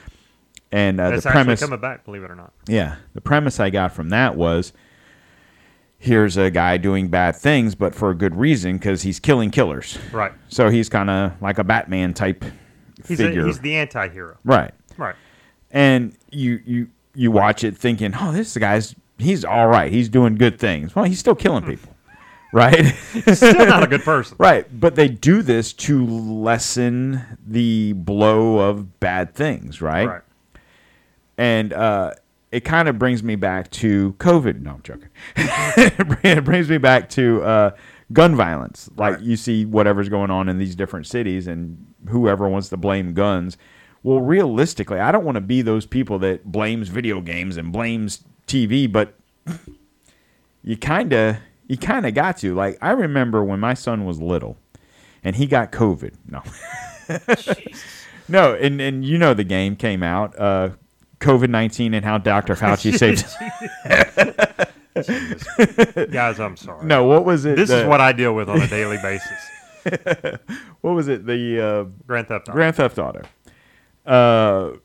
[0.73, 2.53] And uh, That's the premise coming back, believe it or not.
[2.69, 2.97] yeah.
[3.15, 4.73] The premise I got from that was
[5.99, 9.97] here's a guy doing bad things, but for a good reason because he's killing killers.
[10.13, 10.33] Right.
[10.49, 12.45] So he's kind of like a Batman type
[13.07, 13.47] He's, a, figure.
[13.47, 14.37] he's the anti-hero.
[14.45, 14.73] right.
[14.99, 15.15] Right.
[15.71, 19.91] And you, you, you watch it thinking, oh, this guy's, he's all right.
[19.93, 20.95] He's doing good things.
[20.95, 21.93] Well, he's still killing people.
[22.53, 22.95] Right?
[23.35, 24.37] Still not a good person.
[24.39, 24.65] Right.
[24.81, 30.07] But they do this to lessen the blow of bad things, right?
[30.09, 30.23] Right.
[31.37, 32.15] and uh,
[32.53, 34.63] it kind of brings me back to COVID.
[34.63, 35.09] No, I'm joking.
[35.37, 37.71] it brings me back to uh,
[38.13, 38.89] gun violence.
[38.97, 39.23] Like Right.
[39.23, 43.59] you see whatever's going on in these different cities, and whoever wants to blame guns.
[44.03, 48.25] Well, realistically, I don't want to be those people that blames video games and blames
[48.47, 49.15] TV, but
[50.63, 51.37] you kind of
[51.67, 52.55] you kind of got to.
[52.55, 54.57] Like I remember when my son was little,
[55.25, 56.15] and he got COVID.
[56.29, 56.43] No.
[58.29, 60.71] No, and, and you know the game came out, uh,
[61.21, 62.55] COVID nineteen and how Dr.
[62.55, 63.25] Fauci saved.
[66.11, 66.85] Guys, I'm sorry.
[66.87, 67.57] no, what was it?
[67.57, 69.51] This is what I deal with on a daily basis.
[70.81, 71.27] What was it?
[71.27, 72.53] The uh, Grand Theft Auto.
[72.57, 73.23] Grand Theft Auto.
[74.05, 74.77] Uh,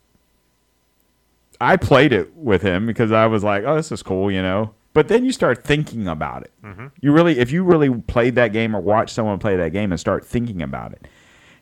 [1.62, 4.74] I played it with him because I was like, "Oh, this is cool," you know.
[4.94, 6.52] But then you start thinking about it.
[7.00, 10.00] You really, if you really played that game or watched someone play that game and
[10.00, 11.08] start thinking about it.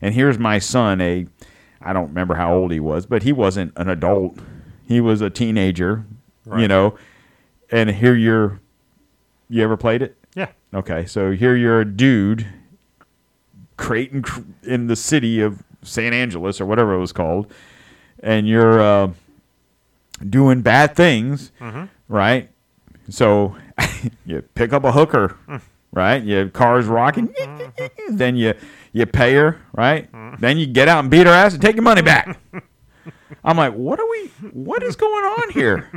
[0.01, 1.27] And here's my son, a,
[1.81, 4.39] I don't remember how old he was, but he wasn't an adult.
[4.87, 6.05] He was a teenager,
[6.57, 6.95] you know.
[7.71, 8.59] And here you're,
[9.49, 10.17] you ever played it?
[10.33, 10.47] Yeah.
[10.73, 12.47] Okay, so here you're a dude
[13.77, 14.23] creating
[14.63, 17.51] in the city of San Angeles or whatever it was called,
[18.23, 19.11] and you're uh,
[20.27, 21.85] doing bad things, mm-hmm.
[22.07, 22.49] right?
[23.09, 23.55] So
[24.25, 25.61] you pick up a hooker, mm.
[25.91, 26.23] right?
[26.23, 28.15] Your car's rocking, mm-hmm.
[28.15, 28.53] then you
[28.91, 30.11] you pay her, right?
[30.11, 30.39] Mm.
[30.39, 32.39] Then you get out and beat her ass and take your money back.
[33.43, 34.27] I'm like, what are we?
[34.51, 35.89] What is going on here?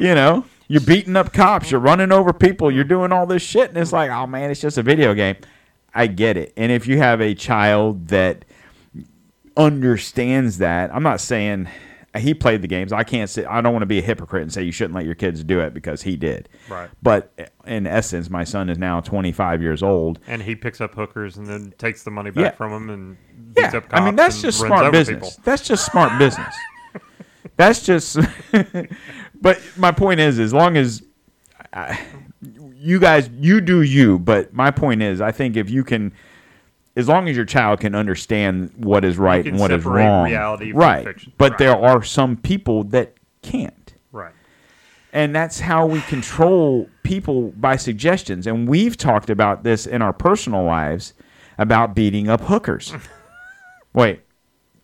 [0.00, 3.70] You know, you're beating up cops, you're running over people, you're doing all this shit,
[3.70, 5.36] and it's like, oh man, it's just a video game.
[5.92, 6.52] I get it.
[6.56, 8.44] And if you have a child that
[9.56, 11.68] understands that, I'm not saying
[12.16, 12.92] he played the games.
[12.92, 15.04] I can't say I don't want to be a hypocrite and say you shouldn't let
[15.04, 16.48] your kids do it because he did.
[16.68, 16.88] Right.
[17.02, 17.32] But
[17.66, 20.18] in essence, my son is now 25 years old.
[20.26, 22.50] And he picks up hookers and then takes the money back Yeah.
[22.52, 25.36] from them and beats Yeah, up cops I mean that's just smart business.
[25.44, 26.54] That's just smart business.
[27.56, 28.16] That's just.
[29.40, 31.02] but my point is, as long as
[31.72, 31.98] I,
[32.74, 34.18] you guys, you do you.
[34.18, 36.12] But my point is, I think if you can,
[36.98, 40.72] as long as your child can understand what is right and what is wrong, reality
[40.72, 41.04] right?
[41.04, 41.32] fiction.
[41.38, 41.58] But Right.
[41.58, 43.94] there are some people that can't.
[44.12, 44.34] Right.
[45.12, 48.46] And that's how we control people by suggestions.
[48.46, 51.14] And we've talked about this in our personal lives
[51.56, 52.92] about beating up hookers.
[53.94, 54.20] Wait,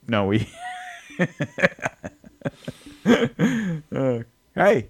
[0.09, 0.49] no, we.
[3.07, 4.21] Uh,
[4.55, 4.89] hey,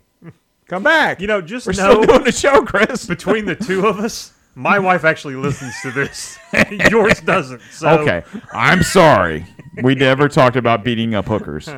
[0.69, 1.21] come back.
[1.21, 3.07] You know, just We're know still doing the show, Chris.
[3.07, 6.39] between the two of us, my wife actually listens to this.
[6.91, 7.63] Yours doesn't.
[7.71, 8.23] So okay,
[8.53, 9.47] I'm sorry.
[9.83, 11.69] We never talked about beating up hookers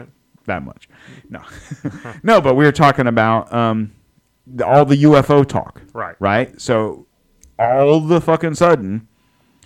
[0.47, 0.89] that much.
[1.28, 1.43] No,
[2.23, 3.93] no, but we were talking about um,
[4.47, 5.82] the, all the UFO talk.
[5.93, 6.16] Right.
[6.19, 6.61] Right.
[6.61, 7.07] So
[7.59, 9.09] all the fucking sudden,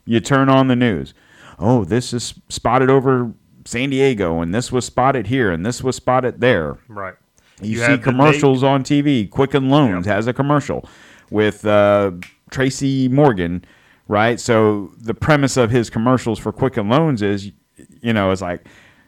[0.04, 1.14] you turn on the news.
[1.58, 3.32] Oh, this is spotted over
[3.64, 6.78] San Diego, and this was spotted here, and this was spotted there.
[6.88, 7.14] Right.
[7.60, 9.28] You, see have the commercials on TV.
[9.28, 10.88] Quicken Loans has a commercial
[11.30, 12.12] with uh,
[12.50, 13.64] Tracy Morgan,
[14.08, 14.38] right?
[14.40, 17.52] So the premise of his commercials for Quicken Loans is,
[18.00, 18.66] you know, it's like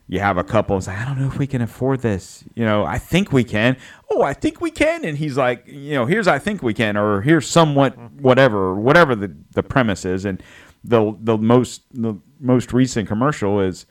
[0.09, 0.77] you have a couple.
[0.77, 2.44] It's like I don't know if we can afford this.
[2.55, 3.77] You know, I think we can.
[4.10, 5.05] Oh, I think we can.
[5.05, 9.14] And he's like, you know, here's I think we can, or here's somewhat whatever, whatever
[9.14, 10.24] the the premise is.
[10.24, 10.43] And
[10.85, 13.86] the the most the most recent commercial is.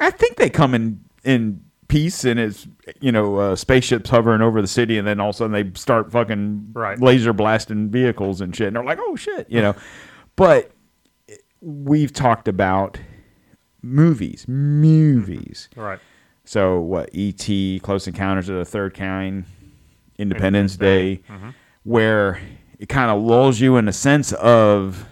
[0.00, 1.62] I think they come in in
[1.92, 2.66] peace, and it's
[3.00, 5.78] you know uh, spaceships hovering over the city, and then all of a sudden they
[5.78, 6.98] start fucking Right.
[7.00, 9.74] laser blasting vehicles and shit, and they're like, oh shit, you know.
[10.36, 10.72] but
[11.60, 12.98] we've talked about
[13.82, 15.68] movies, movies.
[15.76, 15.98] Right.
[16.44, 17.10] So what?
[17.12, 19.44] E.T., Close Encounters of the Third Kind,
[20.18, 21.54] Independence Independence Day, Day, mhm.
[21.84, 22.40] where
[22.80, 25.06] it kind of lulls you in the sense of.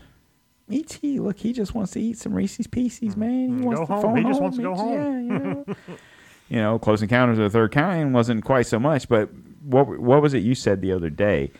[0.68, 1.20] E.T.
[1.20, 3.58] Look, he just wants to eat some Reese's Pieces, man.
[3.58, 4.16] He wants to Go to home.
[4.16, 5.28] He just wants to go home.
[5.28, 5.64] Yeah, you know.
[6.50, 9.30] you know, Close Encounters of the Third Kind wasn't quite so much, but
[9.62, 11.50] what what was it you said the other day?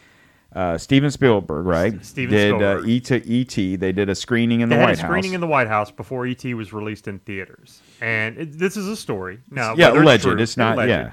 [0.53, 2.05] Uh, Steven Spielberg, right?
[2.05, 2.85] Steven did Spielberg.
[2.85, 3.77] Uh, E to E.T.
[3.77, 5.35] They did a screening in They the White a screening House.
[5.37, 8.97] in the White House before ET was released in theaters, and it, this is a
[8.97, 9.39] story.
[9.51, 10.25] Now, yeah, alleged.
[10.25, 10.75] true- it's not.
[10.75, 10.89] alleged.
[10.91, 11.13] Yeah,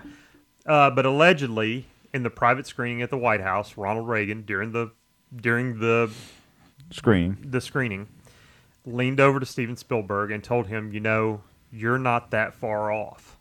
[0.66, 1.86] Uh, but allegedly,
[2.16, 4.90] in the private screening at the White House, Ronald Reagan during the
[5.36, 6.10] during the
[6.90, 7.38] screening.
[7.48, 8.08] the screening
[8.88, 11.42] leaned over to Steven Spielberg and told him, "You know,
[11.72, 13.37] you're not that far off."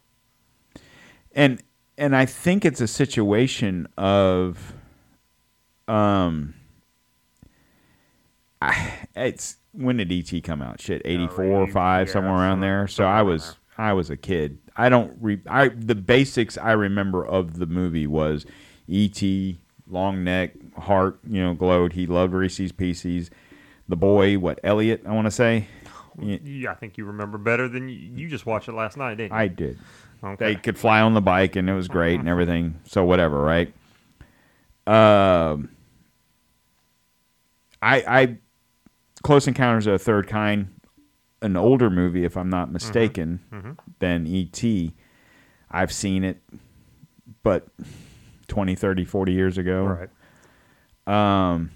[1.37, 1.63] And
[1.99, 4.75] and I think it's a situation of,
[5.87, 6.55] um,
[8.61, 10.81] I, it's when did ET come out?
[10.81, 12.89] Shit, eighty four or five, yeah, somewhere around there.
[12.89, 14.59] So I was I was a kid.
[14.77, 18.47] I don't re I the basics I remember of the movie was
[18.91, 19.23] ET,
[19.87, 21.93] long neck, heart, you know, glowed.
[21.93, 23.31] He loved Reese's Pieces.
[23.89, 25.03] The boy, what Elliott?
[25.07, 25.69] I want to say.
[26.19, 29.19] Yeah, Yeah, I think you remember better than you, you just watched it last night,
[29.19, 29.39] didn't you?
[29.39, 29.79] I did.
[30.23, 30.45] Okay.
[30.45, 32.81] They could fly on the bike, and it was great and everything.
[32.85, 33.73] So whatever, right?
[34.87, 35.71] Um,
[37.83, 38.39] I, I,
[39.23, 40.69] Close Encounters of the Third Kind,
[41.43, 44.95] an older movie, if I'm not mistaken, than E.T.
[45.71, 46.41] I've seen it,
[47.43, 47.69] but
[48.49, 50.09] 20, 30, 40 years ago.
[51.07, 51.53] right.
[51.53, 51.71] Um,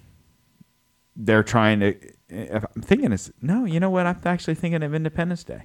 [1.16, 1.94] they're trying to.
[2.28, 3.64] If I'm thinking it's no.
[3.64, 4.06] You know what?
[4.06, 5.64] I'm actually thinking of Independence Day,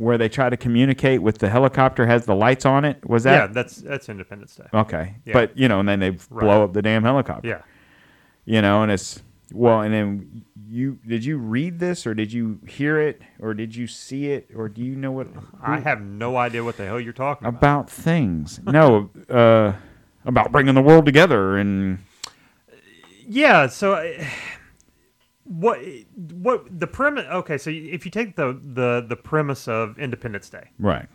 [0.00, 3.06] where they try to communicate with the helicopter has the lights on it.
[3.08, 3.32] Was that?
[3.32, 4.64] yeah, that that's that's Independence Day.
[4.72, 5.16] okay?
[5.26, 5.34] Yeah.
[5.34, 6.28] But you know, and then they Right.
[6.30, 7.46] blow up the damn helicopter.
[7.48, 7.62] Yeah.
[8.46, 9.22] You know, and it's
[9.52, 13.74] well, and then you did you read this or did you hear it or did
[13.76, 15.26] you see it or do you know what
[15.62, 17.58] I have no idea what the hell you're talking about.
[17.58, 18.58] about things?
[18.64, 19.72] no, uh,
[20.24, 21.98] about bringing the world together and
[23.26, 23.66] Yeah.
[23.66, 24.24] So, uh,
[25.50, 25.80] what
[26.14, 27.26] what the premise?
[27.26, 31.08] Okay, so if you take the the the premise of Independence Day, right.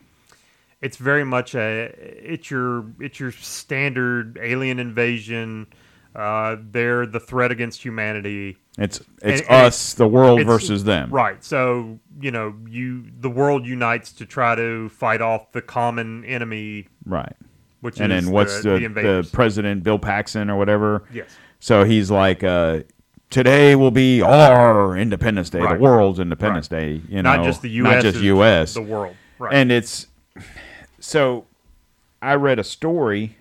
[0.81, 5.67] it's very much a it's your it's your standard alien invasion.
[6.13, 8.57] Uh, they're the threat against humanity.
[8.77, 11.09] It's it's And- and us, the world versus them.
[11.11, 11.41] Right.
[11.41, 16.89] So you know, you the world unites to try to fight off the common enemy.
[17.05, 17.35] Right.
[17.79, 21.05] Which and is then what's the, the, the the, president, Bill Paxton or whatever?
[21.13, 21.29] Yes.
[21.59, 22.81] So he's like, uh,
[23.35, 25.75] today will be our Independence Day, Right.
[25.75, 27.01] the world's Independence Day.
[27.09, 28.73] You know, Not just the not US, just U.S.
[28.75, 29.13] the world.
[29.37, 29.53] Right.
[29.53, 30.07] And it's
[30.99, 31.45] so.
[32.21, 33.35] I read a story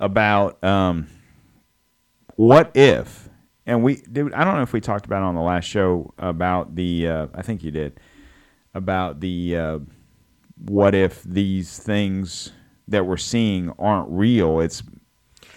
[0.00, 1.06] about um,
[2.36, 3.28] what if,
[3.66, 6.14] and we dude, I don't know if we talked about it on the last show
[6.18, 7.08] about the.
[7.08, 8.00] Uh, I think you did
[8.74, 9.56] about the.
[9.56, 9.78] Uh,
[10.64, 12.52] what if these things
[12.88, 14.60] that we're seeing aren't real?
[14.60, 14.82] It's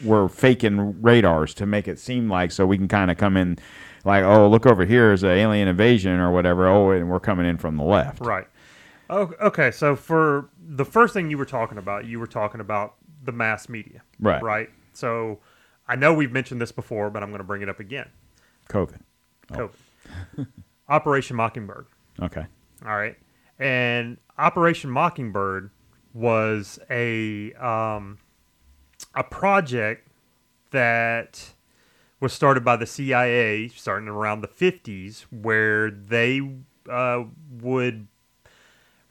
[0.03, 3.57] we're faking radars to make it seem like so we can kind of come in
[4.03, 6.67] like, oh, look over here is an alien invasion or whatever.
[6.67, 8.21] Oh, and we're coming in from the left.
[8.21, 8.47] Right.
[9.09, 9.71] Oh, okay.
[9.71, 13.67] So for the first thing you were talking about, you were talking about the mass
[13.67, 14.01] media.
[14.19, 14.41] Right.
[14.41, 14.69] Right.
[14.93, 15.39] So
[15.87, 18.09] I know we've mentioned this before, but I'm going to bring it up again.
[18.69, 18.99] COVID.
[19.51, 20.47] COVID.
[20.89, 21.87] Operation Mockingbird.
[22.21, 22.45] Okay.
[22.85, 23.17] All right.
[23.57, 25.71] And Operation Mockingbird
[26.13, 28.19] was a um,
[29.15, 30.07] a project
[30.71, 31.53] that
[32.19, 36.41] was started by the CIA starting around the 50s where they
[36.89, 37.23] uh,
[37.61, 38.07] would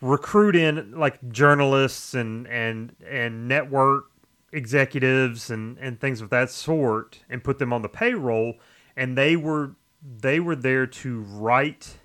[0.01, 4.11] recruit in like journalists and and and network
[4.53, 8.55] executives and and things of that sort and put them on the payroll
[8.97, 11.97] and they were they were there to write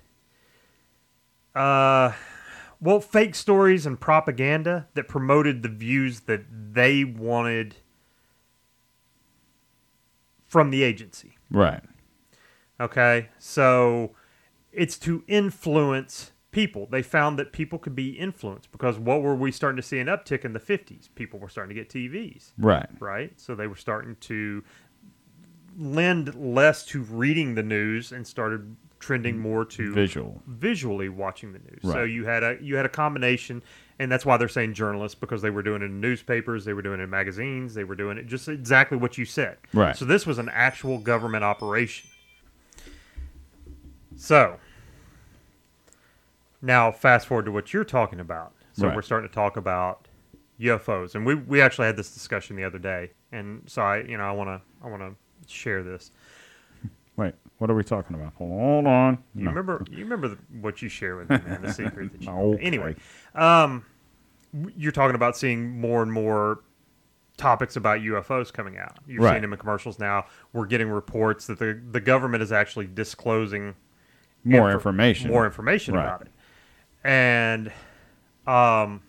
[1.54, 2.12] uh
[2.80, 7.76] well fake stories and propaganda that promoted the views that they wanted
[10.50, 11.82] from the agency Right.
[12.80, 14.12] Okay, so
[14.72, 16.88] it's to influence people.
[16.90, 20.06] They found that people could be influenced because what were we starting to see an
[20.06, 21.08] uptick in the 50s?
[21.14, 22.52] People were starting to get TVs.
[22.56, 22.88] Right.
[22.98, 23.38] Right?
[23.38, 24.64] So they were starting to
[25.78, 29.40] lend less to reading the news and started trending mm.
[29.40, 30.40] more to Visual.
[30.46, 31.80] visually watching the news.
[31.82, 33.62] So you had a you had a combination
[33.98, 36.82] and that's why they're saying journalists because they were doing it in newspapers, they were
[36.82, 39.56] doing it in magazines, they were doing it just exactly what you said.
[39.72, 39.96] Right.
[39.96, 42.08] So this was an actual government operation.
[44.16, 44.58] So
[46.62, 48.52] now fast forward to what you're talking about.
[48.72, 48.94] So Right.
[48.94, 50.06] we're starting to talk about
[50.60, 54.16] UFOs, and we we actually had this discussion the other day, and so I you
[54.16, 56.10] know I want to I want to share this.
[57.20, 58.32] Wait, what are we talking about?
[58.38, 59.18] Hold on.
[59.34, 59.50] You No.
[59.50, 62.62] remember you remember the, what you share with me, man, the secret that you Okay.
[62.64, 62.96] Anyway,
[63.34, 63.84] um
[64.76, 66.60] you're talking about seeing more and more
[67.36, 68.98] topics about UFOs coming out.
[69.06, 69.32] You're Right.
[69.32, 70.26] seeing them in commercials now.
[70.54, 73.74] We're getting reports that the the government is actually disclosing
[74.42, 75.30] More infor- information.
[75.30, 76.04] more information Right.
[76.06, 76.28] about it.
[77.04, 77.70] And
[78.46, 79.02] um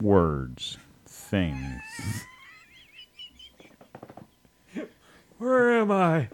[0.00, 1.80] Words, things.
[5.42, 6.28] where am I?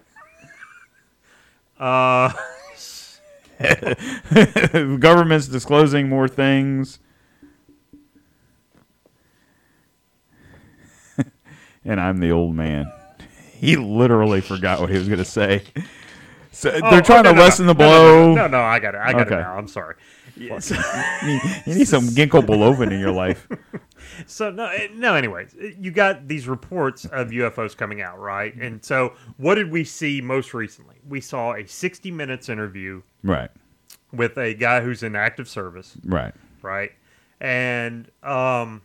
[1.81, 2.33] Uh
[4.99, 6.99] government's disclosing more things.
[11.85, 12.93] and I'm the old man.
[13.53, 15.63] He literally forgot what he was going to say.
[16.53, 17.73] So Oh, they're trying oh, no, to no, lessen no.
[17.73, 18.29] the blow.
[18.35, 19.01] No, no, no, I got it.
[19.03, 19.37] I got Okay.
[19.37, 19.57] it now.
[19.57, 19.95] I'm sorry.
[20.39, 20.71] Yes.
[20.71, 23.49] you, need, you need some ginkgo biloba in your life.
[24.27, 25.15] So no, eh, no.
[25.15, 28.55] Anyways, eh, you got these reports of UFOs coming out, right?
[28.55, 30.97] And so, what did we see most recently?
[31.07, 33.51] We saw a 60 minutes interview Right,
[34.13, 36.93] with a guy who's in active service, right, right?
[37.41, 38.83] And um,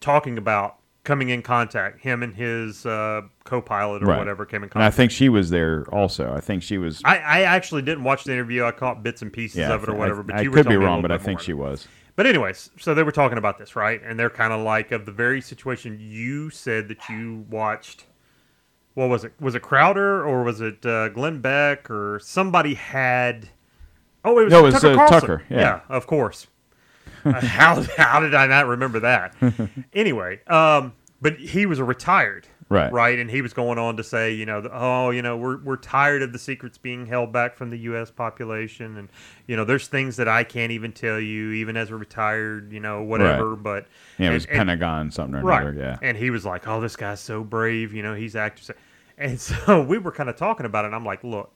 [0.00, 4.18] talking about coming in contact, him and his uh, co-pilot or right.
[4.18, 4.74] whatever came in contact.
[4.74, 6.34] And I think she was there also.
[6.34, 7.00] I think she was.
[7.04, 8.64] I, I actually didn't watch the interview.
[8.64, 10.22] I caught bits and pieces yeah, of it or I- whatever.
[10.22, 11.88] But I, you were could be telling me a wrong, but I think she was.
[12.16, 14.00] But anyways, so they were talking about this, right?
[14.02, 18.04] And they're kind of like of the very situation you said that you watched.
[18.94, 19.32] What was it?
[19.38, 23.50] Was it Crowder or was it uh, Glenn Beck or somebody had?
[24.24, 25.20] Oh, it was No, it was, Tucker uh, Carlson.
[25.20, 25.80] Tucker, yeah.
[25.88, 26.48] of course.
[27.42, 29.34] How how did I not remember that?
[29.92, 32.92] anyway, um, but he was a retired, Right.
[32.92, 35.76] Right, and he was going on to say, you know, oh, you know, we're we're
[35.76, 38.10] tired of the secrets being held back from the U.S.
[38.10, 39.08] population, and
[39.46, 42.80] you know, there's things that I can't even tell you, even as a retired, you
[42.80, 43.54] know, whatever.
[43.54, 43.62] Right.
[43.62, 43.86] But
[44.18, 45.62] Yeah, it was and- Pentagon something or right.
[45.62, 45.78] another.
[45.78, 45.98] Yeah.
[46.02, 47.94] And he was like, "Oh, this guy's so brave.
[47.94, 48.72] You know, he's active."
[49.16, 50.88] And so we were kind of talking about it.
[50.88, 51.52] And I'm like, "Look,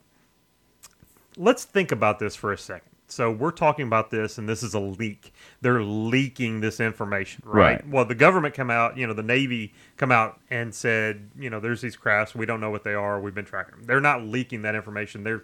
[1.36, 2.89] let's think about this for a second.
[3.10, 5.32] So we're talking about this, and this is a leak.
[5.60, 7.72] They're leaking this information, right?
[7.82, 7.88] Right.
[7.88, 11.60] Well, the government come out, you know, the Navy come out and said, you know,
[11.60, 12.34] there's these crafts.
[12.34, 13.20] We don't know what they are.
[13.20, 13.84] We've been tracking them.
[13.84, 15.24] They're not leaking that information.
[15.24, 15.42] They're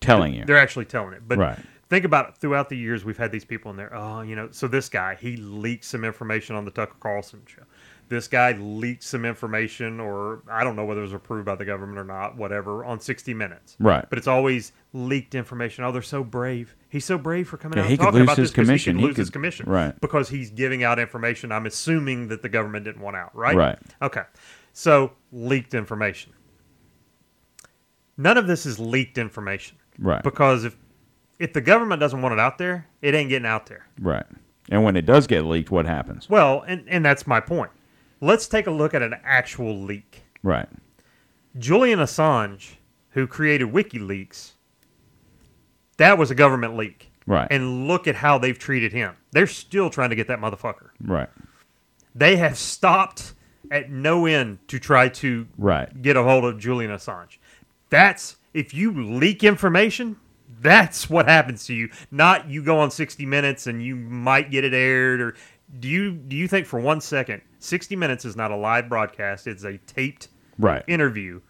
[0.00, 0.44] Telling you.
[0.46, 1.22] they're actually telling it.
[1.28, 1.58] But Right.
[1.90, 2.36] think about it.
[2.38, 3.94] Throughout the years, we've had these people in there.
[3.94, 7.62] Oh, you know, so this guy, he leaked some information on the Tucker Carlson show.
[8.10, 11.64] This guy leaked some information, or I don't know whether it was approved by the
[11.64, 13.76] government or not, whatever, on 60 Minutes.
[13.78, 14.04] Right.
[14.10, 15.84] But it's always leaked information.
[15.84, 16.74] Oh, they're so brave.
[16.88, 18.96] He's so brave for coming Yeah, out he and talking lose about his this commission.
[18.96, 19.70] He He could lose his could- commission.
[19.70, 20.00] right.
[20.00, 23.54] Because he's giving out information I'm assuming that the government didn't want out, right?
[23.56, 23.78] Right.
[24.02, 24.22] Okay.
[24.72, 26.32] So, leaked information.
[28.16, 29.76] None of this is leaked information.
[30.00, 30.22] Right.
[30.24, 30.76] Because if
[31.38, 33.86] if the government doesn't want it out there, it ain't getting out there.
[34.00, 34.26] Right.
[34.68, 36.28] And when it does get leaked, what happens?
[36.28, 37.70] Well, and, and that's my point.
[38.20, 40.22] Let's take a look at an actual leak.
[40.42, 40.68] Right.
[41.58, 42.74] Julian Assange,
[43.10, 44.52] who created WikiLeaks,
[45.96, 47.10] that was a government leak.
[47.26, 47.48] Right.
[47.50, 49.14] And look at how they've treated him.
[49.32, 50.90] They're still trying to get that motherfucker.
[51.00, 51.28] Right.
[52.14, 53.34] They have stopped
[53.70, 56.02] at no end to try to Right.
[56.02, 57.38] get a hold of Julian Assange.
[57.88, 60.16] That's if you leak information,
[60.60, 61.90] that's what happens to you.
[62.10, 65.34] Not you go on 60 minutes and you might get it aired or
[65.78, 69.46] do you do you think for one second 60 minutes is not a live broadcast,
[69.46, 70.28] it's a taped
[70.58, 70.82] Right.
[70.88, 71.40] interview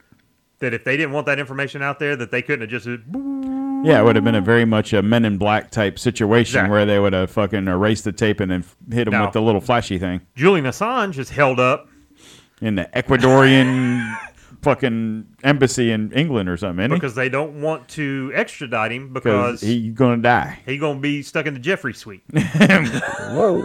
[0.60, 3.98] that if they didn't want that information out there that they couldn't have just Yeah,
[4.00, 6.70] it would have been a very much a Men in Black type situation Exactly.
[6.70, 9.24] where they would have fucking erased the tape and then hit him No.
[9.24, 11.88] with the little flashy thing Julian Assange is held up
[12.60, 14.16] in the Ecuadorian
[14.62, 19.60] fucking embassy in England or something, isn't because they don't want to extradite him because
[19.60, 20.60] he, he's gonna die.
[20.66, 22.22] He's gonna be stuck in the Jeffrey suite.
[22.32, 23.64] Whoa,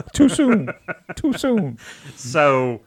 [0.12, 0.70] too soon,
[1.14, 1.78] too soon.
[2.14, 2.80] So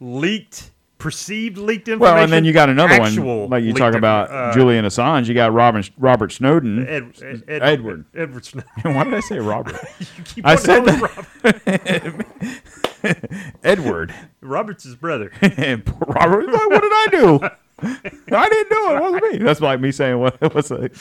[0.00, 2.14] leaked, perceived leaked information.
[2.14, 5.26] Well, and then you got another actual one, like you talk about uh, Julian Assange.
[5.28, 6.86] You got Robert Robert Snowden.
[6.86, 8.04] Ed, Ed, Ed- Edward.
[8.14, 8.70] Edward Snowden.
[8.94, 9.76] Why did I say Robert?
[9.98, 11.00] You keep I on said calling
[11.42, 12.84] that.
[13.64, 14.14] Edward.
[14.40, 15.30] Robert's his brother.
[15.40, 17.40] And poor Robert, like, what did I do?
[17.80, 18.96] I didn't do it.
[18.96, 19.38] It wasn't me.
[19.38, 20.94] That's like me saying what what's like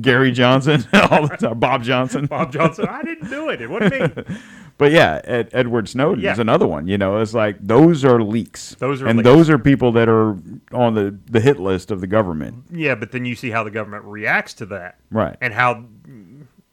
[0.00, 2.26] Gary Johnson, all the time, Bob Johnson.
[2.26, 2.86] Bob Johnson.
[2.88, 3.62] I didn't do it.
[3.62, 4.36] It wasn't me.
[4.76, 6.32] But yeah, Ed, Edward Snowden Yeah.
[6.32, 6.88] is another one.
[6.88, 8.74] You know, it's like those are leaks.
[8.80, 9.24] Those are and leaks.
[9.24, 10.36] those are people that are
[10.72, 12.64] on the, the hit list of the government.
[12.72, 14.98] Yeah, but then you see how the government reacts to that.
[15.12, 15.36] Right.
[15.40, 15.84] And how.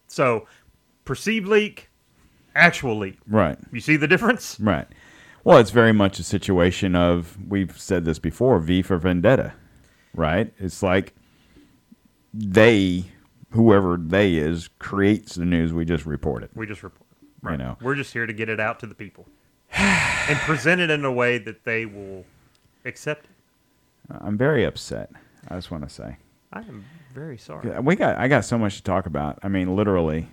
[0.07, 0.47] So,
[1.05, 1.90] perceived leak,
[2.55, 3.17] actual leak.
[3.27, 3.57] Right.
[3.71, 4.59] You see the difference?
[4.59, 4.87] Right.
[5.43, 9.53] Well, it's very much a situation of we've said this before, V for vendetta.
[10.13, 10.53] Right?
[10.59, 11.13] It's like
[12.33, 13.05] they
[13.51, 16.51] whoever they is creates the news we just report it.
[16.55, 17.07] We just report.
[17.49, 17.77] You know.
[17.81, 19.25] We're just here to get it out to the people
[19.73, 22.23] and present it in a way that they will
[22.85, 23.31] accept it.
[24.19, 25.09] I'm very upset.
[25.47, 26.17] I just want to say.
[26.53, 27.79] I am very sorry.
[27.79, 29.39] We got I got so much to talk about.
[29.41, 30.29] I mean, literally,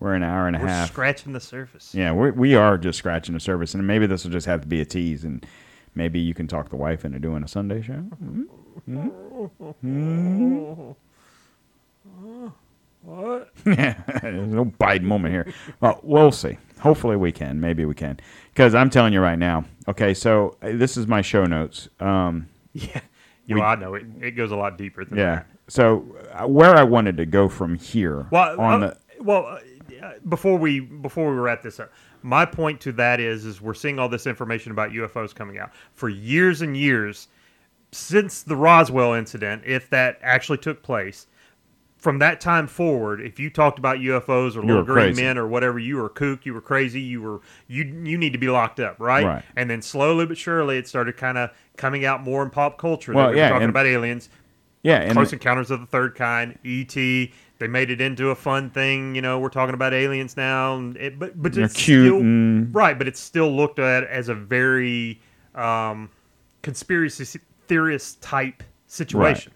[0.00, 0.88] we're an hour and a We're half.
[0.88, 1.94] scratching the surface.
[1.94, 4.66] Yeah, we we are just scratching the surface, and maybe this will just have to
[4.66, 5.46] be a tease, and
[5.94, 8.04] maybe you can talk the wife into doing a Sunday show.
[8.90, 9.10] Mhm.
[13.02, 13.50] What?
[13.66, 15.52] Yeah, there's no Biden moment here.
[15.80, 16.58] Well, we'll see.
[16.80, 17.60] Hopefully, we can.
[17.60, 18.18] Maybe we can.
[18.52, 19.64] Because I'm telling you right now.
[19.88, 21.88] Okay, so uh, this is my show notes.
[21.98, 23.00] Um, Yeah.
[23.46, 24.04] You We- know, I know it.
[24.20, 25.34] It goes a lot deeper than yeah.
[25.36, 25.46] that.
[25.66, 29.58] So uh, where I wanted to go from here Well, on uh, the well, uh,
[30.28, 33.98] before we before we wrap this up, my point to that is is we're seeing
[33.98, 37.28] all this information about UFOs coming out for years and years
[37.92, 41.26] since the Roswell incident, if that actually took place.
[41.98, 45.22] From that time forward, if you talked about UFOs or little green crazy.
[45.22, 48.38] men or whatever, you were kook, you were crazy, you were you you need to
[48.38, 49.26] be locked up, right?
[49.26, 49.44] Right.
[49.54, 53.12] And then slowly but surely, it started kind of coming out more in pop culture.
[53.12, 54.30] Well, that we were yeah, talking and- about aliens.
[54.82, 57.32] yeah, and Close Encounters of the Third Kind, E.T.
[57.60, 59.14] They made it into a fun thing.
[59.14, 62.74] You know, we're talking about aliens now, it, but but They're it's cute still and-
[62.74, 62.96] right.
[62.98, 65.20] But it's still looked at as a very
[65.54, 66.08] um,
[66.62, 67.38] conspiracy
[67.68, 69.52] theorist type situation.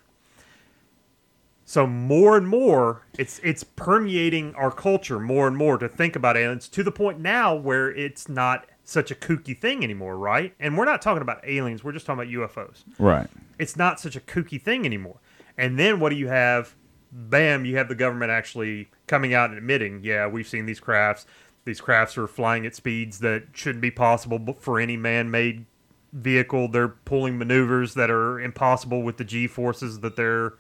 [1.64, 6.36] So more and more, it's it's permeating our culture more and more to think about
[6.36, 10.54] aliens to the point now where it's not such a kooky thing anymore, right?
[10.60, 13.28] And we're not talking about aliens; we're just talking about UFOs right.
[13.58, 15.16] it's not such a kooky thing anymore.
[15.56, 16.74] And then what do you have?
[17.16, 21.26] Bam, you have the government actually coming out and admitting, yeah, we've seen these crafts.
[21.64, 25.64] These crafts are flying at speeds that shouldn't be possible for any man made
[26.12, 26.68] vehicle.
[26.68, 30.54] They're pulling maneuvers that are impossible with the G forces that they're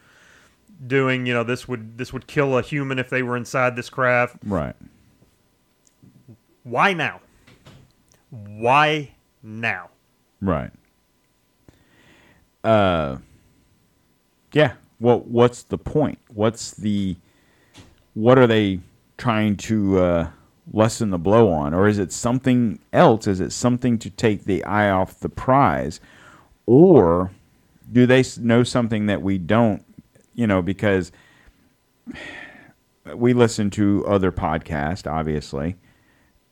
[0.86, 1.26] doing.
[1.26, 4.36] You know, this would this would kill a human if they were inside this craft.
[4.44, 4.76] Right.
[6.62, 7.20] Why now?
[8.30, 9.90] Why now?
[10.40, 10.70] Right.
[12.62, 13.18] Uh
[14.52, 14.74] yeah.
[15.04, 16.18] Well, what's the point?
[16.32, 17.16] What's the
[18.14, 18.80] what are they
[19.18, 20.30] trying to uh,
[20.72, 23.26] lessen the blow on, or is it something else?
[23.26, 26.00] Is it something to take the eye off the prize,
[26.64, 27.32] or
[27.92, 29.84] do they know something that we don't?
[30.34, 31.12] You know, because
[33.14, 35.76] we listen to other podcasts, obviously,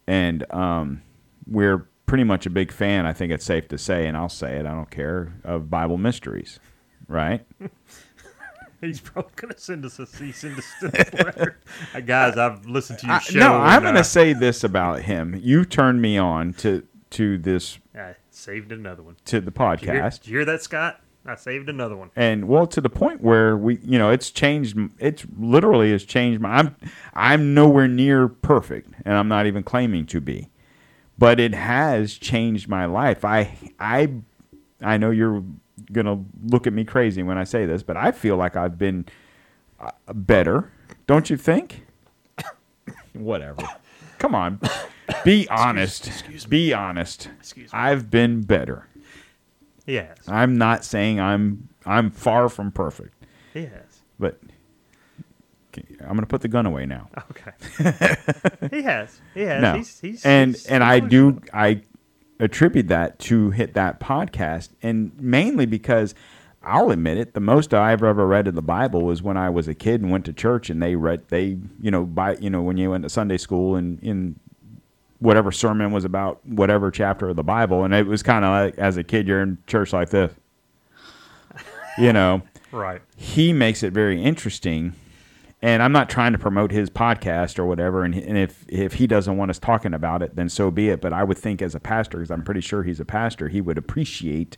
[0.06, 1.00] and um,
[1.46, 3.06] we're pretty much a big fan.
[3.06, 4.66] I think it's safe to say, and I'll say it.
[4.66, 6.60] I don't care of Bible mysteries,
[7.08, 7.46] right?
[8.82, 10.82] He's probably going to send us a cease and desist
[11.14, 11.58] letter.
[11.94, 13.38] Uh, guys, I've listened to your I- show.
[13.38, 15.38] no, I'm going uh, to say this about him.
[15.42, 19.16] You turned me on to to this I saved another one.
[19.26, 21.00] to the Did you, hear, podcast, did you hear that, Scott?
[21.24, 22.10] I saved another one.
[22.16, 24.76] and well, to the point where we, you know, it's changed.
[24.98, 26.50] It's literally has changed my.
[26.56, 26.74] I'm
[27.14, 30.48] I'm nowhere near perfect, and I'm not even claiming to be,
[31.16, 33.24] but it has changed my life.
[33.24, 34.10] I I
[34.80, 35.44] I know you're
[35.90, 39.06] gonna look at me crazy when I say this, but I feel like I've been
[39.80, 40.70] uh, better.
[41.06, 41.86] Don't you think?
[43.12, 43.62] Whatever.
[44.18, 44.60] Come on.
[45.24, 46.24] Be honest.
[46.48, 47.28] Be honest.
[47.72, 48.86] I've been better.
[49.86, 50.16] Has.
[50.28, 53.14] I'm not saying I'm I'm far from perfect,
[53.52, 54.02] He has.
[54.18, 54.38] but
[56.00, 57.08] I'm going to put the gun away now.
[57.30, 57.52] Okay.
[58.70, 59.20] he has.
[59.34, 59.62] He has.
[59.62, 59.74] No.
[59.74, 61.82] He's, he's, and he's and I do I
[62.42, 66.12] attribute that to hit that podcast and mainly because
[66.64, 69.68] I'll admit it, the most I've ever read in the Bible was when I was
[69.68, 72.60] a kid and went to church and they read they you know by you know
[72.60, 74.34] when you went to Sunday school and in
[75.20, 78.76] whatever sermon was about whatever chapter of the Bible and it was kind of like
[78.76, 80.32] as a kid you're in church like this.
[81.96, 82.42] You know.
[82.72, 83.02] Right.
[83.18, 84.94] he makes it very interesting
[85.62, 89.06] and i'm not trying to promote his podcast or whatever and, and if, if he
[89.06, 91.74] doesn't want us talking about it then so be it but i would think as
[91.74, 94.56] a pastor because i'm pretty sure he's a pastor he would appreciate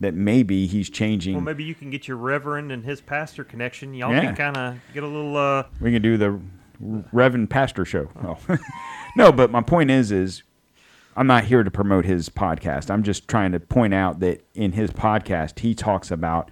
[0.00, 3.94] that maybe he's changing Well, maybe you can get your reverend and his pastor connection.
[3.94, 4.22] Y'all Yeah.
[4.22, 5.36] can kind of get a little.
[5.36, 6.40] uh we can do the
[7.12, 8.36] reverend pastor show oh.
[9.16, 10.42] no but my point is is
[11.16, 14.72] i'm not here to promote his podcast i'm just trying to point out that in
[14.72, 16.50] his podcast he talks about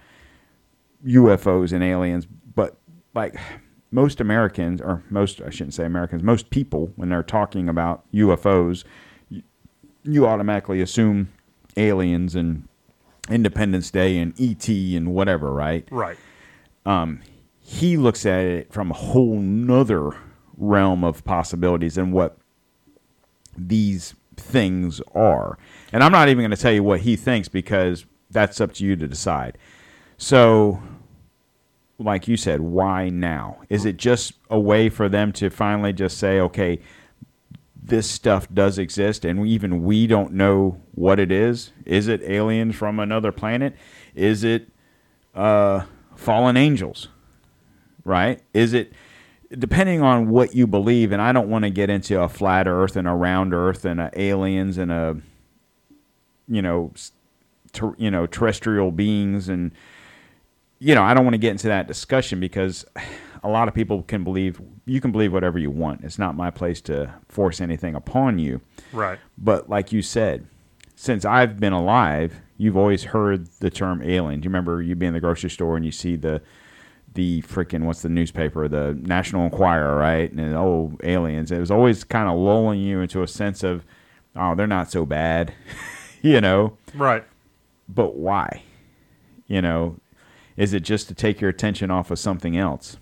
[1.05, 2.25] ufos and aliens
[2.55, 2.77] but
[3.13, 3.35] like
[3.93, 8.83] most americans or most i shouldn't say americans most people when they're talking about ufos
[9.29, 9.41] you,
[10.03, 11.29] you automatically assume
[11.77, 12.67] aliens and
[13.29, 16.17] independence day and et and whatever right Right.
[16.85, 17.21] Um,
[17.61, 20.11] he looks at it from a whole nother
[20.57, 22.37] realm of possibilities and what
[23.57, 25.57] these things are.
[25.93, 28.85] And I'm not even going to tell you what he thinks because that's up to
[28.85, 29.57] you to decide.
[30.17, 30.81] So,
[31.99, 33.61] like you said, why now?
[33.69, 36.79] Is it just a way for them to finally just say, okay,
[37.81, 41.71] this stuff does exist and even we don't know what it is?
[41.85, 43.75] Is it aliens from another planet?
[44.15, 44.69] Is it
[45.35, 45.83] uh,
[46.15, 47.09] fallen angels?
[48.03, 48.41] right?
[48.53, 48.93] Is it
[49.57, 51.11] depending on what you believe?
[51.11, 53.99] And I don't want to get into a flat Earth and a round Earth and
[53.99, 55.17] a aliens and a
[56.47, 56.91] you know,
[57.71, 59.71] ter, you know, terrestrial beings and
[60.83, 62.85] you know, I don't want to get into that discussion because
[63.41, 66.03] a lot of people can believe you can believe whatever you want.
[66.03, 68.59] It's not my place to force anything upon you.
[68.91, 69.17] Right.
[69.37, 70.45] But like you said,
[70.97, 74.41] since I've been alive, you've always heard the term alien.
[74.41, 76.41] Do you remember you be in the grocery store and you see the
[77.13, 80.29] the freaking what's the newspaper, the National Enquirer, right?
[80.33, 81.49] And oh, aliens.
[81.49, 83.85] It was always kind of lulling you into a sense of,
[84.35, 85.53] oh, they're not so bad,
[86.21, 86.77] you know.
[86.93, 87.23] Right.
[87.87, 88.63] But why?
[89.47, 89.97] You know,
[90.57, 92.97] is it just to take your attention off of something else?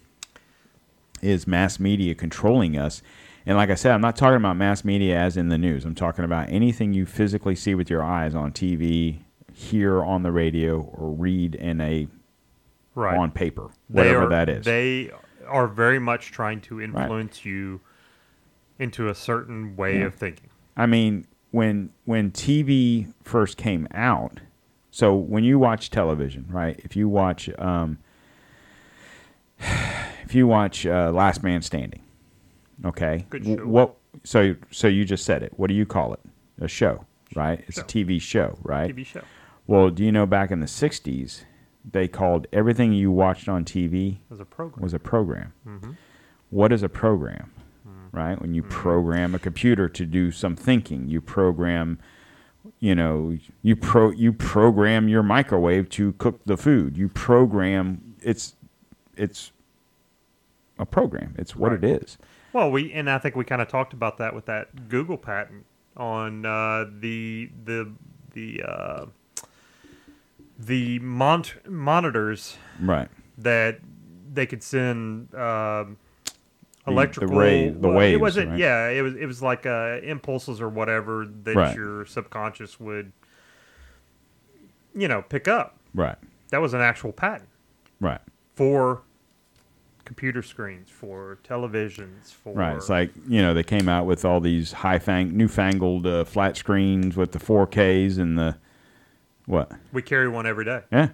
[1.22, 3.02] Is mass media controlling us?
[3.46, 5.86] And like I said, I'm not talking about mass media as in the news.
[5.86, 9.20] I'm talking about anything you physically see with your eyes on TV,
[9.54, 12.08] hear on the radio, or read in a
[12.94, 13.18] Right.
[13.18, 14.66] on paper, whatever are- that is.
[14.66, 15.12] They
[15.48, 17.80] are very much trying to influence you
[18.80, 20.06] into a certain way Yeah.
[20.06, 20.50] of thinking.
[20.76, 24.40] I mean, when when TV first came out,
[24.92, 26.80] so when you watch television, right?
[26.84, 27.98] If you watch, um,
[30.24, 32.02] if you watch uh, Last Man Standing,
[32.86, 33.56] okay, Good show.
[33.66, 33.96] what?
[34.24, 35.54] So so you just said it.
[35.58, 36.20] What do you call it?
[36.60, 37.06] A show,
[37.36, 37.64] right?
[37.68, 37.84] It's Show.
[37.84, 38.96] a TV show, right?
[38.96, 39.22] TV show.
[39.68, 41.44] Well, do you know back in the '60s,
[41.90, 44.84] they called everything you watched on TV As a program.
[44.84, 45.54] was a program.
[45.68, 45.96] Mhm.
[46.50, 47.52] What is a program?
[47.88, 48.18] Mm-hmm.
[48.18, 48.42] Right?
[48.42, 51.98] When you program a computer to do some thinking, you program,
[52.82, 56.98] you know, you pro you program your microwave to cook the food.
[56.98, 58.56] You program it's
[59.16, 59.52] it's
[60.78, 61.36] a program.
[61.38, 62.18] It's what it is.
[62.54, 65.66] Well, we and I think we kind of talked about that with that Google patent
[65.96, 67.92] on uh, the the
[68.34, 69.06] the uh,
[70.60, 73.10] the mon- monitors Right.
[73.38, 73.80] that
[74.34, 75.98] they could send um The-
[76.88, 78.14] electrical the, ray, the well, waves.
[78.16, 78.50] It wasn't.
[78.52, 78.60] right?
[78.60, 79.16] Yeah, it was.
[79.16, 81.76] It was like uh, impulses or whatever that Right.
[81.76, 83.12] your subconscious would,
[84.96, 85.78] you know, pick up.
[85.94, 86.18] Right.
[86.50, 87.50] That was an actual patent
[88.00, 88.20] Right.
[88.56, 89.02] for
[90.06, 92.76] computer screens, for televisions, for Right.
[92.76, 96.58] It's like you know they came out with all these high fang newfangled uh, flat
[96.58, 98.58] screens with the 4Ks and the
[99.46, 99.72] what?
[99.94, 100.82] we carry one every day.
[100.92, 101.10] Yeah.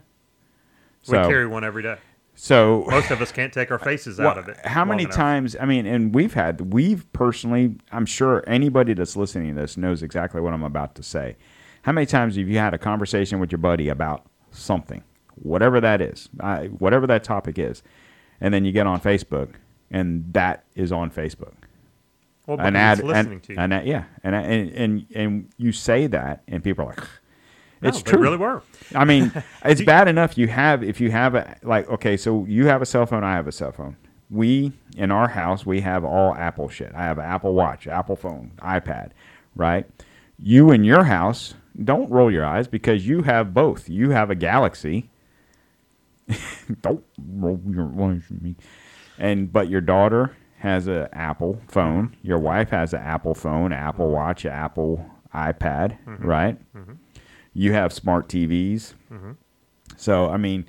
[1.08, 1.98] we carry one every day.
[2.40, 4.58] So Most of us can't take our faces Well, out of it.
[4.64, 5.16] How many enough.
[5.16, 5.56] times?
[5.60, 10.04] I mean, and we've had, we've personally, I'm sure anybody that's listening to this knows
[10.04, 11.36] exactly what I'm about to say.
[11.82, 15.04] How many times have you had a conversation with your buddy about something,
[15.36, 17.82] whatever that is, uh, whatever that topic is,
[18.40, 19.56] and then you get on Facebook
[19.90, 21.54] and that is on Facebook?
[22.46, 23.60] Well, an ad, listening an- to you.
[23.60, 27.04] an ad- yeah, and, and and and you say that, and people are like,
[27.82, 28.62] "It's they true." really were.
[28.96, 29.32] I mean,
[29.66, 32.86] it's bad enough you have if you have a like okay, so you have a
[32.86, 33.98] cell phone, I have a cell phone.
[34.30, 36.92] We in our house we have all Apple shit.
[36.96, 39.12] I have an Apple Watch, Apple phone, iPad,
[39.56, 39.86] right?
[40.40, 43.90] You in your house, don't roll your eyes because you have both.
[43.90, 45.10] You have a Galaxy.
[46.82, 48.56] don't roll your eyes at me.
[49.18, 52.16] And but your daughter has an Apple phone.
[52.22, 56.26] Your wife has an Apple phone, Apple Watch, Apple iPad, mm-hmm.
[56.26, 56.76] right?
[56.76, 56.94] Mm-hmm.
[57.58, 58.94] You have smart TVs.
[59.98, 60.68] So I mean,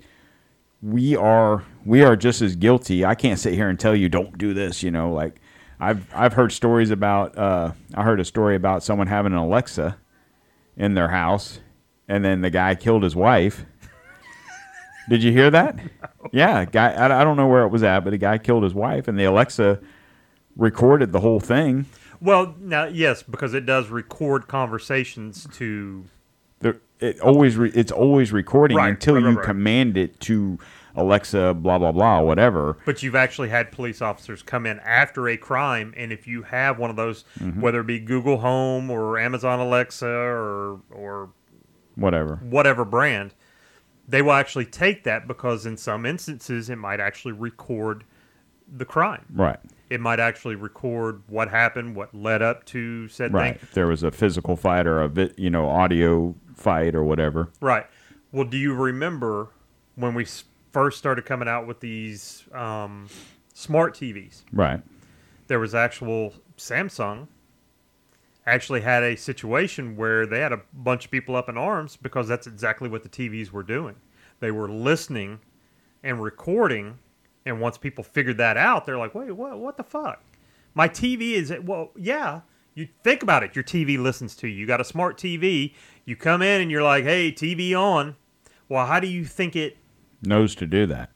[0.81, 3.05] we are we are just as guilty.
[3.05, 4.83] I can't sit here and tell you don't do this.
[4.83, 5.39] You know, like
[5.79, 7.37] I've I've heard stories about.
[7.37, 9.99] Uh, I heard a story about someone having an Alexa
[10.79, 11.61] in their house,
[12.09, 13.67] and then the guy killed his wife.
[15.11, 15.79] Did you hear that?
[16.33, 16.93] Yeah, guy.
[16.93, 19.19] I, I don't know where it was at, but the guy killed his wife, and
[19.19, 19.79] the Alexa
[20.57, 21.85] recorded the whole thing.
[22.19, 26.07] Well, now yes, because it does record conversations to
[27.01, 29.45] It always re, it's always recording Right, until right, you right.
[29.45, 30.59] command it to
[30.97, 32.77] Alexa, blah blah blah, whatever.
[32.85, 36.77] But you've actually had police officers come in after a crime, and if you have
[36.77, 37.61] one of those, Mm-hmm.
[37.61, 41.29] whether it be Google Home or Amazon Alexa or or
[41.95, 42.41] Whatever.
[42.43, 43.33] whatever brand,
[44.09, 48.03] they will actually take that because in some instances it might actually record
[48.77, 49.25] the crime.
[49.33, 49.59] Right.
[49.89, 53.55] It might actually record what happened, what led up to said Right.
[53.55, 53.61] thing.
[53.63, 57.51] If there was a physical fight or a vi- you know audio fight or whatever.
[57.61, 57.87] Right.
[58.33, 59.51] Well, do you remember
[59.95, 60.27] when we
[60.73, 63.09] first started coming out with these um,
[63.55, 64.43] smart TVs?
[64.53, 64.83] Right.
[65.47, 67.29] There was actual Samsung
[68.49, 72.27] actually had a situation where they had a bunch of people up in arms because
[72.27, 73.97] that's exactly what the TVs were doing.
[74.41, 75.41] They were listening
[76.03, 76.99] and recording,
[77.45, 79.59] and once people figured that out, they're like, "Wait, what?
[79.59, 80.23] What the fuck?
[80.75, 82.43] My TV is well, yeah."
[82.75, 83.57] You think about it.
[83.57, 84.55] Your TV listens to you.
[84.55, 85.75] You got a smart TV.
[86.09, 88.17] You come in and you're like, "Hey, TV on."
[88.67, 89.77] Well, how do you think it?
[90.23, 91.11] Knows to do that.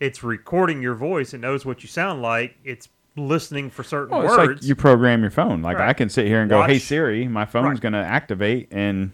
[0.00, 1.32] It's recording your voice.
[1.32, 2.56] It knows what you sound like.
[2.64, 4.62] It's listening for certain Well, it's words.
[4.62, 5.62] like you program your phone.
[5.62, 5.88] Like Right.
[5.88, 7.80] I can sit here and go, "Hey Siri, my phone's Right.
[7.80, 9.12] going to activate," and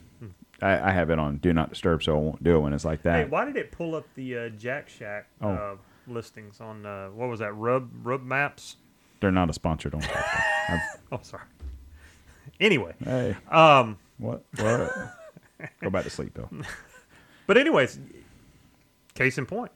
[0.62, 2.86] I, I have it on Do Not Disturb, so I won't do it when it's
[2.86, 3.14] like that.
[3.16, 5.50] Hey, why did it pull up the uh, Jack Shack Oh.
[5.50, 7.52] uh, listings on uh, what was that?
[7.54, 8.76] Rub Rub Maps.
[9.20, 9.90] They're not a sponsor.
[9.90, 10.00] Don't.
[10.00, 10.24] talk about
[10.70, 10.72] it.
[10.72, 10.82] I've-
[11.12, 11.42] Oh, sorry.
[12.58, 14.44] Anyway, hey, um, what?
[14.58, 14.92] What?
[15.82, 16.48] Go back to sleep, Bill.
[17.48, 17.98] but anyways,
[19.14, 19.72] case in point,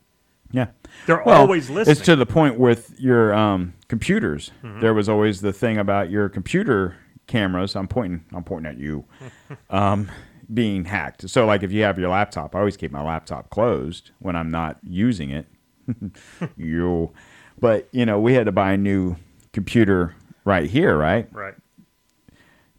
[0.52, 0.66] Yeah.
[1.06, 1.92] they're Well, always listening.
[1.96, 4.52] It's to the point with your um, computers.
[4.62, 4.80] Mhm.
[4.80, 6.96] There was always the thing about your computer
[7.26, 7.74] cameras.
[7.74, 8.24] I'm pointing.
[8.32, 9.04] I'm pointing at you.
[9.70, 10.08] um,
[10.54, 11.28] being hacked.
[11.28, 14.50] So, like, if you have your laptop, I always keep my laptop closed when I'm
[14.52, 15.46] not using it.
[16.56, 17.12] you,
[17.58, 19.16] but you know, we had to buy a new
[19.52, 20.14] computer
[20.44, 21.26] right here, right?
[21.32, 21.54] right.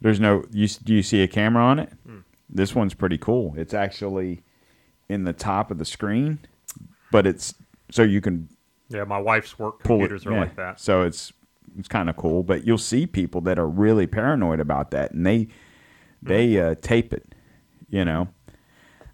[0.04, 0.44] There's no.
[0.52, 1.90] You do you see a camera on it?
[2.06, 2.18] Hmm.
[2.50, 3.54] This one's pretty cool.
[3.56, 4.42] It's actually
[5.08, 6.40] in the top of the screen,
[7.10, 7.54] but it's
[7.90, 8.50] so you can
[8.90, 10.00] Yeah, my wife's work pull it.
[10.00, 10.40] computers are yeah.
[10.40, 10.78] like that.
[10.78, 11.32] So it's
[11.78, 12.42] it's kind of cool.
[12.42, 15.48] But you'll see people that are really paranoid about that, and they
[16.22, 17.34] they uh, tape it.
[17.88, 18.28] You know,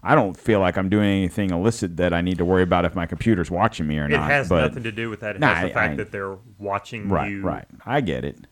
[0.03, 2.97] I don't feel like I'm doing anything illicit that I need to worry about if
[2.97, 4.29] my computer's watching me or It not.
[4.29, 5.37] It has but nothing to do with that.
[5.37, 7.43] It Nah, has the I- fact I- that they're watching right, you.
[7.43, 7.67] right.
[7.87, 8.45] I get it.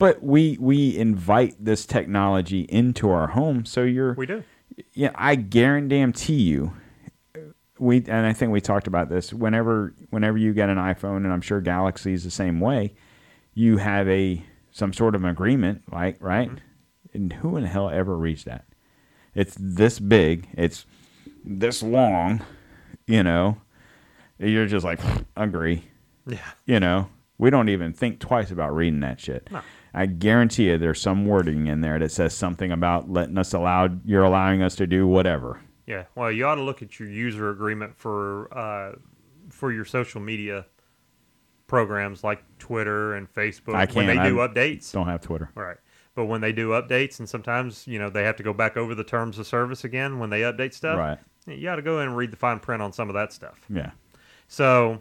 [0.00, 4.42] But we we invite this technology into our home, so you're We do.
[4.94, 6.72] yeah, I guarantee you.
[7.78, 9.30] We and I think we talked about this.
[9.30, 12.94] Whenever whenever you get an iPhone, and I'm sure Galaxy is the same way,
[13.52, 16.48] you have a some sort of agreement, like right?
[16.48, 16.58] Mm-hmm.
[17.12, 18.64] And who in the hell ever reached that?
[19.34, 20.48] It's this big.
[20.54, 20.86] It's
[21.44, 22.40] this long.
[23.06, 23.58] You know,
[24.38, 25.00] you're just like
[25.36, 25.84] agree.
[26.26, 26.38] Yeah.
[26.64, 29.46] You know, we don't even think twice about reading that shit.
[29.50, 29.60] No.
[29.92, 33.88] I guarantee you, there's some wording in there that says something about letting us allow
[34.04, 35.60] you're allowing us to do whatever.
[35.86, 36.04] Yeah.
[36.14, 38.96] Well, you ought to look at your user agreement for uh,
[39.48, 40.66] for your social media
[41.66, 44.92] programs like Twitter and Facebook I when they do updates.
[44.92, 45.50] Don't have Twitter.
[45.54, 45.76] Right.
[46.14, 48.94] But when they do updates, and sometimes you know they have to go back over
[48.94, 50.98] the terms of service again when they update stuff.
[50.98, 51.18] Right.
[51.46, 53.60] You got to go in and read the fine print on some of that stuff.
[53.68, 53.90] Yeah.
[54.46, 55.00] So,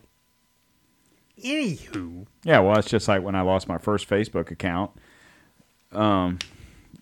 [1.44, 4.91] anywho, Yeah, well, it's just like when I lost my first Facebook account.
[5.91, 6.40] Um,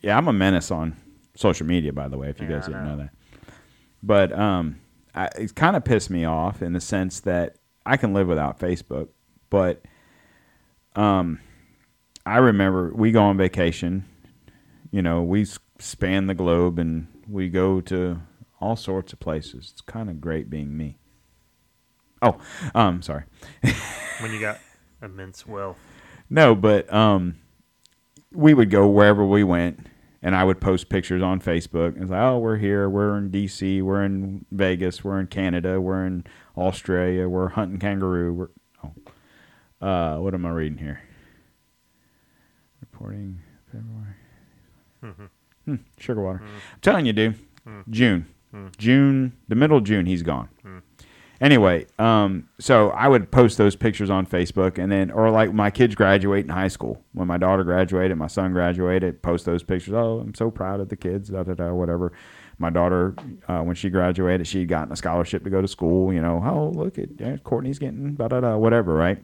[0.01, 0.95] yeah, I'm a menace on
[1.35, 2.95] social media, by the way, if you Yeah, guys didn't know.
[2.95, 3.09] know that.
[4.03, 4.79] But um,
[5.15, 7.55] I, it kind of pissed me off in the sense that
[7.85, 9.09] I can live without Facebook,
[9.49, 9.81] but
[10.95, 11.39] um,
[12.25, 14.05] I remember we go on vacation.
[14.91, 15.45] You know, we
[15.79, 18.21] span the globe and we go to
[18.59, 19.69] all sorts of places.
[19.73, 20.97] It's kind of great being me.
[22.21, 22.37] Oh,
[22.73, 23.23] um, sorry.
[24.21, 24.59] when you got
[25.01, 25.77] immense wealth,
[26.29, 27.35] No, but um,
[28.33, 29.85] we would go wherever we went,
[30.21, 32.01] and I would post pictures on Facebook.
[32.01, 36.05] It's like, oh, we're here, we're in D.C., we're in Vegas, we're in Canada, we're
[36.05, 36.25] in
[36.57, 38.33] Australia, we're hunting kangaroo.
[38.33, 38.49] We're
[39.81, 41.01] oh, uh, what am I reading here?
[42.81, 43.39] Reporting
[43.71, 44.15] February.
[45.65, 46.41] Hmm, sugar water.
[46.43, 47.35] I'm telling you, dude.
[47.89, 48.25] June,
[48.77, 50.49] June, the middle of June, he's gone.
[51.39, 55.69] Anyway, um, so I would post those pictures on Facebook, and then, or like my
[55.69, 57.03] kids graduate in high school.
[57.13, 59.93] When my daughter graduated, my son graduated, post those pictures.
[59.93, 62.11] Oh, I'm so proud of the kids, da da da, whatever.
[62.57, 63.15] My daughter,
[63.47, 66.11] uh, when she graduated, she had gotten a scholarship to go to school.
[66.11, 69.23] You know, oh look at yeah, Courtney's getting da da da, whatever, right?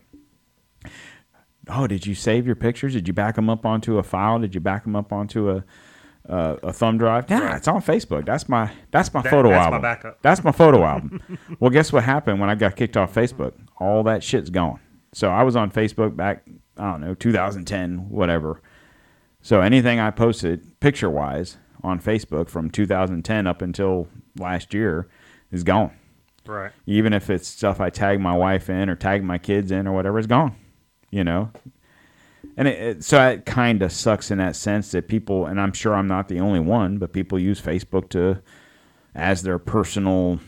[1.67, 2.93] Oh, did you save your pictures?
[2.93, 4.37] Did you back them up onto a file?
[4.37, 5.63] Did you back them up onto a
[6.29, 7.29] uh, a thumb drive?
[7.29, 8.25] Yeah, it's on Facebook.
[8.25, 9.81] That's my that's my That- photo that's my album.
[9.81, 10.21] backup.
[10.21, 11.21] That's my photo album.
[11.59, 13.53] Well, guess what happened when I got kicked off Facebook?
[13.79, 14.79] All that shit's gone.
[15.13, 16.43] So I was on Facebook back
[16.77, 18.61] I don't know 2010 whatever.
[19.41, 24.07] So anything I posted picture wise on Facebook from 2010 up until
[24.39, 25.07] last year
[25.51, 25.91] is gone.
[26.45, 26.71] right?
[26.87, 29.91] Even if it's stuff I tag my wife in or tag my kids in or
[29.91, 30.55] whatever, it's gone.
[31.11, 31.51] You know,
[32.57, 35.73] and it, it, so it kind of sucks in that sense that people, and I'm
[35.73, 38.41] sure I'm not the only one, but people use Facebook to
[39.15, 40.39] as their personal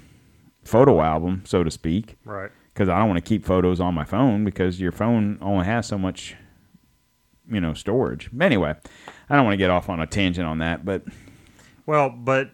[0.63, 2.17] photo album, so to speak.
[2.25, 2.51] Right.
[2.73, 5.87] Because I don't want to keep photos on my phone because your phone only has
[5.87, 6.35] so much,
[7.49, 8.29] you know, storage.
[8.39, 8.75] Anyway,
[9.29, 11.03] I don't want to get off on a tangent on that, but
[11.85, 12.51] Well, but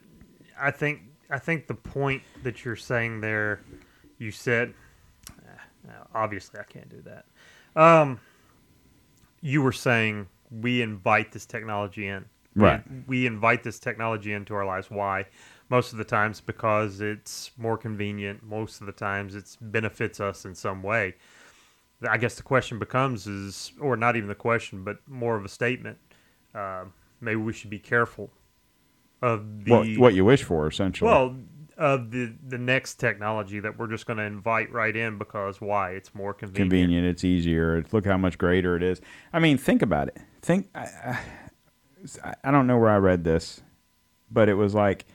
[0.60, 3.61] I think I think the point that you're saying there,
[4.19, 4.73] you said,
[6.14, 7.26] obviously I can't do that.
[7.82, 8.19] Um,
[9.42, 12.84] you were saying we invite this technology in, Right.
[13.08, 14.92] We, invite this technology into our lives.
[14.92, 15.26] Why?
[15.70, 18.44] Most of the times because it's more convenient.
[18.44, 21.16] Most of the times it benefits us in some way.
[22.08, 25.50] I guess the question becomes is, or not even the question, but more of a
[25.50, 25.98] statement.
[26.54, 26.86] Uh,
[27.22, 28.32] maybe we should be careful
[29.22, 31.08] of the what what you wish for essentially.
[31.10, 31.36] well
[31.77, 35.91] of the the next technology that we're just going to invite right in because why?
[35.91, 36.72] It's more convenient.
[36.72, 37.06] convenient.
[37.07, 37.77] It's easier.
[37.77, 39.02] It's, look how much greater it is.
[39.34, 40.18] I mean, think about it.
[40.41, 40.69] Think.
[40.76, 41.19] I,
[42.23, 43.61] I, I don't know where I read this,
[44.30, 45.06] but it was like,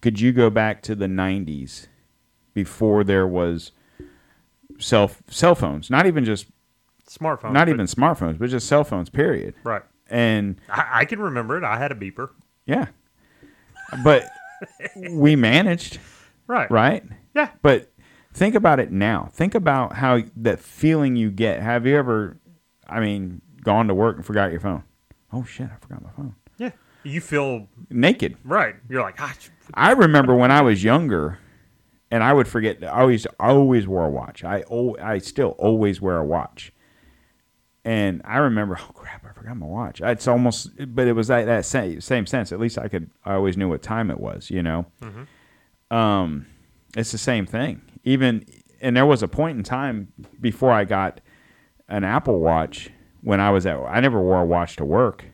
[0.00, 1.86] could you go back to the '90s
[2.54, 3.72] before there was
[4.78, 5.90] cell cell phones?
[5.90, 6.46] Not even just
[7.08, 7.52] Smartphones.
[7.52, 9.08] not even smartphones, but just cell phones.
[9.10, 9.54] Period.
[9.64, 9.82] right.
[10.10, 11.64] And I, I can remember it.
[11.64, 12.30] I had a beeper.
[12.66, 12.86] yeah,
[14.02, 14.24] but
[15.10, 15.98] we managed.
[16.46, 16.70] Right.
[16.70, 17.04] Right.
[17.34, 17.50] Yeah.
[17.62, 17.92] But
[18.32, 19.28] think about it now.
[19.32, 21.60] Think about how that feeling you get.
[21.62, 22.38] Have you ever,
[22.88, 24.84] I mean, gone to work and forgot your phone?
[25.32, 26.34] Oh shit, I forgot my phone.
[26.56, 26.70] Yeah.
[27.04, 28.36] You feel Naked.
[28.44, 28.74] right.
[28.88, 29.34] You're like, ah,
[29.74, 31.38] I remember when I was younger,
[32.10, 32.82] and I would forget.
[32.82, 34.42] I always, I always wore a watch.
[34.44, 34.64] I,
[35.00, 36.72] I still always wear a watch.
[37.84, 40.00] And I remember, oh crap, forgot my watch.
[40.00, 42.52] It's almost, but it was that that same, same sense.
[42.52, 44.50] At least I could, I always knew what time it was.
[44.50, 44.86] You know.
[45.90, 46.46] Um,
[46.96, 47.80] it's the same thing.
[48.04, 48.44] Even,
[48.80, 51.20] and there was a point in time before I got
[51.88, 52.90] an Apple Watch
[53.22, 53.78] when I was at.
[53.78, 55.24] I never wore a watch to work.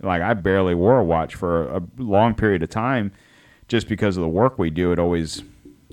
[0.00, 3.12] Like I barely wore a watch for a long period of time,
[3.68, 4.92] just because of the work we do.
[4.92, 5.42] It always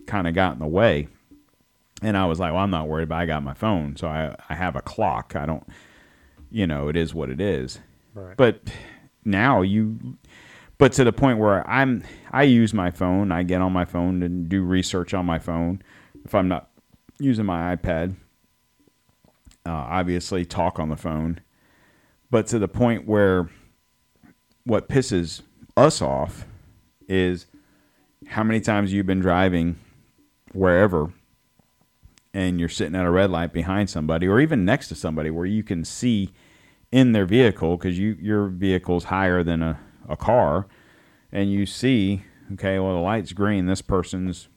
[0.07, 1.07] kind of got in the way.
[2.01, 4.35] And I was like, well, I'm not worried, but I got my phone, so I
[4.49, 5.35] I have a clock.
[5.35, 5.63] I don't,
[6.51, 7.79] you know, it is what it is.
[8.13, 8.35] Right.
[8.37, 8.61] But
[9.23, 10.17] now you,
[10.77, 13.31] but to the point where I'm, I use my phone.
[13.31, 15.81] I get on my phone and do research on my phone.
[16.25, 16.69] If I'm not
[17.19, 18.15] using my iPad,
[19.65, 21.39] uh, obviously talk on the phone.
[22.29, 23.49] But to the point where
[24.63, 25.41] what pisses
[25.77, 26.45] us off
[27.07, 27.47] is
[28.27, 29.77] how many times you've been driving
[30.53, 31.11] wherever
[32.33, 35.45] and you're sitting at a red light behind somebody or even next to somebody where
[35.45, 36.31] you can see
[36.91, 39.79] in their vehicle because you your vehicle's higher than a,
[40.09, 40.67] a car
[41.31, 44.49] and you see okay well the light's green this person's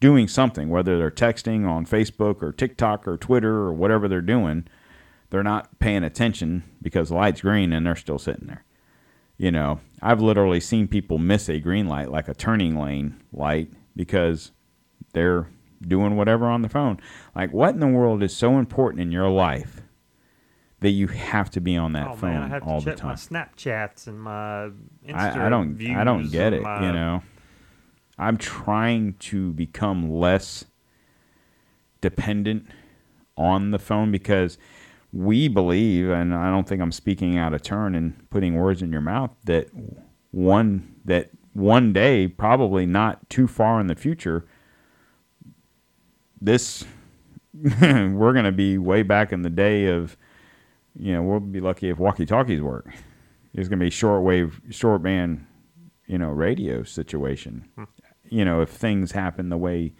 [0.00, 4.66] doing something, whether they're texting on Facebook or TikTok or Twitter or whatever they're doing,
[5.28, 8.64] they're not paying attention because the light's green and they're still sitting there.
[9.36, 13.70] You know, I've literally seen people miss a green light, like a turning lane light,
[13.94, 14.52] because
[15.12, 15.48] they're
[15.82, 16.98] doing whatever on the phone.
[17.34, 19.80] Like, what in the world is so important in your life
[20.80, 22.90] that you have to be on that oh phone man, I have all to the
[22.92, 23.16] check my time?
[23.16, 24.70] Snapchats and my
[25.06, 26.62] Insta I, I don't I don't get it.
[26.62, 27.22] my- You know,
[28.18, 30.64] I'm trying to become less
[32.00, 32.66] dependent
[33.36, 34.58] on the phone because
[35.12, 38.92] we believe, and I don't think I'm speaking out of turn and putting words in
[38.92, 39.68] your mouth, that
[40.30, 44.46] one that one day, probably not too far in the future,
[46.40, 46.84] this
[47.54, 50.16] we're going to be way back in the day of,
[50.98, 52.86] you know, we'll be lucky if walkie talkies work.
[53.52, 55.46] It's going to be shortwave, short band,
[56.06, 57.68] you know, radio situation.
[58.28, 59.92] You know, if things happen the way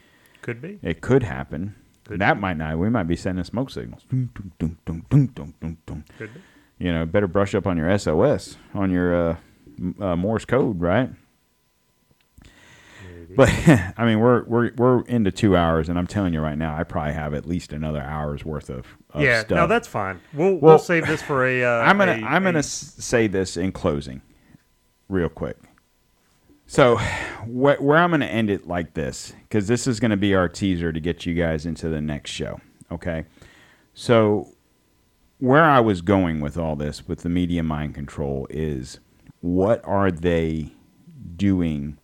[0.42, 0.78] Could be.
[0.82, 1.74] it could happen,
[2.08, 2.78] that might not.
[2.78, 4.04] We might be sending smoke signals.
[6.18, 6.40] Could be.
[6.78, 9.36] You know, better brush up on your SOS, on your uh,
[10.00, 11.10] uh, Morse code, right?
[13.36, 13.48] But
[13.96, 16.84] I mean, we're we're we're into two hours, and I'm telling you right now, I
[16.84, 19.56] probably have at least another hour's worth of, of yeah, stuff.
[19.56, 20.20] no, that's fine.
[20.34, 21.62] We'll Well, we'll save this for a.
[21.64, 24.22] Uh, I'm gonna a- I'm gonna a- say this in closing,
[25.08, 25.56] real quick.
[26.66, 30.48] So, wh- where I'm gonna end it like this, because this is gonna be our
[30.48, 32.60] teaser to get you guys into the next show.
[32.92, 33.24] Okay,
[33.94, 34.48] so
[35.38, 39.00] where I was going with all this, with the media mind control, is
[39.40, 40.72] what are they
[41.36, 41.98] doing?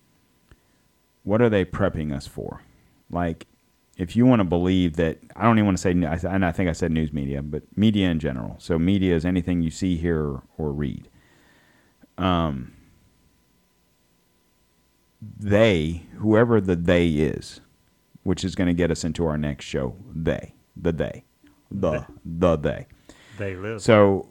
[1.26, 2.62] What are they prepping us for?
[3.10, 3.48] Like,
[3.96, 6.68] if you want to believe that, I don't even want to say, and I think
[6.68, 8.54] I said news media, but media in general.
[8.60, 11.08] So, media is anything you see, hear, or, read.
[12.16, 12.74] Um,
[15.20, 17.60] they, whoever the they is,
[18.22, 21.24] which is going to get us into our next show, they, the they,
[21.72, 22.86] the, the they.
[23.36, 23.82] They live.
[23.82, 24.30] So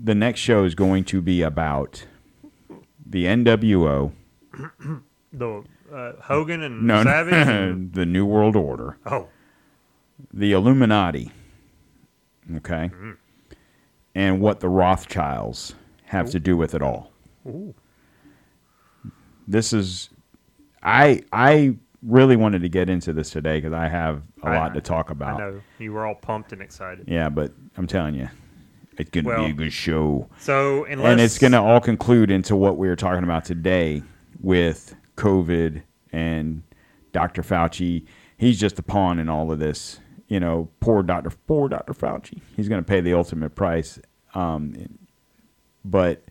[0.00, 2.06] the next show is going to be about
[3.04, 4.12] the NWO.
[5.32, 7.34] the uh, Hogan and No, Savage.
[7.48, 8.98] and- the New World Order.
[9.06, 9.28] oh,
[10.32, 11.30] The Illuminati.
[12.56, 12.90] Okay.
[12.94, 13.16] Mm.
[14.14, 15.74] And what the Rothschilds
[16.06, 17.12] have to do with it all.
[17.46, 17.74] Ooh.
[19.46, 20.10] This is,
[20.82, 24.74] I I really wanted to get into this today because I have a I- lot
[24.74, 25.36] to talk about.
[25.40, 27.06] I know you were all pumped and excited.
[27.08, 28.28] Yeah, but I'm telling you,
[28.98, 30.28] it's going to Well, be a good show.
[30.38, 34.02] So unless and it's going to all conclude into what we were talking about today
[34.40, 35.82] with COVID
[36.12, 36.62] and
[37.12, 37.42] Dr.
[37.42, 38.06] Fauci.
[38.36, 40.00] He's just a pawn in all of this.
[40.28, 41.30] You know, poor Dr.
[41.46, 41.92] Poor Dr.
[41.94, 42.40] Fauci.
[42.56, 43.98] He's going to pay the ultimate price.
[44.34, 44.98] Um,
[45.84, 46.24] but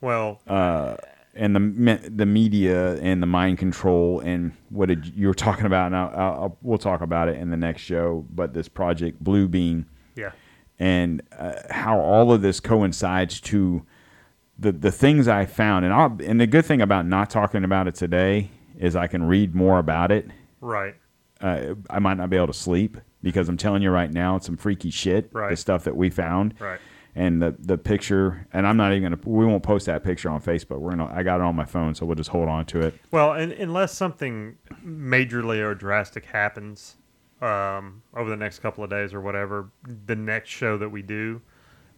[0.00, 0.96] well, uh,
[1.34, 5.86] and the the media and the mind control and what did you were talking about,
[5.86, 8.24] and I'll, I'll, I'll- we'll talk about it in the next show.
[8.30, 10.32] But this project Blue Beam, Yeah.
[10.78, 13.84] and uh, how all of this coincides to
[14.58, 17.88] the the things I found, and I'll, and the good thing about not talking about
[17.88, 20.28] it today is I can read more about it.
[20.60, 20.94] right.
[21.40, 24.46] Uh, I might not be able to sleep because I'm telling you right now, it's
[24.46, 25.28] some freaky shit.
[25.32, 25.50] Right.
[25.50, 26.78] The stuff that we found Right.
[27.14, 30.40] and the the picture and I'm not even gonna we won't post that picture on
[30.40, 30.78] Facebook.
[30.78, 32.94] We're gonna I got it on my phone, so we'll just hold on to it.
[33.10, 34.56] Well, and, unless something
[34.86, 36.96] majorly or drastic happens
[37.42, 39.68] um, over the next couple of days or whatever,
[40.06, 41.42] the next show that we do,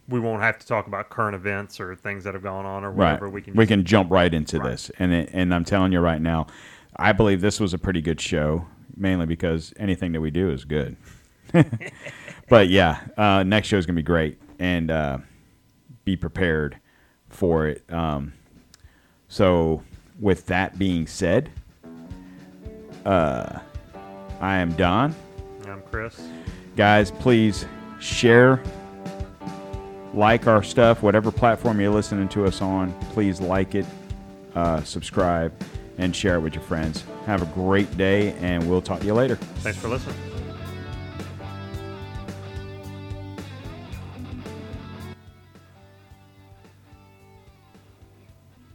[0.09, 2.93] we won't have to talk about current events or things that have gone on or
[2.93, 3.27] whatever.
[3.27, 3.33] right.
[3.33, 4.91] We can we can jump right into this.
[4.99, 6.47] And it, and I'm telling you right now,
[6.97, 8.67] I believe this was a pretty good show,
[8.97, 10.97] mainly because anything that we do is good.
[12.49, 15.19] but yeah, uh, next show is gonna be great, and uh,
[16.05, 16.79] be prepared
[17.29, 17.83] for it.
[17.93, 18.33] Um,
[19.29, 19.83] so,
[20.21, 21.51] with that being said,
[23.05, 23.59] uh,
[24.41, 25.15] I am Don.
[25.67, 26.21] I'm Chris.
[26.77, 27.67] Guys, please
[27.99, 28.63] share,
[30.15, 32.93] like our stuff, whatever platform you're listening to us on.
[33.13, 33.87] Please like it,
[34.55, 35.53] uh, subscribe,
[35.99, 37.05] and share it with your friends.
[37.27, 39.37] Have a great day, and we'll talk to you later.
[39.37, 40.36] Thanks for listening.